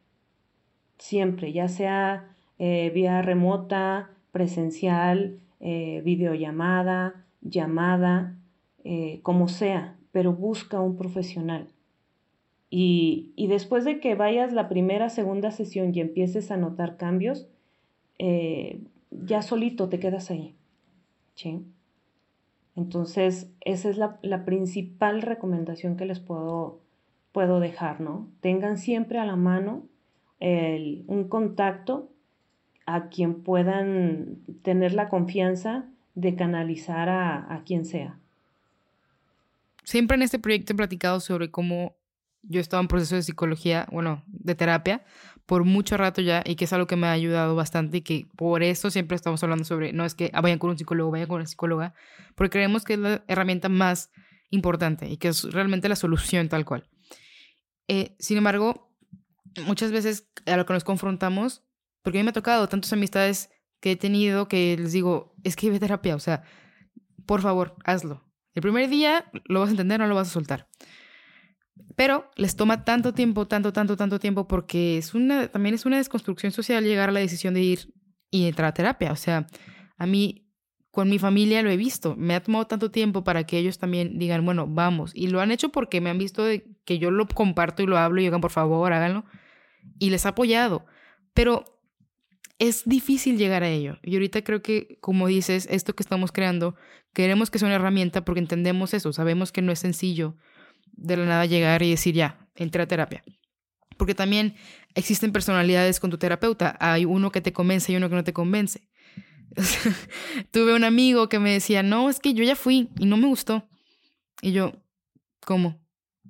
siempre, 0.97 1.53
ya 1.53 1.69
sea 1.69 2.35
eh, 2.59 2.91
vía 2.93 3.21
remota, 3.21 4.09
presencial, 4.31 5.39
eh, 5.59 6.01
videollamada, 6.03 7.25
llamada, 7.41 8.35
eh, 8.83 9.19
como 9.23 9.47
sea, 9.47 9.95
pero 10.11 10.33
busca 10.33 10.81
un 10.81 10.97
profesional. 10.97 11.67
Y, 12.75 13.35
después 13.49 13.85
de 13.85 13.99
que 13.99 14.15
vayas 14.15 14.51
la 14.51 14.67
primera, 14.67 15.09
segunda 15.09 15.51
sesión 15.51 15.93
y 15.93 15.99
empieces 15.99 16.49
a 16.49 16.57
notar 16.57 16.97
cambios, 16.97 17.47
eh, 18.17 18.81
ya 19.11 19.43
solito 19.43 19.89
te 19.89 19.99
quedas 19.99 20.31
ahí. 20.31 20.55
Entonces, 22.75 23.51
esa 23.61 23.91
es 23.91 23.97
la, 23.97 24.45
principal 24.45 25.21
recomendación 25.21 25.97
que 25.97 26.05
les 26.05 26.19
puedo, 26.19 26.81
puedo 27.31 27.59
dejar, 27.59 28.01
¿no? 28.01 28.27
Tengan 28.41 28.79
siempre 28.79 29.19
a 29.19 29.25
la 29.25 29.35
mano 29.35 29.83
un 30.39 31.27
contacto 31.29 32.09
a 32.87 33.07
quien 33.09 33.43
puedan 33.43 34.39
tener 34.63 34.95
la 34.95 35.09
confianza 35.09 35.85
de 36.15 36.35
canalizar 36.35 37.07
a, 37.07 37.53
a 37.53 37.63
quien 37.65 37.85
sea. 37.85 38.17
Siempre 39.83 40.15
en 40.15 40.23
este 40.23 40.39
proyecto 40.39 40.73
he 40.73 40.75
platicado 40.75 41.19
sobre 41.19 41.51
cómo 41.51 41.93
yo 42.43 42.59
estaba 42.59 42.81
en 42.81 42.87
proceso 42.87 43.15
de 43.15 43.23
psicología, 43.23 43.87
bueno, 43.91 44.23
de 44.27 44.55
terapia, 44.55 45.03
por 45.45 45.63
mucho 45.63 45.97
rato 45.97 46.21
ya, 46.21 46.43
y 46.45 46.55
que 46.55 46.65
es 46.65 46.73
algo 46.73 46.87
que 46.87 46.95
me 46.95 47.07
ha 47.07 47.11
ayudado 47.11 47.55
bastante 47.55 47.97
y 47.97 48.01
que 48.01 48.27
por 48.35 48.63
eso 48.63 48.91
siempre 48.91 49.15
estamos 49.15 49.41
hablando 49.43 49.65
sobre, 49.65 49.93
no 49.93 50.05
es 50.05 50.15
que 50.15 50.29
ah, 50.33 50.41
vayan 50.41 50.59
con 50.59 50.69
un 50.69 50.77
psicólogo, 50.77 51.11
vayan 51.11 51.27
con 51.27 51.37
una 51.37 51.45
psicóloga, 51.45 51.93
porque 52.35 52.51
creemos 52.51 52.83
que 52.83 52.93
es 52.93 52.99
la 52.99 53.23
herramienta 53.27 53.69
más 53.69 54.11
importante 54.49 55.09
y 55.09 55.17
que 55.17 55.29
es 55.29 55.43
realmente 55.51 55.89
la 55.89 55.95
solución 55.95 56.47
tal 56.49 56.65
cual. 56.65 56.87
Eh, 57.87 58.15
sin 58.19 58.37
embargo, 58.37 58.93
muchas 59.65 59.91
veces 59.91 60.29
a 60.45 60.57
lo 60.57 60.65
que 60.65 60.73
nos 60.73 60.83
confrontamos, 60.83 61.63
porque 62.01 62.19
a 62.19 62.21
mí 62.21 62.23
me 62.23 62.29
ha 62.29 62.33
tocado 62.33 62.67
tantas 62.67 62.93
amistades 62.93 63.49
que 63.79 63.91
he 63.91 63.95
tenido 63.95 64.47
que 64.47 64.77
les 64.77 64.91
digo, 64.91 65.35
es 65.43 65.55
que 65.55 65.69
ve 65.69 65.79
terapia, 65.79 66.15
o 66.15 66.19
sea, 66.19 66.43
por 67.25 67.41
favor, 67.41 67.75
hazlo. 67.83 68.23
El 68.53 68.61
primer 68.61 68.89
día 68.89 69.29
lo 69.45 69.61
vas 69.61 69.69
a 69.69 69.71
entender, 69.71 69.99
no 69.99 70.07
lo 70.07 70.15
vas 70.15 70.29
a 70.29 70.31
soltar. 70.31 70.69
Pero 71.95 72.31
les 72.35 72.55
toma 72.55 72.85
tanto 72.85 73.13
tiempo, 73.13 73.47
tanto, 73.47 73.73
tanto, 73.73 73.95
tanto 73.97 74.19
tiempo, 74.19 74.47
porque 74.47 74.97
es 74.97 75.13
una, 75.13 75.47
también 75.47 75.75
es 75.75 75.85
una 75.85 75.97
desconstrucción 75.97 76.51
social 76.51 76.83
llegar 76.83 77.09
a 77.09 77.11
la 77.11 77.19
decisión 77.19 77.53
de 77.53 77.61
ir 77.61 77.93
y 78.29 78.47
entrar 78.47 78.69
a 78.69 78.73
terapia. 78.73 79.11
O 79.11 79.15
sea, 79.15 79.47
a 79.97 80.05
mí, 80.05 80.47
con 80.91 81.09
mi 81.09 81.19
familia 81.19 81.61
lo 81.61 81.69
he 81.69 81.77
visto. 81.77 82.15
Me 82.15 82.35
ha 82.35 82.43
tomado 82.43 82.67
tanto 82.67 82.91
tiempo 82.91 83.23
para 83.23 83.45
que 83.45 83.57
ellos 83.57 83.77
también 83.79 84.17
digan, 84.19 84.45
bueno, 84.45 84.67
vamos. 84.67 85.11
Y 85.15 85.27
lo 85.27 85.41
han 85.41 85.51
hecho 85.51 85.69
porque 85.69 86.01
me 86.01 86.09
han 86.09 86.17
visto 86.17 86.45
que 86.85 86.99
yo 86.99 87.11
lo 87.11 87.27
comparto 87.27 87.81
y 87.81 87.87
lo 87.87 87.97
hablo 87.97 88.21
y 88.21 88.25
digan, 88.25 88.41
por 88.41 88.51
favor, 88.51 88.93
háganlo. 88.93 89.25
Y 89.99 90.09
les 90.09 90.25
ha 90.25 90.29
apoyado. 90.29 90.85
Pero 91.33 91.65
es 92.59 92.83
difícil 92.85 93.37
llegar 93.37 93.63
a 93.63 93.69
ello. 93.69 93.97
Y 94.03 94.15
ahorita 94.15 94.43
creo 94.43 94.61
que, 94.61 94.97
como 95.01 95.27
dices, 95.27 95.67
esto 95.69 95.93
que 95.93 96.03
estamos 96.03 96.31
creando, 96.31 96.75
queremos 97.13 97.49
que 97.49 97.59
sea 97.59 97.67
una 97.67 97.75
herramienta 97.75 98.23
porque 98.23 98.39
entendemos 98.39 98.93
eso. 98.93 99.13
Sabemos 99.13 99.51
que 99.51 99.61
no 99.61 99.71
es 99.71 99.79
sencillo 99.79 100.37
de 100.93 101.17
la 101.17 101.25
nada 101.25 101.45
llegar 101.45 101.83
y 101.83 101.91
decir, 101.91 102.15
ya, 102.15 102.47
entra 102.55 102.83
a 102.83 102.87
terapia. 102.87 103.23
Porque 103.97 104.15
también 104.15 104.55
existen 104.95 105.31
personalidades 105.31 105.99
con 105.99 106.09
tu 106.09 106.17
terapeuta. 106.17 106.75
Hay 106.79 107.05
uno 107.05 107.31
que 107.31 107.41
te 107.41 107.53
convence 107.53 107.91
y 107.91 107.95
uno 107.95 108.09
que 108.09 108.15
no 108.15 108.23
te 108.23 108.33
convence. 108.33 108.89
Tuve 110.51 110.73
un 110.73 110.83
amigo 110.83 111.29
que 111.29 111.39
me 111.39 111.51
decía, 111.51 111.83
no, 111.83 112.09
es 112.09 112.19
que 112.19 112.33
yo 112.33 112.43
ya 112.43 112.55
fui 112.55 112.89
y 112.97 113.05
no 113.05 113.17
me 113.17 113.27
gustó. 113.27 113.67
Y 114.41 114.51
yo, 114.51 114.73
¿cómo? 115.45 115.81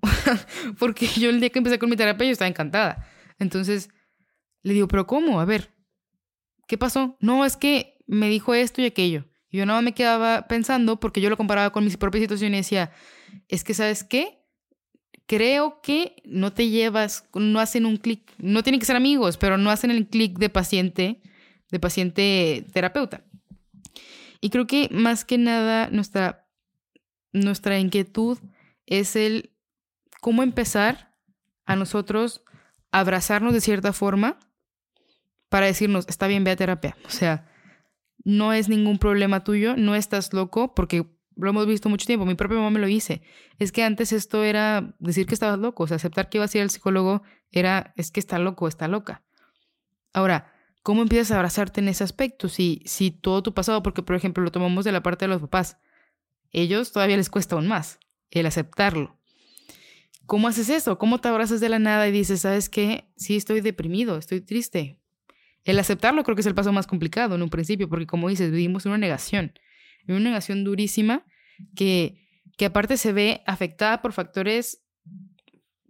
Porque 0.79 1.07
yo 1.07 1.29
el 1.29 1.39
día 1.39 1.49
que 1.49 1.59
empecé 1.59 1.79
con 1.79 1.89
mi 1.89 1.95
terapia 1.95 2.25
yo 2.25 2.33
estaba 2.33 2.49
encantada. 2.49 3.07
Entonces 3.39 3.89
le 4.61 4.73
digo, 4.73 4.87
pero 4.87 5.07
¿cómo? 5.07 5.39
A 5.39 5.45
ver, 5.45 5.73
¿qué 6.67 6.77
pasó? 6.77 7.17
No, 7.19 7.45
es 7.45 7.57
que 7.57 7.97
me 8.07 8.29
dijo 8.29 8.53
esto 8.53 8.81
y 8.81 8.85
aquello. 8.85 9.25
Y 9.49 9.57
yo 9.57 9.65
nada 9.65 9.81
me 9.81 9.93
quedaba 9.93 10.47
pensando 10.47 10.99
porque 10.99 11.21
yo 11.21 11.29
lo 11.29 11.37
comparaba 11.37 11.71
con 11.71 11.83
mis 11.83 11.97
propias 11.97 12.23
situaciones 12.23 12.57
y 12.57 12.61
decía, 12.61 12.91
es 13.47 13.63
que, 13.63 13.73
¿sabes 13.73 14.03
qué? 14.03 14.42
Creo 15.25 15.81
que 15.81 16.21
no 16.25 16.53
te 16.53 16.69
llevas, 16.69 17.25
no 17.33 17.59
hacen 17.59 17.85
un 17.85 17.97
clic, 17.97 18.31
no 18.37 18.63
tienen 18.63 18.79
que 18.79 18.85
ser 18.85 18.95
amigos, 18.95 19.37
pero 19.37 19.57
no 19.57 19.69
hacen 19.69 19.91
el 19.91 20.07
clic 20.07 20.37
de 20.37 20.49
paciente, 20.49 21.21
de 21.71 21.79
paciente 21.79 22.65
terapeuta. 22.73 23.23
Y 24.41 24.49
creo 24.49 24.67
que 24.67 24.89
más 24.91 25.23
que 25.23 25.37
nada 25.37 25.89
nuestra, 25.89 26.47
nuestra 27.31 27.79
inquietud 27.79 28.37
es 28.85 29.15
el 29.15 29.51
cómo 30.19 30.43
empezar 30.43 31.15
a 31.65 31.75
nosotros 31.75 32.43
abrazarnos 32.91 33.53
de 33.53 33.61
cierta 33.61 33.93
forma 33.93 34.39
para 35.49 35.67
decirnos, 35.67 36.05
está 36.07 36.27
bien, 36.27 36.43
ve 36.43 36.51
a 36.51 36.55
terapia. 36.55 36.97
O 37.05 37.09
sea, 37.09 37.49
no 38.23 38.53
es 38.53 38.69
ningún 38.69 38.97
problema 38.97 39.43
tuyo, 39.43 39.75
no 39.77 39.95
estás 39.95 40.33
loco, 40.33 40.73
porque 40.73 41.05
lo 41.35 41.49
hemos 41.49 41.65
visto 41.67 41.89
mucho 41.89 42.05
tiempo, 42.05 42.25
mi 42.25 42.35
propia 42.35 42.57
mamá 42.57 42.69
me 42.69 42.79
lo 42.79 42.87
dice, 42.87 43.21
es 43.59 43.71
que 43.71 43.83
antes 43.83 44.13
esto 44.13 44.43
era 44.43 44.95
decir 44.99 45.25
que 45.25 45.33
estabas 45.33 45.59
loco, 45.59 45.83
o 45.83 45.87
sea, 45.87 45.95
aceptar 45.95 46.29
que 46.29 46.37
ibas 46.37 46.53
a 46.53 46.57
ir 46.57 46.61
al 46.63 46.69
psicólogo 46.69 47.23
era, 47.51 47.93
es 47.97 48.11
que 48.11 48.19
está 48.19 48.39
loco, 48.39 48.67
está 48.67 48.87
loca. 48.87 49.23
Ahora, 50.13 50.53
¿cómo 50.83 51.01
empiezas 51.01 51.31
a 51.31 51.35
abrazarte 51.35 51.81
en 51.81 51.87
ese 51.87 52.03
aspecto? 52.03 52.49
Si, 52.49 52.81
si 52.85 53.11
todo 53.11 53.43
tu 53.43 53.53
pasado, 53.53 53.83
porque 53.83 54.03
por 54.03 54.15
ejemplo 54.15 54.43
lo 54.43 54.51
tomamos 54.51 54.85
de 54.85 54.91
la 54.91 55.03
parte 55.03 55.25
de 55.25 55.29
los 55.29 55.41
papás, 55.41 55.77
ellos 56.51 56.91
todavía 56.91 57.17
les 57.17 57.29
cuesta 57.29 57.55
aún 57.55 57.67
más 57.67 57.99
el 58.29 58.45
aceptarlo. 58.45 59.17
¿Cómo 60.25 60.47
haces 60.47 60.69
eso? 60.69 60.97
¿Cómo 60.97 61.19
te 61.19 61.27
abrazas 61.27 61.59
de 61.59 61.69
la 61.69 61.79
nada 61.79 62.07
y 62.07 62.11
dices, 62.11 62.41
sabes 62.41 62.69
qué? 62.69 63.09
Sí, 63.17 63.35
estoy 63.35 63.61
deprimido, 63.61 64.17
estoy 64.17 64.41
triste. 64.41 64.99
El 65.63 65.79
aceptarlo 65.79 66.23
creo 66.23 66.35
que 66.35 66.41
es 66.41 66.47
el 66.47 66.55
paso 66.55 66.71
más 66.71 66.87
complicado 66.87 67.35
en 67.35 67.41
un 67.41 67.49
principio, 67.49 67.89
porque 67.89 68.05
como 68.05 68.29
dices, 68.29 68.51
vivimos 68.51 68.85
en 68.85 68.91
una 68.91 68.97
negación 68.99 69.53
una 70.07 70.19
negación 70.19 70.63
durísima 70.63 71.25
que, 71.75 72.27
que 72.57 72.65
aparte 72.65 72.97
se 72.97 73.13
ve 73.13 73.41
afectada 73.45 74.01
por 74.01 74.13
factores 74.13 74.83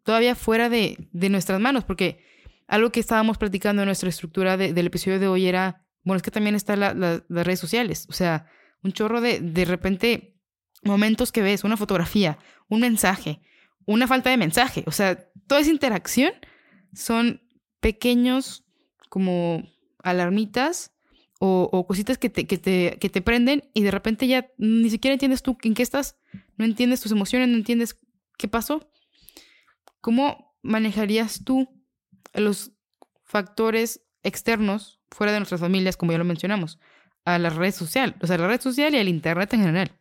todavía 0.03 0.35
fuera 0.35 0.69
de, 0.69 1.09
de 1.11 1.29
nuestras 1.29 1.59
manos, 1.59 1.83
porque 1.83 2.23
algo 2.67 2.91
que 2.91 2.99
estábamos 2.99 3.37
platicando 3.37 3.81
en 3.81 3.87
nuestra 3.87 4.09
estructura 4.09 4.57
del 4.57 4.85
episodio 4.85 5.19
de 5.19 5.27
hoy 5.27 5.47
era, 5.47 5.85
bueno, 6.03 6.17
es 6.17 6.23
que 6.23 6.31
también 6.31 6.55
están 6.55 6.79
las 6.79 7.21
redes 7.29 7.59
sociales, 7.59 8.05
o 8.09 8.13
sea, 8.13 8.47
un 8.81 8.91
chorro 8.91 9.21
de, 9.21 9.39
de 9.39 9.65
repente, 9.65 10.37
momentos 10.83 11.31
que 11.31 11.41
ves, 11.41 11.63
una 11.63 11.77
fotografía, 11.77 12.37
un 12.67 12.81
mensaje, 12.81 13.41
una 13.85 14.07
falta 14.07 14.29
de 14.29 14.37
mensaje, 14.37 14.83
o 14.87 14.91
sea, 14.91 15.29
toda 15.47 15.61
esa 15.61 15.71
interacción 15.71 16.33
son 16.93 17.41
pequeños 17.79 18.65
como 19.09 19.63
alarmitas 19.99 20.92
o, 21.45 21.85
cositas 21.85 22.17
que 22.17 22.29
te, 22.29 22.47
que, 22.47 22.57
te, 22.57 22.97
que 23.01 23.09
te 23.09 23.21
prenden 23.21 23.69
y 23.73 23.83
de 23.83 23.91
repente 23.91 24.27
ya 24.27 24.49
ni 24.57 24.89
siquiera 24.89 25.13
entiendes 25.13 25.43
tú 25.43 25.57
en 25.63 25.73
qué 25.73 25.83
estás, 25.83 26.17
no 26.55 26.63
entiendes 26.63 27.01
tus 27.01 27.11
emociones, 27.11 27.49
no 27.49 27.57
entiendes 27.57 27.99
qué 28.37 28.47
pasó. 28.47 28.89
¿Cómo 29.99 30.55
manejarías 30.61 31.43
tú 31.43 31.67
los 32.33 32.71
factores 33.23 34.05
externos 34.23 35.01
fuera 35.11 35.33
de 35.33 35.39
nuestras 35.39 35.59
familias, 35.59 35.97
como 35.97 36.13
ya 36.13 36.17
lo 36.17 36.23
mencionamos, 36.23 36.79
a 37.25 37.37
la 37.39 37.49
red 37.49 37.73
social, 37.73 38.15
o 38.21 38.27
sea, 38.27 38.37
a 38.37 38.39
la 38.39 38.47
red 38.47 38.61
social 38.61 38.95
y 38.95 38.99
al 38.99 39.09
Internet 39.09 39.53
en 39.53 39.59
general? 39.59 39.91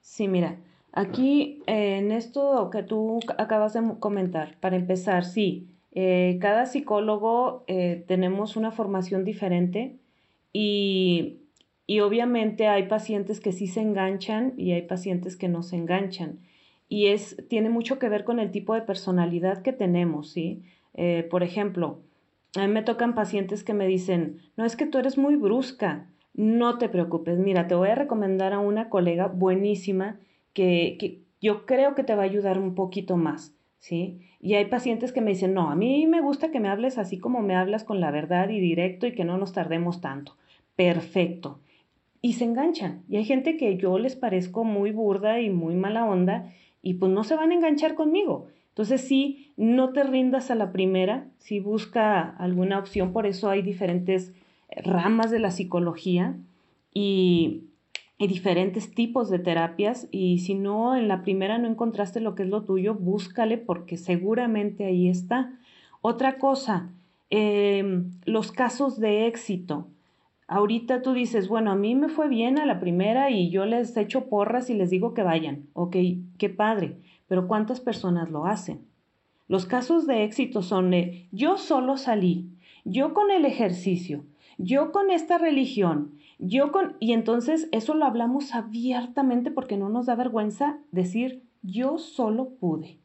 Sí, 0.00 0.28
mira, 0.28 0.58
aquí 0.92 1.62
en 1.66 2.12
esto 2.12 2.68
que 2.70 2.82
tú 2.82 3.20
acabas 3.38 3.72
de 3.72 3.80
comentar, 3.98 4.58
para 4.60 4.76
empezar, 4.76 5.24
sí, 5.24 5.74
eh, 5.92 6.36
cada 6.38 6.66
psicólogo 6.66 7.64
eh, 7.66 8.04
tenemos 8.06 8.56
una 8.56 8.72
formación 8.72 9.24
diferente 9.24 10.00
y, 10.52 11.40
obviamente 12.00 12.66
hay 12.66 12.86
pacientes 12.86 13.40
que 13.40 13.52
sí 13.52 13.66
se 13.66 13.80
enganchan 13.80 14.54
y 14.56 14.72
hay 14.72 14.82
pacientes 14.82 15.36
que 15.36 15.48
no 15.48 15.62
se 15.62 15.76
enganchan. 15.76 16.40
Y 16.88 17.06
es, 17.06 17.36
tiene 17.48 17.70
mucho 17.70 17.98
que 17.98 18.08
ver 18.08 18.24
con 18.24 18.38
el 18.38 18.50
tipo 18.50 18.74
de 18.74 18.82
personalidad 18.82 19.62
que 19.62 19.72
tenemos, 19.72 20.30
¿sí? 20.30 20.62
Eh, 20.94 21.26
por 21.30 21.42
ejemplo, 21.42 22.00
a 22.56 22.66
mí 22.66 22.72
me 22.72 22.82
tocan 22.82 23.14
pacientes 23.14 23.62
que 23.62 23.74
me 23.74 23.86
dicen, 23.86 24.40
no 24.56 24.64
es 24.64 24.76
que 24.76 24.86
tú 24.86 24.98
eres 24.98 25.18
muy 25.18 25.36
brusca, 25.36 26.08
no 26.34 26.78
te 26.78 26.88
preocupes, 26.88 27.38
mira, 27.38 27.68
te 27.68 27.74
voy 27.74 27.88
a 27.88 27.94
recomendar 27.94 28.52
a 28.52 28.58
una 28.58 28.88
colega 28.88 29.26
buenísima 29.26 30.18
que, 30.54 30.96
que 30.98 31.20
yo 31.40 31.66
creo 31.66 31.94
que 31.94 32.04
te 32.04 32.14
va 32.14 32.22
a 32.22 32.26
ayudar 32.26 32.58
un 32.58 32.74
poquito 32.74 33.16
más, 33.16 33.54
¿sí? 33.78 34.20
Y 34.40 34.54
hay 34.54 34.66
pacientes 34.66 35.12
que 35.12 35.20
me 35.20 35.30
dicen, 35.30 35.54
no, 35.54 35.70
a 35.70 35.74
mí 35.74 36.06
me 36.06 36.20
gusta 36.20 36.50
que 36.50 36.60
me 36.60 36.68
hables 36.68 36.98
así 36.98 37.18
como 37.18 37.40
me 37.40 37.56
hablas 37.56 37.84
con 37.84 38.00
la 38.00 38.10
verdad 38.10 38.48
y 38.50 38.60
directo 38.60 39.06
y 39.06 39.12
que 39.12 39.24
no 39.24 39.36
nos 39.36 39.52
tardemos 39.52 40.00
tanto. 40.00 40.36
Perfecto. 40.76 41.60
Y 42.22 42.34
se 42.34 42.44
enganchan. 42.44 43.02
Y 43.08 43.16
hay 43.16 43.24
gente 43.24 43.56
que 43.56 43.76
yo 43.76 43.98
les 43.98 44.16
parezco 44.16 44.64
muy 44.64 44.92
burda 44.92 45.40
y 45.40 45.50
muy 45.50 45.74
mala 45.74 46.04
onda 46.04 46.52
y 46.82 46.94
pues 46.94 47.10
no 47.12 47.24
se 47.24 47.34
van 47.34 47.50
a 47.50 47.54
enganchar 47.54 47.94
conmigo. 47.94 48.46
Entonces 48.68 49.00
sí, 49.00 49.52
no 49.56 49.92
te 49.92 50.04
rindas 50.04 50.52
a 50.52 50.54
la 50.54 50.70
primera, 50.70 51.26
sí 51.38 51.58
busca 51.58 52.20
alguna 52.20 52.78
opción, 52.78 53.12
por 53.12 53.26
eso 53.26 53.50
hay 53.50 53.60
diferentes 53.60 54.32
ramas 54.70 55.32
de 55.32 55.40
la 55.40 55.50
psicología 55.50 56.36
y, 56.94 57.64
y 58.18 58.26
diferentes 58.26 58.92
tipos 58.92 59.30
de 59.30 59.38
terapias 59.38 60.08
y 60.10 60.38
si 60.40 60.54
no 60.54 60.96
en 60.96 61.06
la 61.06 61.22
primera 61.22 61.56
no 61.58 61.68
encontraste 61.68 62.20
lo 62.20 62.34
que 62.34 62.42
es 62.42 62.48
lo 62.48 62.64
tuyo, 62.64 62.94
búscale 62.94 63.58
porque 63.58 63.96
seguramente 63.96 64.84
ahí 64.84 65.08
está. 65.08 65.52
Otra 66.02 66.38
cosa, 66.38 66.90
em, 67.30 68.10
los 68.24 68.50
casos 68.50 68.98
de 68.98 69.28
éxito. 69.28 69.86
Ahorita 70.48 71.02
tú 71.02 71.12
dices, 71.12 71.46
bueno, 71.46 71.70
a 71.70 71.76
mí 71.76 71.94
me 71.94 72.08
fue 72.08 72.28
bien 72.28 72.58
a 72.58 72.66
la 72.66 72.80
primera 72.80 73.30
y 73.30 73.50
yo 73.50 73.66
les 73.66 73.96
echo 73.96 74.28
porras 74.28 74.68
y 74.68 74.74
les 74.74 74.90
digo 74.90 75.14
que 75.14 75.22
vayan. 75.22 75.66
Ok, 75.74 75.96
qué 76.38 76.48
padre, 76.48 76.96
pero 77.28 77.46
¿cuántas 77.46 77.80
personas 77.80 78.30
lo 78.30 78.46
hacen? 78.46 78.80
Los 79.46 79.64
casos 79.64 80.06
de 80.06 80.24
éxito 80.24 80.62
son 80.62 80.90
de 80.90 81.26
yo 81.30 81.56
solo 81.56 81.96
salí, 81.96 82.50
yo 82.84 83.14
con 83.14 83.30
el 83.30 83.44
ejercicio, 83.44 84.24
yo 84.58 84.90
con 84.90 85.10
esta 85.10 85.38
religión, 85.38 86.17
yo 86.38 86.72
con... 86.72 86.96
Y 87.00 87.12
entonces 87.12 87.68
eso 87.72 87.94
lo 87.94 88.04
hablamos 88.04 88.54
abiertamente 88.54 89.50
porque 89.50 89.76
no 89.76 89.88
nos 89.88 90.06
da 90.06 90.14
vergüenza 90.14 90.78
decir 90.92 91.42
yo 91.62 91.98
solo 91.98 92.50
pude. 92.50 92.98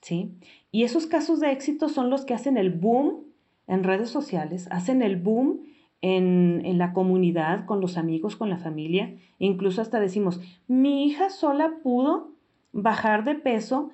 ¿Sí? 0.00 0.34
Y 0.70 0.84
esos 0.84 1.06
casos 1.06 1.40
de 1.40 1.50
éxito 1.52 1.88
son 1.88 2.10
los 2.10 2.24
que 2.24 2.34
hacen 2.34 2.56
el 2.56 2.70
boom 2.70 3.24
en 3.66 3.82
redes 3.82 4.10
sociales, 4.10 4.68
hacen 4.70 5.02
el 5.02 5.16
boom 5.16 5.62
en, 6.00 6.62
en, 6.64 6.78
la 6.78 6.92
comunidad, 6.92 7.64
con 7.66 7.80
los 7.80 7.96
amigos, 7.96 8.36
con 8.36 8.48
la 8.48 8.58
familia. 8.58 9.16
incluso 9.38 9.80
hasta 9.80 9.98
decimos, 9.98 10.40
mi 10.68 11.06
hija 11.06 11.30
sola 11.30 11.78
pudo 11.82 12.30
bajar 12.72 13.24
de 13.24 13.34
peso 13.34 13.90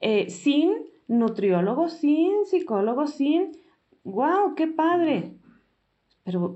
eh, 0.00 0.30
sin 0.30 0.72
nutriólogo, 1.08 1.88
sin 1.88 2.46
psicólogo, 2.46 3.06
sin... 3.06 3.52
¡Wow! 4.04 4.54
¡Qué 4.54 4.66
padre! 4.66 5.34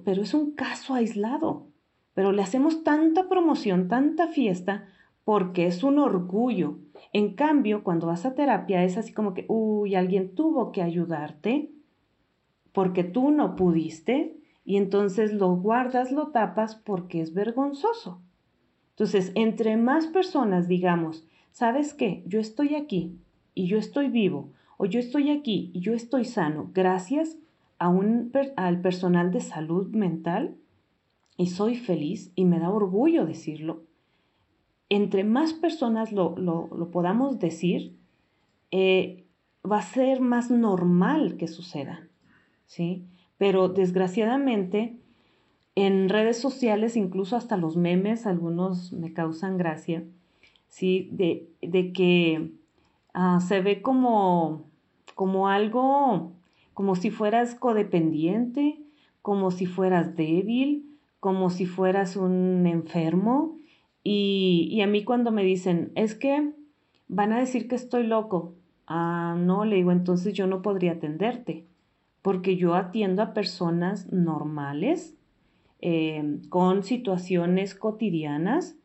Pero, 0.05 0.22
es 0.22 0.35
un 0.35 0.53
caso 0.53 0.95
aislado. 0.95 1.66
Pero 2.14 2.33
le 2.33 2.43
hacemos 2.43 2.85
tanta 2.85 3.29
promoción, 3.29 3.89
tanta 3.89 4.29
fiesta, 4.29 4.89
porque 5.25 5.66
es 5.66 5.83
un 5.83 5.99
orgullo. 5.99 6.79
En 7.12 7.35
cambio, 7.35 7.83
cuando 7.83 8.07
vas 8.07 8.25
a 8.25 8.35
terapia 8.35 8.85
es 8.85 8.97
así 8.97 9.12
como 9.12 9.35
que, 9.35 9.47
uy, 9.49 9.95
alguien 9.95 10.35
tuvo 10.35 10.70
que 10.70 10.83
ayudarte 10.83 11.70
porque 12.72 13.05
tú 13.05 13.31
no 13.31 13.57
pudiste 13.57 14.37
y 14.64 14.77
entonces 14.77 15.33
lo 15.33 15.55
guardas, 15.57 16.12
lo 16.12 16.29
tapas 16.29 16.75
porque 16.75 17.20
es 17.20 17.33
vergonzoso. 17.33 18.20
Entonces, 18.91 19.33
entre 19.35 19.77
más 19.77 20.07
personas 20.07 20.68
digamos, 20.68 21.27
¿sabes 21.53 21.95
qué? 21.95 22.25
Yo 22.27 22.41
estoy 22.41 22.75
aquí 22.75 23.18
y 23.55 23.66
yo 23.66 23.79
estoy 23.79 24.09
vivo, 24.09 24.53
o 24.77 24.87
yo 24.87 24.99
estoy 24.99 25.31
aquí 25.31 25.70
y 25.72 25.81
yo 25.81 25.95
estoy 25.95 26.25
sano 26.25 26.70
gracias 26.75 27.39
a 27.85 27.89
un, 27.91 28.32
al 28.57 28.80
personal 28.80 29.30
de 29.30 29.43
salud 29.43 29.89
mental 29.89 30.57
y 31.37 31.49
soy 31.49 31.76
feliz 31.76 32.32
y 32.35 32.47
me 32.47 32.59
da 32.59 32.70
orgullo 32.70 33.26
decirlo. 33.26 33.82
Entre 34.89 35.22
más 35.22 35.53
personas 35.53 36.11
lo, 36.11 36.35
podamos 36.91 37.39
decir, 37.39 37.95
eh, 38.70 39.26
va 39.70 39.80
a 39.80 39.82
ser 39.82 40.22
más 40.22 40.51
normal 40.51 41.37
que 41.37 41.47
suceda, 41.47 42.09
¿sí? 42.64 43.05
Pero 43.37 43.68
desgraciadamente 43.68 44.97
en 45.74 46.09
redes 46.09 46.39
sociales, 46.41 46.97
incluso 46.97 47.37
hasta 47.37 47.59
los 47.59 47.76
memes, 47.76 48.26
algunos 48.26 48.95
me 48.95 49.12
causan 49.12 49.59
gracia, 49.59 50.05
¿sí? 50.68 51.11
De, 51.12 51.93
que 51.93 52.51
ah, 53.12 53.41
se 53.41 53.61
ve 53.61 53.82
como, 53.82 54.62
como 55.14 55.49
algo, 55.49 56.32
como 56.75 56.97
si 56.97 57.11
fueras 57.11 57.55
codependiente, 57.55 58.81
como 59.22 59.51
si 59.51 59.66
fueras 59.66 60.16
débil, 60.16 60.99
como 61.20 61.49
si 61.49 61.66
fueras 61.66 62.16
un 62.16 62.66
enfermo. 62.66 63.59
Y, 64.03 64.68
y 64.70 64.83
a 64.83 64.87
mí 64.87 65.05
cuando 65.05 65.33
me 65.33 65.45
dicen, 65.45 65.93
es 65.95 66.14
que 66.14 66.53
van 67.09 67.33
a 67.33 67.39
decir 67.39 67.68
que 67.68 67.77
estoy 67.77 68.07
loco. 68.07 68.55
Ah, 68.87 69.37
no, 69.39 69.64
le 69.64 69.77
digo, 69.77 69.93
entonces 69.93 70.35
yo 70.35 70.47
no 70.47 70.61
podría 70.61 70.93
atenderte, 70.93 71.64
porque 72.22 72.57
yo 72.57 72.75
atiendo 72.75 73.22
a 73.22 73.33
personas 73.33 74.12
normales, 74.12 75.16
eh, 75.81 76.39
con 76.49 76.83
situaciones 76.83 77.75
cotidianas, 77.75 78.77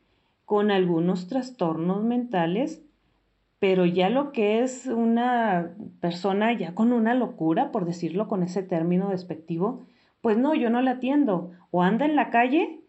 con 0.45 0.71
algunos 0.71 1.27
trastornos 1.27 2.03
mentales, 2.03 2.83
pero 3.59 3.85
ya 3.85 4.09
lo 4.09 4.31
que 4.31 4.61
es 4.63 4.85
una 4.87 5.75
persona 5.99 6.53
ya 6.57 6.73
con 6.73 6.93
una 6.93 7.13
locura, 7.13 7.71
por 7.71 7.85
decirlo 7.85 8.27
con 8.27 8.41
ese 8.41 8.63
término 8.63 9.09
despectivo, 9.09 9.85
pues 10.21 10.37
no, 10.37 10.55
yo 10.55 10.69
no 10.69 10.81
la 10.81 10.91
atiendo. 10.91 11.51
O 11.71 11.83
anda 11.83 12.05
en 12.05 12.15
la 12.15 12.29
calle 12.29 12.81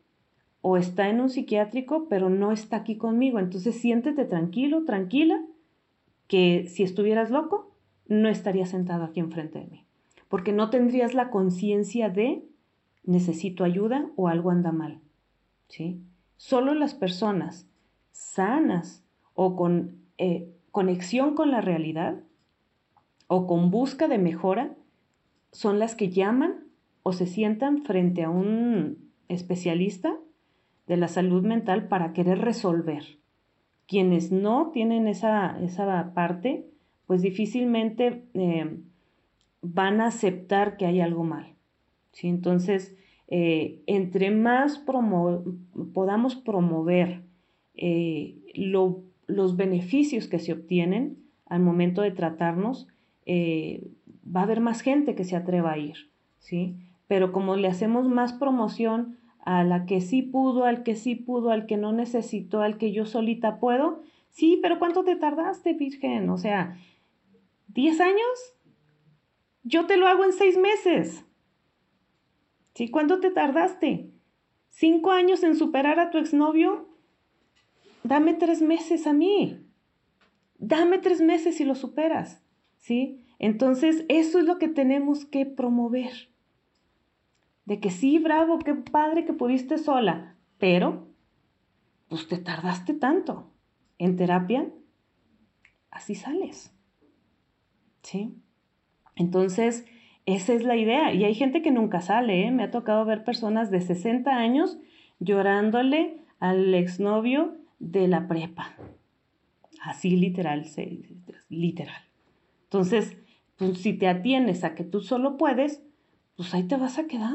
o 0.63 0.77
está 0.77 1.09
en 1.09 1.21
un 1.21 1.29
psiquiátrico, 1.29 2.07
pero 2.09 2.31
no 2.31 2.53
está 2.53 2.79
aquí 2.79 2.97
conmigo. 2.97 3.41
Entonces 3.41 3.81
siéntete 3.81 4.25
tranquilo, 4.25 4.85
tranquila, 4.85 5.45
que 6.29 6.67
si 6.69 6.85
estuvieras 6.85 7.31
loco, 7.31 7.75
no 8.07 8.29
estarías 8.29 8.71
sentado 8.71 9.05
aquí 9.05 9.21
enfrente 9.21 9.59
de 9.59 9.67
mí. 9.67 9.85
Porque 10.29 10.53
no 10.53 10.71
tendrías 10.71 11.15
la 11.15 11.31
conciencia 11.31 12.11
de 12.11 12.45
necesito 13.05 13.65
ayuda 13.65 14.09
o 14.15 14.29
algo 14.29 14.51
anda 14.51 14.71
mal. 14.71 15.01
¿sí? 15.69 16.01
Solo 16.37 16.75
las 16.75 16.95
personas 16.95 17.67
sanas 18.13 19.05
o 19.35 19.57
con 19.57 19.97
eh, 20.19 20.49
conexión 20.71 21.35
con 21.35 21.51
la 21.51 21.61
realidad 21.61 22.21
o 23.27 23.47
con 23.47 23.71
busca 23.71 24.09
de 24.09 24.19
mejora 24.19 24.75
son 25.53 25.79
las 25.79 25.95
que 25.95 26.11
llaman 26.11 26.65
o 27.03 27.13
se 27.13 27.27
sientan 27.27 27.85
frente 27.85 28.23
a 28.23 28.31
un 28.31 29.11
especialista 29.29 30.17
de 30.87 30.97
la 30.97 31.09
salud 31.09 31.45
mental 31.45 31.89
para 31.89 32.13
querer 32.13 32.39
resolver. 32.39 33.19
Quienes 33.87 34.33
no 34.33 34.71
tienen 34.73 35.09
esa, 35.09 35.61
esa 35.63 36.13
parte, 36.15 36.67
pues 37.07 37.23
difícilmente 37.23 38.25
eh, 38.35 38.79
van 39.63 40.01
a 40.01 40.07
aceptar 40.07 40.77
que 40.77 40.87
hay 40.87 41.01
algo 41.01 41.25
mal. 41.25 41.55
¿sí? 42.13 42.29
Entonces, 42.29 42.97
eh, 43.29 43.83
entre 43.87 44.31
más 44.31 44.85
podamos 45.95 46.37
promover 46.37 47.23
eh, 47.75 48.37
los 49.31 49.57
beneficios 49.57 50.29
que 50.29 50.39
se 50.39 50.53
obtienen 50.53 51.19
al 51.47 51.61
momento 51.61 52.03
de 52.03 52.11
tratarnos, 52.11 52.89
va 53.27 54.41
a 54.41 54.45
haber 54.45 54.61
más 54.61 54.81
gente 54.81 55.15
que 55.15 55.25
se 55.25 55.37
atreva 55.37 55.73
a 55.73 55.79
ir, 55.79 56.11
¿sí? 56.39 56.77
pero 57.11 57.33
como 57.33 57.57
le 57.57 57.67
hacemos 57.67 58.09
más 58.09 58.33
promoción 58.33 59.19
a 59.41 59.65
la 59.65 59.85
que 59.85 60.01
sí 60.01 60.23
pudo, 60.23 60.65
al 60.65 60.85
que 60.85 60.95
sí 60.95 61.17
pudo, 61.17 61.51
al 61.51 61.67
que 61.67 61.77
no 61.77 61.93
necesitó, 61.93 62.63
al 62.63 62.79
que 62.79 62.93
yo 62.93 63.05
solita 63.05 63.59
puedo, 63.59 64.03
sí, 64.29 64.61
pero 64.63 64.79
¿cuánto 64.79 65.03
te 65.03 65.17
tardaste, 65.17 65.73
Virgen? 65.73 66.31
O 66.31 66.39
sea, 66.39 66.77
¿10 67.75 68.01
años? 68.01 68.55
Yo 69.65 69.87
te 69.87 69.97
lo 69.97 70.07
hago 70.07 70.25
en 70.25 70.33
seis 70.33 70.57
meses. 70.57 71.25
¿Sí? 72.75 72.89
¿Cuánto 72.89 73.19
te 73.19 73.33
tardaste? 73.33 74.13
¿Cinco 74.69 75.11
años 75.11 75.43
en 75.43 75.57
superar 75.57 75.99
a 75.99 76.13
tu 76.13 76.19
exnovio? 76.19 76.90
Dame 78.03 78.35
tres 78.35 78.63
meses 78.63 79.07
a 79.07 79.13
mí. 79.13 79.67
Dame 80.59 80.99
tres 80.99 81.21
meses 81.21 81.61
y 81.61 81.65
lo 81.65 81.75
superas. 81.75 82.43
¿Sí? 82.77 83.25
Entonces, 83.39 84.05
eso 84.09 84.39
es 84.39 84.45
lo 84.45 84.59
que 84.59 84.69
tenemos 84.69 85.25
que 85.25 85.47
promover 85.47 86.31
de 87.71 87.79
que 87.79 87.91
sí, 87.91 88.19
bravo, 88.19 88.59
qué 88.59 88.75
padre 88.75 89.25
que 89.25 89.33
pudiste 89.33 89.79
sola, 89.79 90.35
pero 90.59 91.07
pues 92.09 92.27
te 92.27 92.37
tardaste 92.37 92.95
tanto. 92.95 93.53
En 93.97 94.17
terapia, 94.17 94.69
así 95.93 96.17
sales. 96.17 96.75
¿Sí? 98.03 98.35
Entonces, 99.15 99.87
esa 100.27 100.53
es 100.53 100.65
la 100.65 100.75
idea. 100.75 101.15
Y 101.15 101.23
hay 101.23 101.35
gente 101.37 101.63
que 101.63 101.71
nunca 101.71 102.01
sale, 102.01 102.45
¿eh? 102.45 102.51
Me 102.51 102.65
ha 102.65 102.73
tocado 102.73 103.05
ver 103.05 103.23
personas 103.23 103.71
de 103.71 103.81
60 103.81 104.33
años 104.33 104.81
llorándole 105.21 106.25
al 106.41 106.75
exnovio 106.75 107.57
de 107.81 108.07
la 108.07 108.29
prepa. 108.29 108.77
Así 109.83 110.11
literal, 110.11 110.65
literal. 111.49 112.03
Entonces, 112.65 113.17
pues, 113.57 113.79
si 113.79 113.95
te 113.95 114.07
atienes 114.07 114.63
a 114.63 114.75
que 114.77 114.85
tú 114.85 115.01
solo 115.01 115.37
puedes, 115.37 115.83
pues 116.37 116.55
ahí 116.55 116.63
te 116.65 116.77
vas 116.77 116.99
a 116.99 117.07
quedar. 117.07 117.35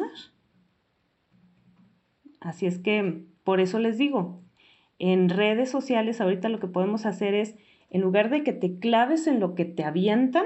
Así 2.40 2.68
es 2.68 2.80
que 2.80 3.26
por 3.44 3.60
eso 3.60 3.80
les 3.80 3.98
digo, 3.98 4.42
en 5.00 5.30
redes 5.30 5.70
sociales 5.70 6.22
ahorita 6.22 6.48
lo 6.50 6.60
que 6.60 6.68
podemos 6.68 7.06
hacer 7.06 7.34
es, 7.34 7.56
en 7.90 8.02
lugar 8.02 8.30
de 8.30 8.44
que 8.44 8.54
te 8.54 8.80
claves 8.80 9.28
en 9.28 9.40
lo 9.40 9.56
que 9.56 9.66
te 9.66 9.84
avientan, 9.84 10.46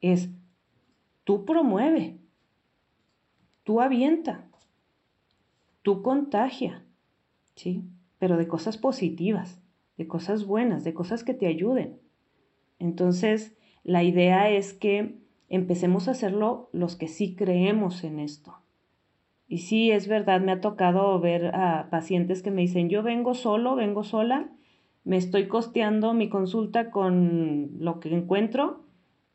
es 0.00 0.30
tú 1.24 1.44
promueve, 1.44 2.18
tú 3.64 3.80
avienta, 3.80 4.48
tú 5.82 6.02
contagia, 6.02 6.84
¿sí? 7.54 7.84
Pero 8.18 8.36
de 8.36 8.48
cosas 8.48 8.78
positivas, 8.78 9.60
de 9.96 10.06
cosas 10.06 10.46
buenas, 10.46 10.84
de 10.84 10.94
cosas 10.94 11.24
que 11.24 11.34
te 11.34 11.46
ayuden. 11.46 11.98
Entonces, 12.78 13.56
la 13.82 14.02
idea 14.02 14.50
es 14.50 14.74
que 14.74 15.18
empecemos 15.48 16.08
a 16.08 16.12
hacerlo 16.12 16.68
los 16.72 16.96
que 16.96 17.08
sí 17.08 17.34
creemos 17.34 18.04
en 18.04 18.18
esto. 18.20 18.56
Y 19.48 19.58
sí, 19.58 19.92
es 19.92 20.08
verdad, 20.08 20.40
me 20.40 20.52
ha 20.52 20.60
tocado 20.60 21.18
ver 21.20 21.54
a 21.54 21.88
pacientes 21.90 22.42
que 22.42 22.50
me 22.50 22.62
dicen, 22.62 22.88
yo 22.88 23.02
vengo 23.02 23.34
solo, 23.34 23.76
vengo 23.76 24.02
sola, 24.02 24.50
me 25.04 25.16
estoy 25.16 25.46
costeando 25.46 26.14
mi 26.14 26.28
consulta 26.28 26.90
con 26.90 27.70
lo 27.78 28.00
que 28.00 28.12
encuentro, 28.12 28.84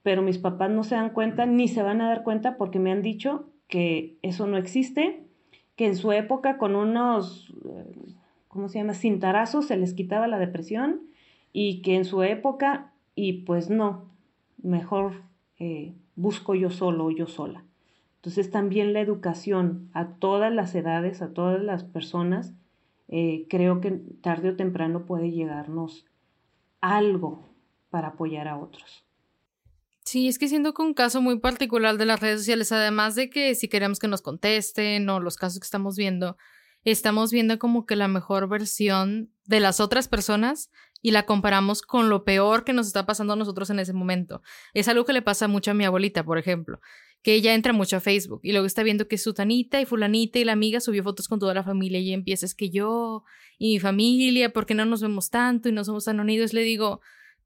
pero 0.04 0.22
mis 0.22 0.38
papás 0.38 0.70
no 0.70 0.84
se 0.84 0.96
dan 0.96 1.12
cuenta 1.12 1.46
ni 1.46 1.70
se 1.70 1.82
van 1.82 2.02
a 2.02 2.10
dar 2.10 2.24
cuenta 2.24 2.58
porque 2.58 2.80
me 2.80 2.92
han 2.92 3.02
dicho 3.02 3.46
que 3.68 4.18
eso 4.22 4.48
no 4.48 4.58
existe, 4.58 5.24
que 5.78 5.86
en 5.86 5.96
su 5.96 6.12
época 6.12 6.58
con 6.58 6.76
unos, 6.76 7.54
¿cómo 8.52 8.68
se 8.68 8.80
llama?, 8.80 8.94
cintarazos 8.94 9.68
se 9.68 9.78
les 9.78 9.94
quitaba 9.94 10.28
la 10.28 10.38
depresión 10.38 11.02
y 11.54 11.82
que 11.82 11.96
en 11.96 12.06
su 12.06 12.22
época, 12.22 12.94
y 13.16 13.44
pues 13.44 13.70
no, 13.70 14.12
mejor 14.62 15.24
eh, 15.58 15.94
busco 16.16 16.54
yo 16.54 16.70
solo 16.70 17.06
o 17.06 17.12
yo 17.12 17.28
sola. 17.28 17.64
Entonces 18.18 18.52
también 18.52 18.94
la 18.94 19.00
educación 19.00 19.90
a 19.94 20.16
todas 20.16 20.54
las 20.54 20.76
edades, 20.76 21.22
a 21.22 21.34
todas 21.34 21.62
las 21.62 21.84
personas, 21.84 22.54
eh, 23.08 23.48
creo 23.50 23.82
que 23.82 23.92
tarde 24.22 24.50
o 24.50 24.56
temprano 24.56 25.06
puede 25.06 25.32
llegarnos 25.32 26.06
algo 26.82 27.50
para 27.90 28.10
apoyar 28.10 28.48
a 28.48 28.58
otros. 28.58 29.06
Sí, 30.04 30.28
es 30.28 30.38
que 30.38 30.48
siendo 30.48 30.74
que 30.74 30.82
un 30.82 30.94
caso 30.94 31.22
muy 31.22 31.40
particular 31.40 31.98
de 31.98 32.06
las 32.06 32.20
redes 32.20 32.42
sociales, 32.42 32.72
además 32.72 33.16
de 33.16 33.30
que 33.30 33.56
si 33.56 33.70
queremos 33.70 34.00
que 34.00 34.08
nos 34.08 34.22
contesten 34.22 35.10
o 35.10 35.20
los 35.20 35.38
casos 35.38 35.60
que 35.60 35.66
estamos 35.66 35.96
viendo, 35.96 36.38
estamos 36.84 37.32
viendo 37.32 37.60
como 37.60 37.86
que 37.86 37.96
la 37.96 38.08
mejor 38.08 38.48
versión 38.50 39.32
de 39.46 39.60
las 39.60 39.80
otras 39.80 40.08
personas 40.08 40.72
y 41.02 41.12
la 41.12 41.26
comparamos 41.26 41.82
con 41.82 42.10
lo 42.10 42.24
peor 42.24 42.64
que 42.64 42.74
nos 42.74 42.88
está 42.88 43.06
pasando 43.06 43.34
a 43.34 43.36
nosotros 43.36 43.70
en 43.70 43.80
ese 43.80 43.94
momento. 43.94 44.42
Es 44.74 44.88
algo 44.88 45.06
que 45.06 45.14
le 45.14 45.22
pasa 45.22 45.48
mucho 45.48 45.72
a 45.72 45.74
mi 45.74 45.84
abuelita, 45.84 46.24
por 46.24 46.38
ejemplo, 46.38 46.80
que 47.24 47.34
ella 47.34 47.54
entra 47.54 47.74
mucho 47.74 47.98
a 47.98 48.00
Facebook 48.00 48.42
y 48.44 48.52
luego 48.52 48.66
está 48.66 48.84
viendo 48.84 49.08
que 49.08 49.18
su 49.18 49.34
tanita 49.34 49.82
y 49.82 49.86
fulanita 49.86 50.40
y 50.40 50.46
la 50.46 50.54
amiga 50.54 50.80
subió 50.80 51.04
fotos 51.04 51.28
con 51.28 51.40
toda 51.40 51.54
la 51.54 51.64
familia 51.64 52.00
y 52.00 52.14
empieza 52.14 52.48
que 52.56 52.70
yo 52.70 53.24
y 53.58 53.74
mi 53.74 53.80
familia, 53.80 54.54
¿por 54.54 54.66
qué 54.66 54.74
no 54.74 54.86
nos 54.86 55.02
vemos 55.02 55.30
tanto 55.30 55.70
y 55.70 55.72
no 55.72 55.84
somos 55.84 56.06
tan 56.06 56.20
unidos? 56.20 56.54
Le 56.54 56.62
digo, 56.62 57.02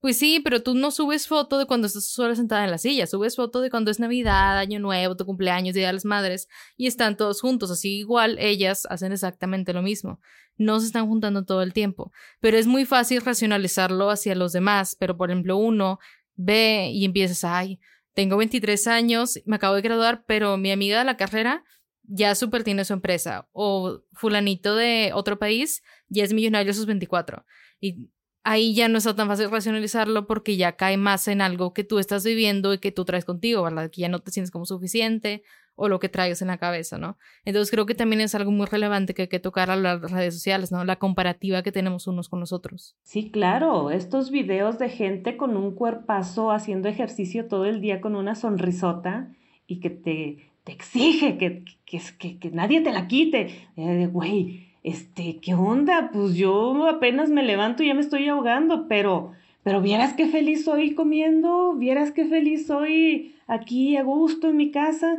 pues 0.06 0.20
sí, 0.20 0.40
pero 0.40 0.62
tú 0.62 0.76
no 0.76 0.92
subes 0.92 1.28
foto 1.28 1.58
de 1.58 1.66
cuando 1.66 1.88
estás 1.88 2.06
sola 2.06 2.36
sentada 2.36 2.64
en 2.64 2.70
la 2.70 2.78
silla, 2.78 3.08
subes 3.08 3.36
foto 3.36 3.60
de 3.60 3.72
cuando 3.72 3.90
es 3.90 4.00
Navidad, 4.00 4.60
Año 4.60 4.78
Nuevo, 4.78 5.18
tu 5.18 5.26
cumpleaños, 5.26 5.74
Día 5.74 5.88
de 5.88 5.94
las 5.94 6.06
Madres, 6.06 6.48
y 6.78 6.86
están 6.86 7.18
todos 7.18 7.42
juntos, 7.42 7.72
así 7.72 7.98
igual 7.98 8.38
ellas 8.38 8.86
hacen 8.92 9.14
exactamente 9.14 9.74
lo 9.74 9.82
mismo. 9.82 10.20
No 10.58 10.80
se 10.80 10.86
están 10.86 11.08
juntando 11.08 11.44
todo 11.44 11.64
el 11.64 11.74
tiempo, 11.74 12.12
pero 12.40 12.56
es 12.56 12.68
muy 12.68 12.86
fácil 12.86 13.20
racionalizarlo 13.22 14.12
hacia 14.12 14.36
los 14.36 14.54
demás, 14.54 14.96
pero 14.96 15.18
por 15.18 15.32
ejemplo 15.32 15.58
uno 15.58 15.98
ve 16.36 16.92
y 16.94 17.04
empiezas, 17.04 17.44
ay, 17.44 17.80
tengo 18.14 18.38
23 18.38 18.86
años, 18.86 19.42
me 19.48 19.56
acabo 19.56 19.74
de 19.74 19.82
graduar, 19.82 20.24
pero 20.28 20.56
mi 20.58 20.70
amiga 20.70 21.00
de 21.00 21.06
la 21.06 21.18
carrera 21.18 21.64
ya 22.04 22.36
súper 22.36 22.64
tiene 22.64 22.86
su 22.86 22.94
empresa, 22.94 23.50
o 23.54 24.04
fulanito 24.14 24.76
de 24.76 25.14
otro 25.16 25.40
país 25.40 25.82
ya 26.10 26.24
es 26.24 26.32
millonario 26.32 26.74
a 26.74 26.76
sus 26.76 26.86
24. 26.86 27.44
Y 27.80 28.12
ahí 28.46 28.76
ya 28.76 28.88
no 28.88 29.00
está 29.00 29.16
tan 29.16 29.28
fácil 29.28 29.50
racionalizarlo 29.50 30.28
porque 30.28 30.56
ya 30.56 30.74
cae 30.74 30.98
más 30.98 31.28
en 31.28 31.42
algo 31.42 31.74
que 31.74 31.84
tú 31.84 32.00
estás 32.00 32.24
viviendo 32.24 32.74
y 32.74 32.78
que 32.78 32.92
tú 32.92 33.04
traes 33.04 33.26
contigo, 33.26 33.64
¿verdad? 33.64 33.90
Que 33.90 34.02
ya 34.02 34.08
no 34.08 34.20
te 34.20 34.32
sientes 34.32 34.52
como 34.52 34.66
suficiente 34.66 35.44
o 35.76 35.90
lo 35.90 36.00
que 36.00 36.08
traigas 36.08 36.42
en 36.42 36.48
la 36.48 36.58
cabeza, 36.58 36.98
¿no? 36.98 37.18
Entonces 37.44 37.72
creo 37.72 37.86
que 37.86 37.96
también 37.96 38.22
es 38.22 38.34
algo 38.36 38.52
muy 38.52 38.68
relevante 38.68 39.14
que 39.14 39.24
hay 39.24 39.28
que 39.28 39.40
tocar 39.40 39.72
a 39.72 39.76
las 39.76 40.10
redes 40.12 40.36
sociales, 40.36 40.72
¿no? 40.72 40.86
La 40.86 40.98
comparativa 40.98 41.64
que 41.64 41.72
tenemos 41.72 42.08
unos 42.08 42.30
con 42.30 42.40
los 42.40 42.54
otros. 42.54 42.96
Sí, 43.02 43.30
claro, 43.32 43.90
estos 43.90 44.30
videos 44.30 44.80
de 44.80 44.90
gente 44.90 45.38
con 45.38 45.58
un 45.58 45.74
cuerpazo 45.74 46.52
haciendo 46.52 46.88
ejercicio 46.88 47.48
todo 47.48 47.66
el 47.66 47.82
día 47.82 48.00
con 48.00 48.16
una 48.16 48.36
sonrisota 48.36 49.36
y 49.68 49.80
que 49.80 49.90
te, 49.90 50.52
te 50.64 50.72
exige 50.72 51.38
que, 51.38 51.66
que, 51.86 52.40
que, 52.40 52.52
nadie 52.52 52.82
te 52.82 52.92
la 52.92 53.08
quite. 53.08 53.70
Eh, 53.76 54.08
güey, 54.08 54.65
este, 54.86 55.40
¿qué 55.42 55.56
onda? 55.56 56.12
Pues 56.14 56.36
yo 56.36 56.88
apenas 56.88 57.32
me 57.32 57.42
levanto 57.42 57.82
y 57.82 57.88
ya 57.88 57.96
me 57.96 58.02
estoy 58.02 58.28
ahogando, 58.28 58.88
pero, 58.88 59.32
pero 59.64 59.82
vieras 59.82 60.14
qué 60.14 60.28
feliz 60.28 60.64
soy 60.64 60.94
comiendo, 60.94 61.74
vieras 61.74 62.12
qué 62.12 62.26
feliz 62.26 62.68
soy 62.68 63.34
aquí 63.48 63.98
a 63.98 64.04
gusto 64.04 64.48
en 64.48 64.58
mi 64.58 64.70
casa. 64.70 65.18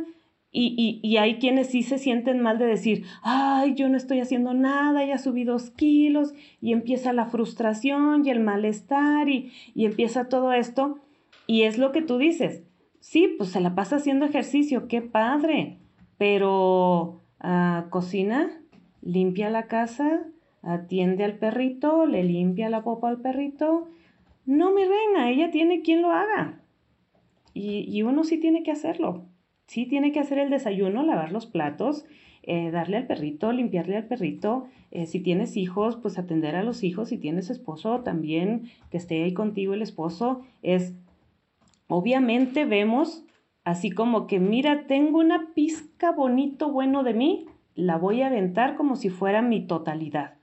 Y, 0.53 0.73
y, 0.77 1.05
y, 1.05 1.17
hay 1.17 1.35
quienes 1.35 1.67
sí 1.67 1.83
se 1.83 1.97
sienten 1.97 2.39
mal 2.39 2.57
de 2.57 2.65
decir, 2.65 3.03
ay, 3.21 3.75
yo 3.75 3.89
no 3.89 3.97
estoy 3.97 4.21
haciendo 4.21 4.53
nada, 4.53 5.05
ya 5.05 5.17
subí 5.17 5.43
dos 5.43 5.69
kilos, 5.71 6.33
y 6.61 6.71
empieza 6.71 7.11
la 7.11 7.25
frustración 7.25 8.25
y 8.25 8.29
el 8.29 8.39
malestar, 8.39 9.27
y, 9.27 9.51
y 9.75 9.83
empieza 9.83 10.29
todo 10.29 10.53
esto. 10.53 10.99
Y 11.45 11.63
es 11.63 11.77
lo 11.77 11.91
que 11.91 12.01
tú 12.01 12.17
dices, 12.17 12.63
sí, 13.01 13.35
pues 13.37 13.49
se 13.49 13.59
la 13.59 13.75
pasa 13.75 13.97
haciendo 13.97 14.25
ejercicio, 14.25 14.87
qué 14.87 15.01
padre, 15.01 15.77
pero 16.17 17.21
uh, 17.43 17.89
cocina, 17.89 18.49
limpia 19.07 19.49
la 19.49 19.67
casa, 19.67 20.25
atiende 20.61 21.23
al 21.23 21.37
perrito, 21.37 22.05
le 22.05 22.23
limpia 22.25 22.69
la 22.69 22.83
popa 22.83 23.07
al 23.07 23.21
perrito. 23.21 23.87
No, 24.45 24.73
mi 24.73 24.83
reina, 24.83 25.29
ella 25.29 25.49
tiene 25.49 25.81
quien 25.81 26.01
lo 26.01 26.11
haga. 26.11 26.59
Y, 27.53 28.01
uno 28.03 28.23
sí 28.23 28.37
tiene 28.37 28.63
que 28.63 28.71
hacerlo. 28.71 29.25
Sí 29.65 29.85
tiene 29.85 30.11
que 30.11 30.19
hacer 30.19 30.37
el 30.37 30.49
desayuno, 30.49 31.03
lavar 31.03 31.31
los 31.31 31.45
platos, 31.45 32.05
eh, 32.43 32.69
darle 32.69 32.97
al 32.97 33.07
perrito, 33.07 33.51
limpiarle 33.51 33.95
al 33.95 34.07
perrito. 34.07 34.67
Eh, 34.91 35.05
si 35.05 35.21
tienes 35.21 35.57
hijos, 35.57 35.95
pues 35.95 36.19
atender 36.19 36.55
a 36.55 36.63
los 36.63 36.83
hijos. 36.83 37.09
Si 37.09 37.17
tienes 37.17 37.49
esposo, 37.49 38.01
también 38.01 38.69
que 38.91 38.97
esté 38.97 39.23
ahí 39.23 39.33
contigo 39.33 39.73
el 39.73 39.81
esposo. 39.81 40.41
Es, 40.61 40.93
obviamente 41.87 42.65
vemos 42.65 43.23
así 43.63 43.89
como 43.89 44.27
que, 44.27 44.39
mira, 44.39 44.85
tengo 44.85 45.19
una 45.19 45.53
pizca 45.55 46.11
bonito, 46.11 46.71
bueno 46.71 47.03
de 47.03 47.13
mí, 47.13 47.47
la 47.77 47.97
voy 47.97 48.23
a 48.23 48.27
aventar 48.27 48.75
como 48.75 48.95
si 48.95 49.09
fuera 49.09 49.41
mi 49.41 49.65
totalidad. 49.65 50.33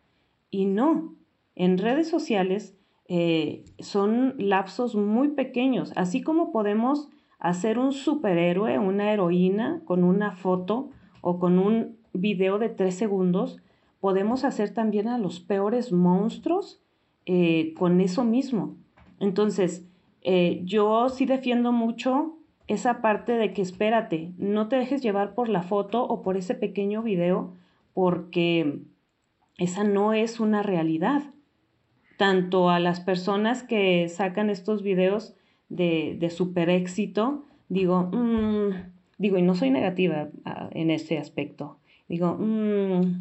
Y 0.51 0.64
no, 0.66 1.14
en 1.57 1.78
redes 1.78 2.09
sociales 2.09 2.78
eh, 3.09 3.64
son 3.80 4.35
lapsos 4.39 4.95
muy 4.95 5.28
pequeños, 5.28 5.93
así 5.97 6.22
como 6.22 6.53
podemos 6.53 7.09
hacer 7.39 7.78
un 7.78 7.93
superhéroe, 7.93 8.78
una 8.78 9.12
heroína 9.12 9.82
con 9.85 10.05
una 10.05 10.30
foto 10.30 10.91
o 11.20 11.39
con 11.39 11.59
un 11.59 11.99
video 12.12 12.59
de 12.59 12.68
tres 12.68 12.95
segundos, 12.95 13.59
podemos 14.01 14.45
hacer 14.45 14.72
también 14.72 15.09
a 15.09 15.18
los 15.18 15.41
peores 15.41 15.91
monstruos 15.91 16.80
eh, 17.26 17.74
con 17.76 18.01
eso 18.01 18.24
mismo. 18.24 18.76
Entonces, 19.18 19.85
eh, 20.22 20.62
yo 20.64 21.09
sí 21.09 21.26
defiendo 21.26 21.72
mucho 21.72 22.37
esa 22.67 23.03
parte 23.03 23.33
de 23.33 23.53
que 23.53 23.62
espérate, 23.62 24.33
no 24.39 24.69
te 24.69 24.77
dejes 24.77 25.03
llevar 25.03 25.35
por 25.35 25.49
la 25.49 25.62
foto 25.62 26.05
o 26.05 26.23
por 26.23 26.37
ese 26.37 26.55
pequeño 26.55 27.03
video, 27.03 27.53
porque 27.93 28.79
esa 29.59 29.85
no 29.85 30.12
es 30.15 30.41
una 30.41 30.62
realidad. 30.62 31.23
Tanto 32.17 32.71
a 32.71 32.81
las 32.81 33.01
personas 33.01 33.62
que 33.62 34.09
sacan 34.09 34.49
estos 34.49 34.83
videos 34.83 35.35
de, 35.69 36.17
de 36.19 36.31
super 36.31 36.71
éxito, 36.71 37.45
digo, 37.69 38.05
mm", 38.12 38.93
digo, 39.19 39.39
y 39.39 39.43
no 39.43 39.55
soy 39.55 39.71
negativa 39.71 40.29
ah, 40.45 40.71
en 40.73 40.91
ese 40.91 41.19
aspecto, 41.19 41.79
digo, 42.09 42.37
mm, 42.39 43.19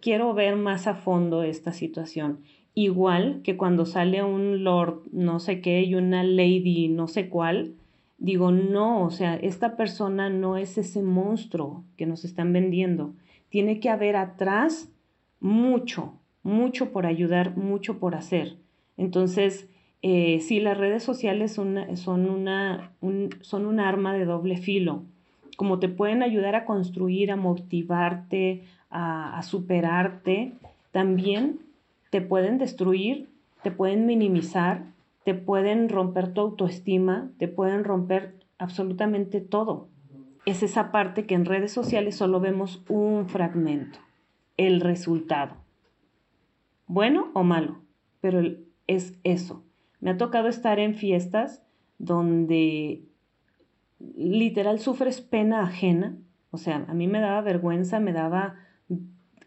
quiero 0.00 0.32
ver 0.34 0.56
más 0.56 0.86
a 0.86 0.94
fondo 0.94 1.42
esta 1.42 1.72
situación. 1.72 2.40
Igual 2.74 3.40
que 3.42 3.56
cuando 3.56 3.86
sale 3.86 4.22
un 4.22 4.62
lord 4.62 5.02
no 5.10 5.40
sé 5.40 5.60
qué 5.60 5.82
y 5.82 5.94
una 5.94 6.22
lady 6.22 6.88
no 6.88 7.08
sé 7.08 7.28
cuál, 7.28 7.74
digo, 8.18 8.50
no, 8.50 9.02
o 9.02 9.10
sea, 9.10 9.34
esta 9.36 9.76
persona 9.76 10.30
no 10.30 10.56
es 10.56 10.78
ese 10.78 11.02
monstruo 11.02 11.84
que 11.96 12.06
nos 12.06 12.24
están 12.24 12.52
vendiendo. 12.52 13.14
Tiene 13.48 13.80
que 13.80 13.90
haber 13.90 14.16
atrás 14.16 14.90
mucho, 15.40 16.14
mucho 16.42 16.92
por 16.92 17.06
ayudar, 17.06 17.56
mucho 17.56 17.98
por 17.98 18.14
hacer. 18.14 18.56
Entonces, 18.96 19.68
eh, 20.02 20.40
sí, 20.40 20.60
las 20.60 20.78
redes 20.78 21.02
sociales 21.02 21.52
son, 21.52 21.76
una, 21.76 22.92
un, 23.00 23.30
son 23.40 23.66
un 23.66 23.80
arma 23.80 24.14
de 24.14 24.24
doble 24.24 24.56
filo. 24.56 25.02
Como 25.56 25.78
te 25.78 25.88
pueden 25.88 26.22
ayudar 26.22 26.54
a 26.54 26.64
construir, 26.64 27.30
a 27.30 27.36
motivarte, 27.36 28.62
a 28.90 29.42
superarte, 29.42 30.52
también 30.92 31.60
te 32.10 32.20
pueden 32.20 32.58
destruir, 32.58 33.28
te 33.62 33.70
pueden 33.70 34.06
minimizar 34.06 34.84
te 35.26 35.34
pueden 35.34 35.88
romper 35.88 36.32
tu 36.32 36.40
autoestima, 36.40 37.32
te 37.36 37.48
pueden 37.48 37.82
romper 37.82 38.38
absolutamente 38.58 39.40
todo. 39.40 39.88
Es 40.44 40.62
esa 40.62 40.92
parte 40.92 41.26
que 41.26 41.34
en 41.34 41.46
redes 41.46 41.72
sociales 41.72 42.14
solo 42.14 42.38
vemos 42.38 42.84
un 42.88 43.28
fragmento, 43.28 43.98
el 44.56 44.80
resultado. 44.80 45.56
Bueno 46.86 47.32
o 47.34 47.42
malo, 47.42 47.80
pero 48.20 48.40
es 48.86 49.18
eso. 49.24 49.64
Me 49.98 50.10
ha 50.10 50.16
tocado 50.16 50.46
estar 50.46 50.78
en 50.78 50.94
fiestas 50.94 51.60
donde 51.98 53.02
literal 53.98 54.78
sufres 54.78 55.20
pena 55.20 55.64
ajena. 55.64 56.16
O 56.52 56.56
sea, 56.56 56.84
a 56.86 56.94
mí 56.94 57.08
me 57.08 57.18
daba 57.18 57.40
vergüenza, 57.40 57.98
me 57.98 58.12
daba 58.12 58.54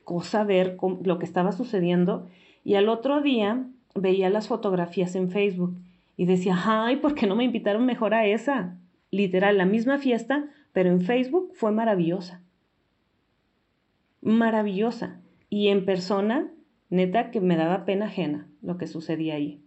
cosa 0.03 0.43
ver 0.43 0.75
lo 1.05 1.19
que 1.19 1.25
estaba 1.25 1.53
sucediendo. 1.53 2.27
Y 2.65 2.75
al 2.75 2.89
otro 2.89 3.21
día 3.21 3.65
veía 3.95 4.29
las 4.29 4.47
fotografías 4.47 5.15
en 5.15 5.29
Facebook 5.29 5.77
y 6.17 6.25
decía, 6.25 6.55
ay, 6.65 6.97
¿por 6.97 7.15
qué 7.15 7.27
no 7.27 7.35
me 7.35 7.43
invitaron 7.43 7.85
mejor 7.85 8.13
a 8.13 8.25
esa? 8.25 8.77
Literal, 9.11 9.57
la 9.57 9.65
misma 9.65 9.97
fiesta, 9.97 10.49
pero 10.73 10.89
en 10.89 11.01
Facebook 11.01 11.51
fue 11.53 11.71
maravillosa. 11.71 12.41
Maravillosa. 14.21 15.21
Y 15.49 15.69
en 15.69 15.85
persona, 15.85 16.51
neta, 16.89 17.31
que 17.31 17.41
me 17.41 17.55
daba 17.55 17.85
pena 17.85 18.05
ajena 18.05 18.47
lo 18.61 18.77
que 18.77 18.87
sucedía 18.87 19.35
ahí. 19.35 19.63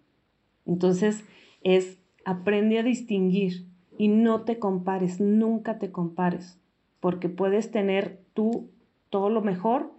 Entonces, 0.67 1.25
es, 1.63 1.99
aprende 2.25 2.79
a 2.79 2.83
distinguir 2.83 3.67
y 3.99 4.09
no 4.09 4.43
te 4.43 4.59
compares, 4.59 5.21
nunca 5.21 5.79
te 5.79 5.91
compares, 5.91 6.61
porque 7.01 7.29
puedes 7.29 7.71
tener 7.71 8.21
tú 8.35 8.71
todo 9.11 9.29
lo 9.29 9.43
mejor, 9.43 9.93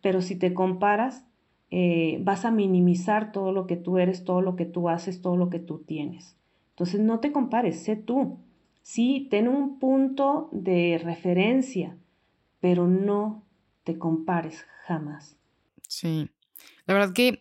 pero 0.00 0.20
si 0.20 0.36
te 0.36 0.54
comparas, 0.54 1.26
eh, 1.74 2.18
vas 2.20 2.44
a 2.44 2.50
minimizar 2.50 3.32
todo 3.32 3.50
lo 3.50 3.66
que 3.66 3.76
tú 3.76 3.96
eres, 3.96 4.24
todo 4.24 4.42
lo 4.42 4.56
que 4.56 4.66
tú 4.66 4.90
haces, 4.90 5.22
todo 5.22 5.38
lo 5.38 5.48
que 5.48 5.58
tú 5.58 5.78
tienes. 5.78 6.36
Entonces 6.72 7.00
no 7.00 7.18
te 7.18 7.32
compares, 7.32 7.82
sé 7.82 7.96
tú. 7.96 8.40
Sí, 8.82 9.26
ten 9.30 9.48
un 9.48 9.78
punto 9.78 10.50
de 10.52 11.00
referencia, 11.02 11.96
pero 12.60 12.86
no 12.86 13.46
te 13.84 13.96
compares 13.96 14.66
jamás. 14.84 15.38
Sí, 15.88 16.28
la 16.84 16.92
verdad 16.92 17.14
que 17.14 17.38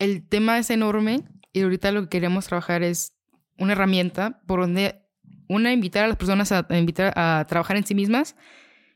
el 0.00 0.26
tema 0.26 0.58
es 0.58 0.70
enorme 0.70 1.22
y 1.52 1.62
ahorita 1.62 1.92
lo 1.92 2.02
que 2.02 2.08
queremos 2.08 2.48
trabajar 2.48 2.82
es 2.82 3.14
una 3.56 3.74
herramienta 3.74 4.42
por 4.48 4.62
donde, 4.62 5.00
una, 5.48 5.72
invitar 5.72 6.02
a 6.02 6.08
las 6.08 6.16
personas 6.16 6.50
a, 6.50 6.66
a 6.68 6.76
invitar 6.76 7.12
a 7.14 7.46
trabajar 7.48 7.76
en 7.76 7.86
sí 7.86 7.94
mismas 7.94 8.34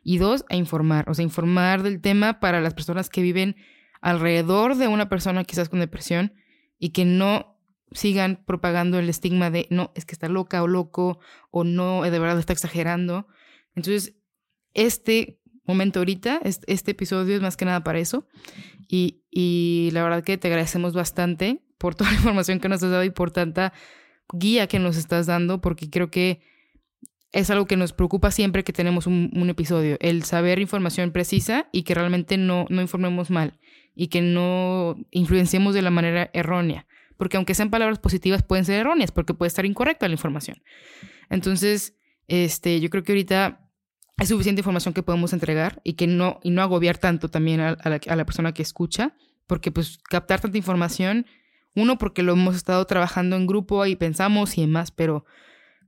y 0.02 0.18
dos, 0.18 0.44
a 0.48 0.56
informar, 0.56 1.08
o 1.08 1.14
sea, 1.14 1.22
informar 1.22 1.84
del 1.84 2.00
tema 2.00 2.40
para 2.40 2.60
las 2.60 2.74
personas 2.74 3.08
que 3.08 3.22
viven 3.22 3.54
alrededor 4.02 4.76
de 4.76 4.88
una 4.88 5.08
persona 5.08 5.44
quizás 5.44 5.70
con 5.70 5.80
depresión 5.80 6.34
y 6.78 6.90
que 6.90 7.06
no 7.06 7.58
sigan 7.92 8.42
propagando 8.44 8.98
el 8.98 9.08
estigma 9.08 9.50
de 9.50 9.66
no, 9.70 9.92
es 9.94 10.04
que 10.04 10.12
está 10.12 10.28
loca 10.28 10.62
o 10.62 10.66
loco 10.66 11.20
o 11.50 11.64
no, 11.64 12.02
de 12.02 12.18
verdad 12.18 12.38
está 12.38 12.52
exagerando. 12.52 13.26
Entonces, 13.74 14.16
este 14.74 15.40
momento 15.64 16.00
ahorita, 16.00 16.40
este, 16.42 16.90
episodio 16.90 17.36
es 17.36 17.42
más 17.42 17.56
que 17.56 17.64
nada 17.64 17.84
para 17.84 18.00
eso. 18.00 18.26
Y, 18.88 19.22
y 19.30 19.90
la 19.92 20.02
verdad 20.02 20.24
que 20.24 20.36
te 20.36 20.48
agradecemos 20.48 20.94
bastante 20.94 21.62
por 21.78 21.94
toda 21.94 22.10
la 22.10 22.16
información 22.18 22.58
que 22.58 22.68
nos 22.68 22.82
has 22.82 22.90
dado 22.90 23.04
y 23.04 23.10
por 23.10 23.30
tanta 23.30 23.72
guía 24.32 24.66
que 24.66 24.80
nos 24.80 24.96
estás 24.96 25.26
dando, 25.26 25.60
porque 25.60 25.90
creo 25.90 26.10
que 26.10 26.40
es 27.30 27.50
algo 27.50 27.66
que 27.66 27.76
nos 27.76 27.92
preocupa 27.92 28.30
siempre 28.30 28.64
que 28.64 28.72
tenemos 28.72 29.06
un, 29.06 29.30
un 29.34 29.48
episodio, 29.48 29.96
el 30.00 30.24
saber 30.24 30.58
información 30.58 31.12
precisa 31.12 31.68
y 31.72 31.84
que 31.84 31.94
realmente 31.94 32.36
no, 32.36 32.66
no 32.68 32.82
informemos 32.82 33.30
mal 33.30 33.58
y 33.94 34.08
que 34.08 34.20
no 34.20 34.96
influenciemos 35.10 35.74
de 35.74 35.82
la 35.82 35.90
manera 35.90 36.30
errónea, 36.32 36.86
porque 37.16 37.36
aunque 37.36 37.54
sean 37.54 37.70
palabras 37.70 37.98
positivas 37.98 38.42
pueden 38.42 38.64
ser 38.64 38.80
erróneas, 38.80 39.12
porque 39.12 39.34
puede 39.34 39.48
estar 39.48 39.66
incorrecta 39.66 40.08
la 40.08 40.14
información. 40.14 40.62
Entonces, 41.30 41.94
este, 42.28 42.80
yo 42.80 42.90
creo 42.90 43.02
que 43.02 43.12
ahorita 43.12 43.62
hay 44.16 44.26
suficiente 44.26 44.60
información 44.60 44.94
que 44.94 45.02
podemos 45.02 45.32
entregar 45.32 45.80
y 45.84 45.94
que 45.94 46.06
no, 46.06 46.38
y 46.42 46.50
no 46.50 46.62
agobiar 46.62 46.98
tanto 46.98 47.28
también 47.28 47.60
a, 47.60 47.76
la, 47.84 48.24
persona 48.24 48.52
que 48.52 48.62
escucha, 48.62 49.14
porque 49.46 49.70
pues 49.70 49.98
captar 49.98 50.40
tanta 50.40 50.58
información, 50.58 51.26
uno, 51.74 51.98
porque 51.98 52.22
lo 52.22 52.32
hemos 52.32 52.54
estado 52.54 52.84
trabajando 52.86 53.36
en 53.36 53.46
grupo 53.46 53.84
y 53.86 53.96
pensamos 53.96 54.56
y 54.58 54.62
demás, 54.62 54.90
pero 54.90 55.24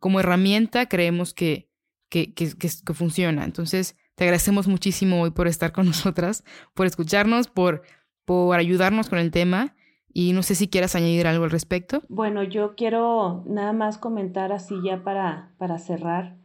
como 0.00 0.20
herramienta 0.20 0.86
creemos 0.86 1.34
que, 1.34 1.70
que, 2.08 2.32
que, 2.34 2.50
que, 2.58 2.94
funciona. 2.94 3.44
Entonces, 3.44 3.96
te 4.14 4.24
agradecemos 4.24 4.68
muchísimo 4.68 5.22
hoy 5.22 5.30
por 5.30 5.48
estar 5.48 5.72
con 5.72 5.86
nosotras, 5.86 6.44
por 6.74 6.86
escucharnos, 6.86 7.48
por, 7.48 7.82
por 8.24 8.58
ayudarnos 8.58 9.08
con 9.08 9.18
el 9.18 9.30
tema. 9.30 9.74
Y 10.16 10.32
no 10.32 10.44
sé 10.44 10.54
si 10.54 10.68
quieras 10.68 10.94
añadir 10.94 11.26
algo 11.26 11.42
al 11.42 11.50
respecto. 11.50 12.02
Bueno, 12.08 12.44
yo 12.44 12.76
quiero 12.76 13.42
nada 13.46 13.72
más 13.72 13.98
comentar 13.98 14.52
así 14.52 14.76
ya 14.84 15.02
para, 15.02 15.52
para 15.58 15.78
cerrar, 15.78 16.36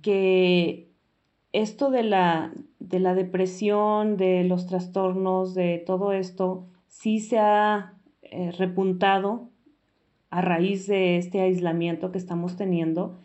que 0.00 0.88
esto 1.52 1.90
de 1.90 2.04
la, 2.04 2.52
de 2.78 3.00
la 3.00 3.14
depresión, 3.14 4.16
de 4.16 4.44
los 4.44 4.66
trastornos, 4.66 5.54
de 5.54 5.82
todo 5.86 6.12
esto, 6.12 6.68
sí 6.86 7.20
se 7.20 7.38
ha 7.38 7.94
eh, 8.22 8.50
repuntado 8.52 9.50
a 10.30 10.40
raíz 10.40 10.86
de 10.86 11.18
este 11.18 11.40
aislamiento 11.40 12.12
que 12.12 12.18
estamos 12.18 12.56
teniendo, 12.56 13.18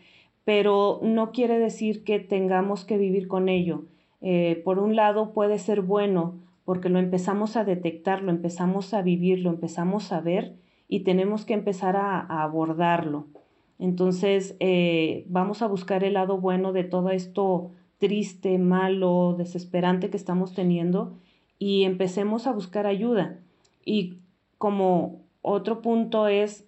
pero 0.44 1.00
no 1.02 1.32
quiere 1.32 1.58
decir 1.58 2.04
que 2.04 2.18
tengamos 2.18 2.84
que 2.84 2.98
vivir 2.98 3.28
con 3.28 3.48
ello. 3.48 3.84
Eh, 4.26 4.62
por 4.64 4.78
un 4.78 4.96
lado 4.96 5.34
puede 5.34 5.58
ser 5.58 5.82
bueno 5.82 6.36
porque 6.64 6.88
lo 6.88 6.98
empezamos 6.98 7.56
a 7.56 7.64
detectar, 7.64 8.22
lo 8.22 8.30
empezamos 8.30 8.94
a 8.94 9.02
vivir, 9.02 9.40
lo 9.40 9.50
empezamos 9.50 10.12
a 10.12 10.22
ver 10.22 10.54
y 10.88 11.00
tenemos 11.00 11.44
que 11.44 11.52
empezar 11.52 11.94
a, 11.96 12.20
abordarlo. 12.20 13.26
Entonces 13.78 14.56
eh, 14.60 15.26
vamos 15.28 15.60
a 15.60 15.66
buscar 15.66 16.04
el 16.04 16.14
lado 16.14 16.38
bueno 16.38 16.72
de 16.72 16.84
todo 16.84 17.10
esto 17.10 17.70
triste, 17.98 18.58
malo, 18.58 19.34
desesperante 19.36 20.08
que 20.08 20.16
estamos 20.16 20.54
teniendo 20.54 21.18
y 21.58 21.84
empecemos 21.84 22.46
a 22.46 22.52
buscar 22.52 22.86
ayuda. 22.86 23.40
Y 23.84 24.20
como 24.56 25.20
otro 25.42 25.82
punto 25.82 26.28
es 26.28 26.64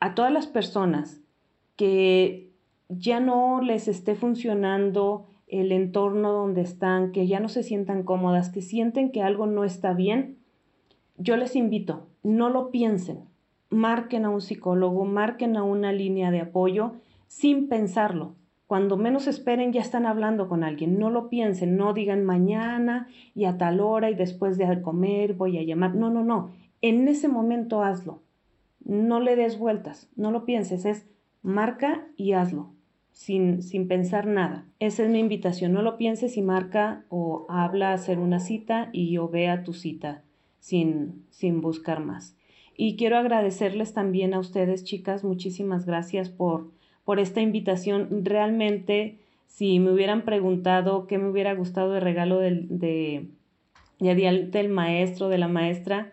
a 0.00 0.16
todas 0.16 0.32
las 0.32 0.48
personas 0.48 1.20
que 1.76 2.50
ya 2.88 3.20
no 3.20 3.60
les 3.62 3.86
esté 3.86 4.16
funcionando 4.16 5.28
el 5.46 5.72
entorno 5.72 6.32
donde 6.32 6.62
están, 6.62 7.12
que 7.12 7.26
ya 7.26 7.40
no 7.40 7.48
se 7.48 7.62
sientan 7.62 8.02
cómodas, 8.02 8.50
que 8.50 8.62
sienten 8.62 9.10
que 9.10 9.22
algo 9.22 9.46
no 9.46 9.64
está 9.64 9.92
bien, 9.92 10.38
yo 11.16 11.36
les 11.36 11.54
invito, 11.54 12.06
no 12.22 12.48
lo 12.48 12.70
piensen, 12.70 13.20
marquen 13.70 14.24
a 14.24 14.30
un 14.30 14.40
psicólogo, 14.40 15.04
marquen 15.04 15.56
a 15.56 15.62
una 15.62 15.92
línea 15.92 16.30
de 16.30 16.40
apoyo 16.40 16.94
sin 17.26 17.68
pensarlo. 17.68 18.34
Cuando 18.66 18.96
menos 18.96 19.26
esperen 19.26 19.72
ya 19.72 19.82
están 19.82 20.06
hablando 20.06 20.48
con 20.48 20.64
alguien, 20.64 20.98
no 20.98 21.10
lo 21.10 21.28
piensen, 21.28 21.76
no 21.76 21.92
digan 21.92 22.24
mañana 22.24 23.08
y 23.34 23.44
a 23.44 23.58
tal 23.58 23.80
hora 23.80 24.10
y 24.10 24.14
después 24.14 24.56
de 24.56 24.82
comer 24.82 25.34
voy 25.34 25.58
a 25.58 25.62
llamar. 25.62 25.94
No, 25.94 26.10
no, 26.10 26.24
no, 26.24 26.50
en 26.80 27.06
ese 27.06 27.28
momento 27.28 27.82
hazlo. 27.82 28.22
No 28.84 29.20
le 29.20 29.36
des 29.36 29.58
vueltas, 29.58 30.10
no 30.16 30.30
lo 30.30 30.44
pienses, 30.44 30.84
es 30.84 31.06
marca 31.42 32.06
y 32.16 32.32
hazlo, 32.32 32.73
sin, 33.14 33.62
sin 33.62 33.88
pensar 33.88 34.26
nada. 34.26 34.66
Esa 34.80 35.04
es 35.04 35.08
mi 35.08 35.20
invitación, 35.20 35.72
no 35.72 35.80
lo 35.80 35.96
pienses 35.96 36.36
y 36.36 36.42
marca 36.42 37.04
o 37.08 37.46
habla 37.48 37.94
hacer 37.94 38.18
una 38.18 38.40
cita 38.40 38.90
y 38.92 39.16
o 39.16 39.28
vea 39.28 39.62
tu 39.62 39.72
cita 39.72 40.22
sin, 40.58 41.24
sin 41.30 41.60
buscar 41.60 42.00
más. 42.00 42.36
Y 42.76 42.96
quiero 42.96 43.16
agradecerles 43.16 43.94
también 43.94 44.34
a 44.34 44.40
ustedes, 44.40 44.84
chicas, 44.84 45.22
muchísimas 45.22 45.86
gracias 45.86 46.28
por, 46.28 46.72
por 47.04 47.20
esta 47.20 47.40
invitación. 47.40 48.24
Realmente, 48.24 49.20
si 49.46 49.78
me 49.78 49.92
hubieran 49.92 50.22
preguntado 50.22 51.06
qué 51.06 51.16
me 51.16 51.28
hubiera 51.28 51.54
gustado 51.54 51.92
de 51.92 52.00
regalo 52.00 52.40
del, 52.40 52.66
de, 52.68 53.28
de, 54.00 54.48
del 54.50 54.68
maestro, 54.70 55.28
de 55.28 55.38
la 55.38 55.46
maestra, 55.46 56.12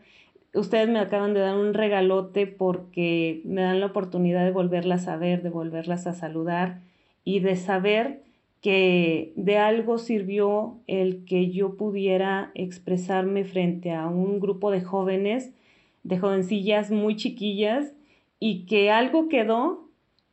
ustedes 0.53 0.87
me 0.87 0.99
acaban 0.99 1.33
de 1.33 1.39
dar 1.39 1.57
un 1.57 1.73
regalote 1.73 2.45
porque 2.45 3.41
me 3.43 3.61
dan 3.61 3.79
la 3.79 3.87
oportunidad 3.87 4.45
de 4.45 4.51
volverlas 4.51 5.07
a 5.07 5.17
ver, 5.17 5.41
de 5.41 5.49
volverlas 5.49 6.05
a 6.05 6.13
saludar 6.13 6.90
y 7.23 7.39
de 7.39 7.55
saber 7.55 8.21
que 8.61 9.33
de 9.35 9.57
algo 9.57 9.97
sirvió 9.97 10.77
el 10.87 11.25
que 11.25 11.49
yo 11.49 11.75
pudiera 11.75 12.51
expresarme 12.53 13.43
frente 13.43 13.91
a 13.91 14.07
un 14.07 14.39
grupo 14.39 14.69
de 14.69 14.81
jóvenes, 14.81 15.51
de 16.03 16.19
jovencillas 16.19 16.91
muy 16.91 17.15
chiquillas, 17.15 17.93
y 18.39 18.65
que 18.65 18.91
algo 18.91 19.29
quedó 19.29 19.87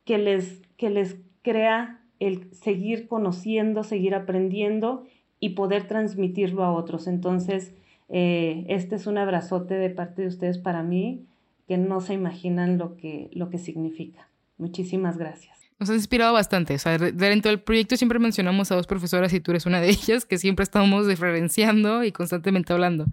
que 0.05 0.17
les, 0.17 0.61
que 0.77 0.89
les 0.89 1.17
crea 1.41 2.01
el 2.19 2.53
seguir 2.53 3.07
conociendo, 3.07 3.83
seguir 3.83 4.13
aprendiendo 4.13 5.05
y 5.39 5.49
poder 5.49 5.87
transmitirlo 5.87 6.63
a 6.63 6.71
otros. 6.71 7.07
Entonces, 7.07 7.73
eh, 8.09 8.65
este 8.67 8.95
es 8.95 9.07
un 9.07 9.17
abrazote 9.17 9.75
de 9.75 9.89
parte 9.89 10.23
de 10.23 10.27
ustedes 10.27 10.57
para 10.57 10.83
mí 10.83 11.25
que 11.67 11.77
no 11.77 12.01
se 12.01 12.13
imaginan 12.15 12.77
lo 12.77 12.97
que, 12.97 13.29
lo 13.33 13.49
que 13.49 13.59
significa. 13.59 14.27
Muchísimas 14.57 15.17
gracias. 15.17 15.58
Nos 15.79 15.89
ha 15.89 15.95
inspirado 15.95 16.33
bastante. 16.33 16.75
O 16.75 16.79
sea, 16.79 16.97
dentro 16.97 17.51
del 17.51 17.61
proyecto 17.61 17.95
siempre 17.95 18.19
mencionamos 18.19 18.71
a 18.71 18.75
dos 18.75 18.85
profesoras 18.85 19.33
y 19.33 19.39
tú 19.39 19.51
eres 19.51 19.65
una 19.65 19.79
de 19.79 19.89
ellas, 19.89 20.25
que 20.25 20.37
siempre 20.37 20.63
estamos 20.63 21.07
diferenciando 21.07 22.03
y 22.03 22.11
constantemente 22.11 22.73
hablando. 22.73 23.05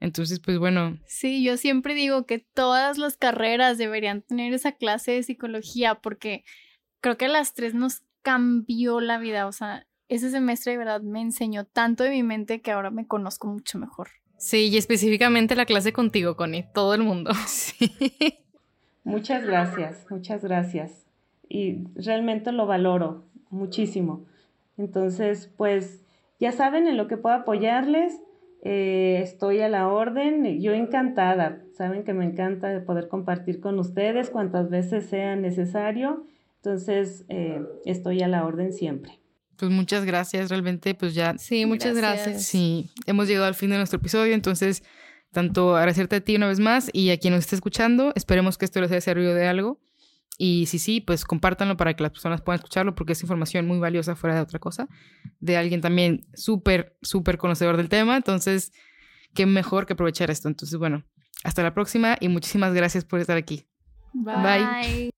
Entonces, 0.00 0.40
pues 0.40 0.58
bueno. 0.58 0.98
Sí, 1.06 1.44
yo 1.44 1.56
siempre 1.56 1.94
digo 1.94 2.26
que 2.26 2.40
todas 2.40 2.98
las 2.98 3.16
carreras 3.16 3.78
deberían 3.78 4.22
tener 4.22 4.52
esa 4.52 4.72
clase 4.72 5.12
de 5.12 5.22
psicología 5.22 5.94
porque 5.94 6.44
creo 7.00 7.16
que 7.16 7.26
a 7.26 7.28
las 7.28 7.54
tres 7.54 7.72
nos 7.72 8.02
cambió 8.22 9.00
la 9.00 9.18
vida. 9.18 9.46
O 9.46 9.52
sea, 9.52 9.86
ese 10.08 10.30
semestre 10.30 10.72
de 10.72 10.78
verdad 10.78 11.02
me 11.02 11.20
enseñó 11.20 11.66
tanto 11.66 12.02
de 12.02 12.10
mi 12.10 12.24
mente 12.24 12.60
que 12.60 12.72
ahora 12.72 12.90
me 12.90 13.06
conozco 13.06 13.46
mucho 13.46 13.78
mejor. 13.78 14.08
Sí, 14.38 14.70
y 14.70 14.76
específicamente 14.76 15.54
la 15.54 15.66
clase 15.66 15.92
contigo, 15.92 16.34
Connie, 16.34 16.66
todo 16.74 16.94
el 16.94 17.02
mundo. 17.02 17.30
Sí. 17.46 17.94
Muchas 19.04 19.44
gracias, 19.44 20.04
muchas 20.10 20.42
gracias. 20.42 21.01
Y 21.52 21.84
realmente 21.94 22.50
lo 22.50 22.64
valoro 22.64 23.24
muchísimo. 23.50 24.24
Entonces, 24.78 25.52
pues 25.58 26.00
ya 26.40 26.50
saben 26.50 26.86
en 26.86 26.96
lo 26.96 27.08
que 27.08 27.18
puedo 27.18 27.34
apoyarles. 27.34 28.22
Eh, 28.62 29.20
estoy 29.22 29.60
a 29.60 29.68
la 29.68 29.88
orden. 29.88 30.62
Yo 30.62 30.72
encantada. 30.72 31.60
Saben 31.76 32.04
que 32.04 32.14
me 32.14 32.24
encanta 32.24 32.86
poder 32.86 33.08
compartir 33.08 33.60
con 33.60 33.78
ustedes 33.78 34.30
cuantas 34.30 34.70
veces 34.70 35.04
sea 35.04 35.36
necesario. 35.36 36.24
Entonces, 36.56 37.26
eh, 37.28 37.60
estoy 37.84 38.22
a 38.22 38.28
la 38.28 38.46
orden 38.46 38.72
siempre. 38.72 39.20
Pues 39.58 39.70
muchas 39.70 40.06
gracias, 40.06 40.48
realmente, 40.48 40.94
pues 40.94 41.14
ya. 41.14 41.36
Sí, 41.36 41.66
muchas 41.66 41.94
gracias. 41.98 42.44
Sí, 42.44 42.90
hemos 43.06 43.28
llegado 43.28 43.46
al 43.46 43.54
fin 43.54 43.68
de 43.68 43.76
nuestro 43.76 43.98
episodio, 43.98 44.32
entonces, 44.32 44.82
tanto 45.32 45.76
agradecerte 45.76 46.16
a 46.16 46.20
ti 46.20 46.34
una 46.34 46.48
vez 46.48 46.60
más 46.60 46.88
y 46.94 47.10
a 47.10 47.18
quien 47.18 47.34
nos 47.34 47.40
esté 47.40 47.56
escuchando, 47.56 48.12
esperemos 48.14 48.56
que 48.56 48.64
esto 48.64 48.80
les 48.80 48.90
haya 48.90 49.02
servido 49.02 49.34
de 49.34 49.46
algo. 49.46 49.78
Y 50.38 50.66
si 50.66 50.78
sí, 50.78 51.00
pues 51.00 51.24
compártanlo 51.24 51.76
para 51.76 51.94
que 51.94 52.02
las 52.02 52.12
personas 52.12 52.40
puedan 52.40 52.58
escucharlo, 52.58 52.94
porque 52.94 53.12
es 53.12 53.22
información 53.22 53.66
muy 53.66 53.78
valiosa 53.78 54.16
fuera 54.16 54.34
de 54.34 54.42
otra 54.42 54.58
cosa, 54.58 54.88
de 55.40 55.56
alguien 55.56 55.80
también 55.80 56.26
súper, 56.34 56.96
súper 57.02 57.38
conocedor 57.38 57.76
del 57.76 57.88
tema. 57.88 58.16
Entonces, 58.16 58.72
qué 59.34 59.46
mejor 59.46 59.86
que 59.86 59.92
aprovechar 59.92 60.30
esto. 60.30 60.48
Entonces, 60.48 60.78
bueno, 60.78 61.04
hasta 61.44 61.62
la 61.62 61.74
próxima 61.74 62.16
y 62.20 62.28
muchísimas 62.28 62.74
gracias 62.74 63.04
por 63.04 63.20
estar 63.20 63.36
aquí. 63.36 63.66
Bye. 64.14 65.12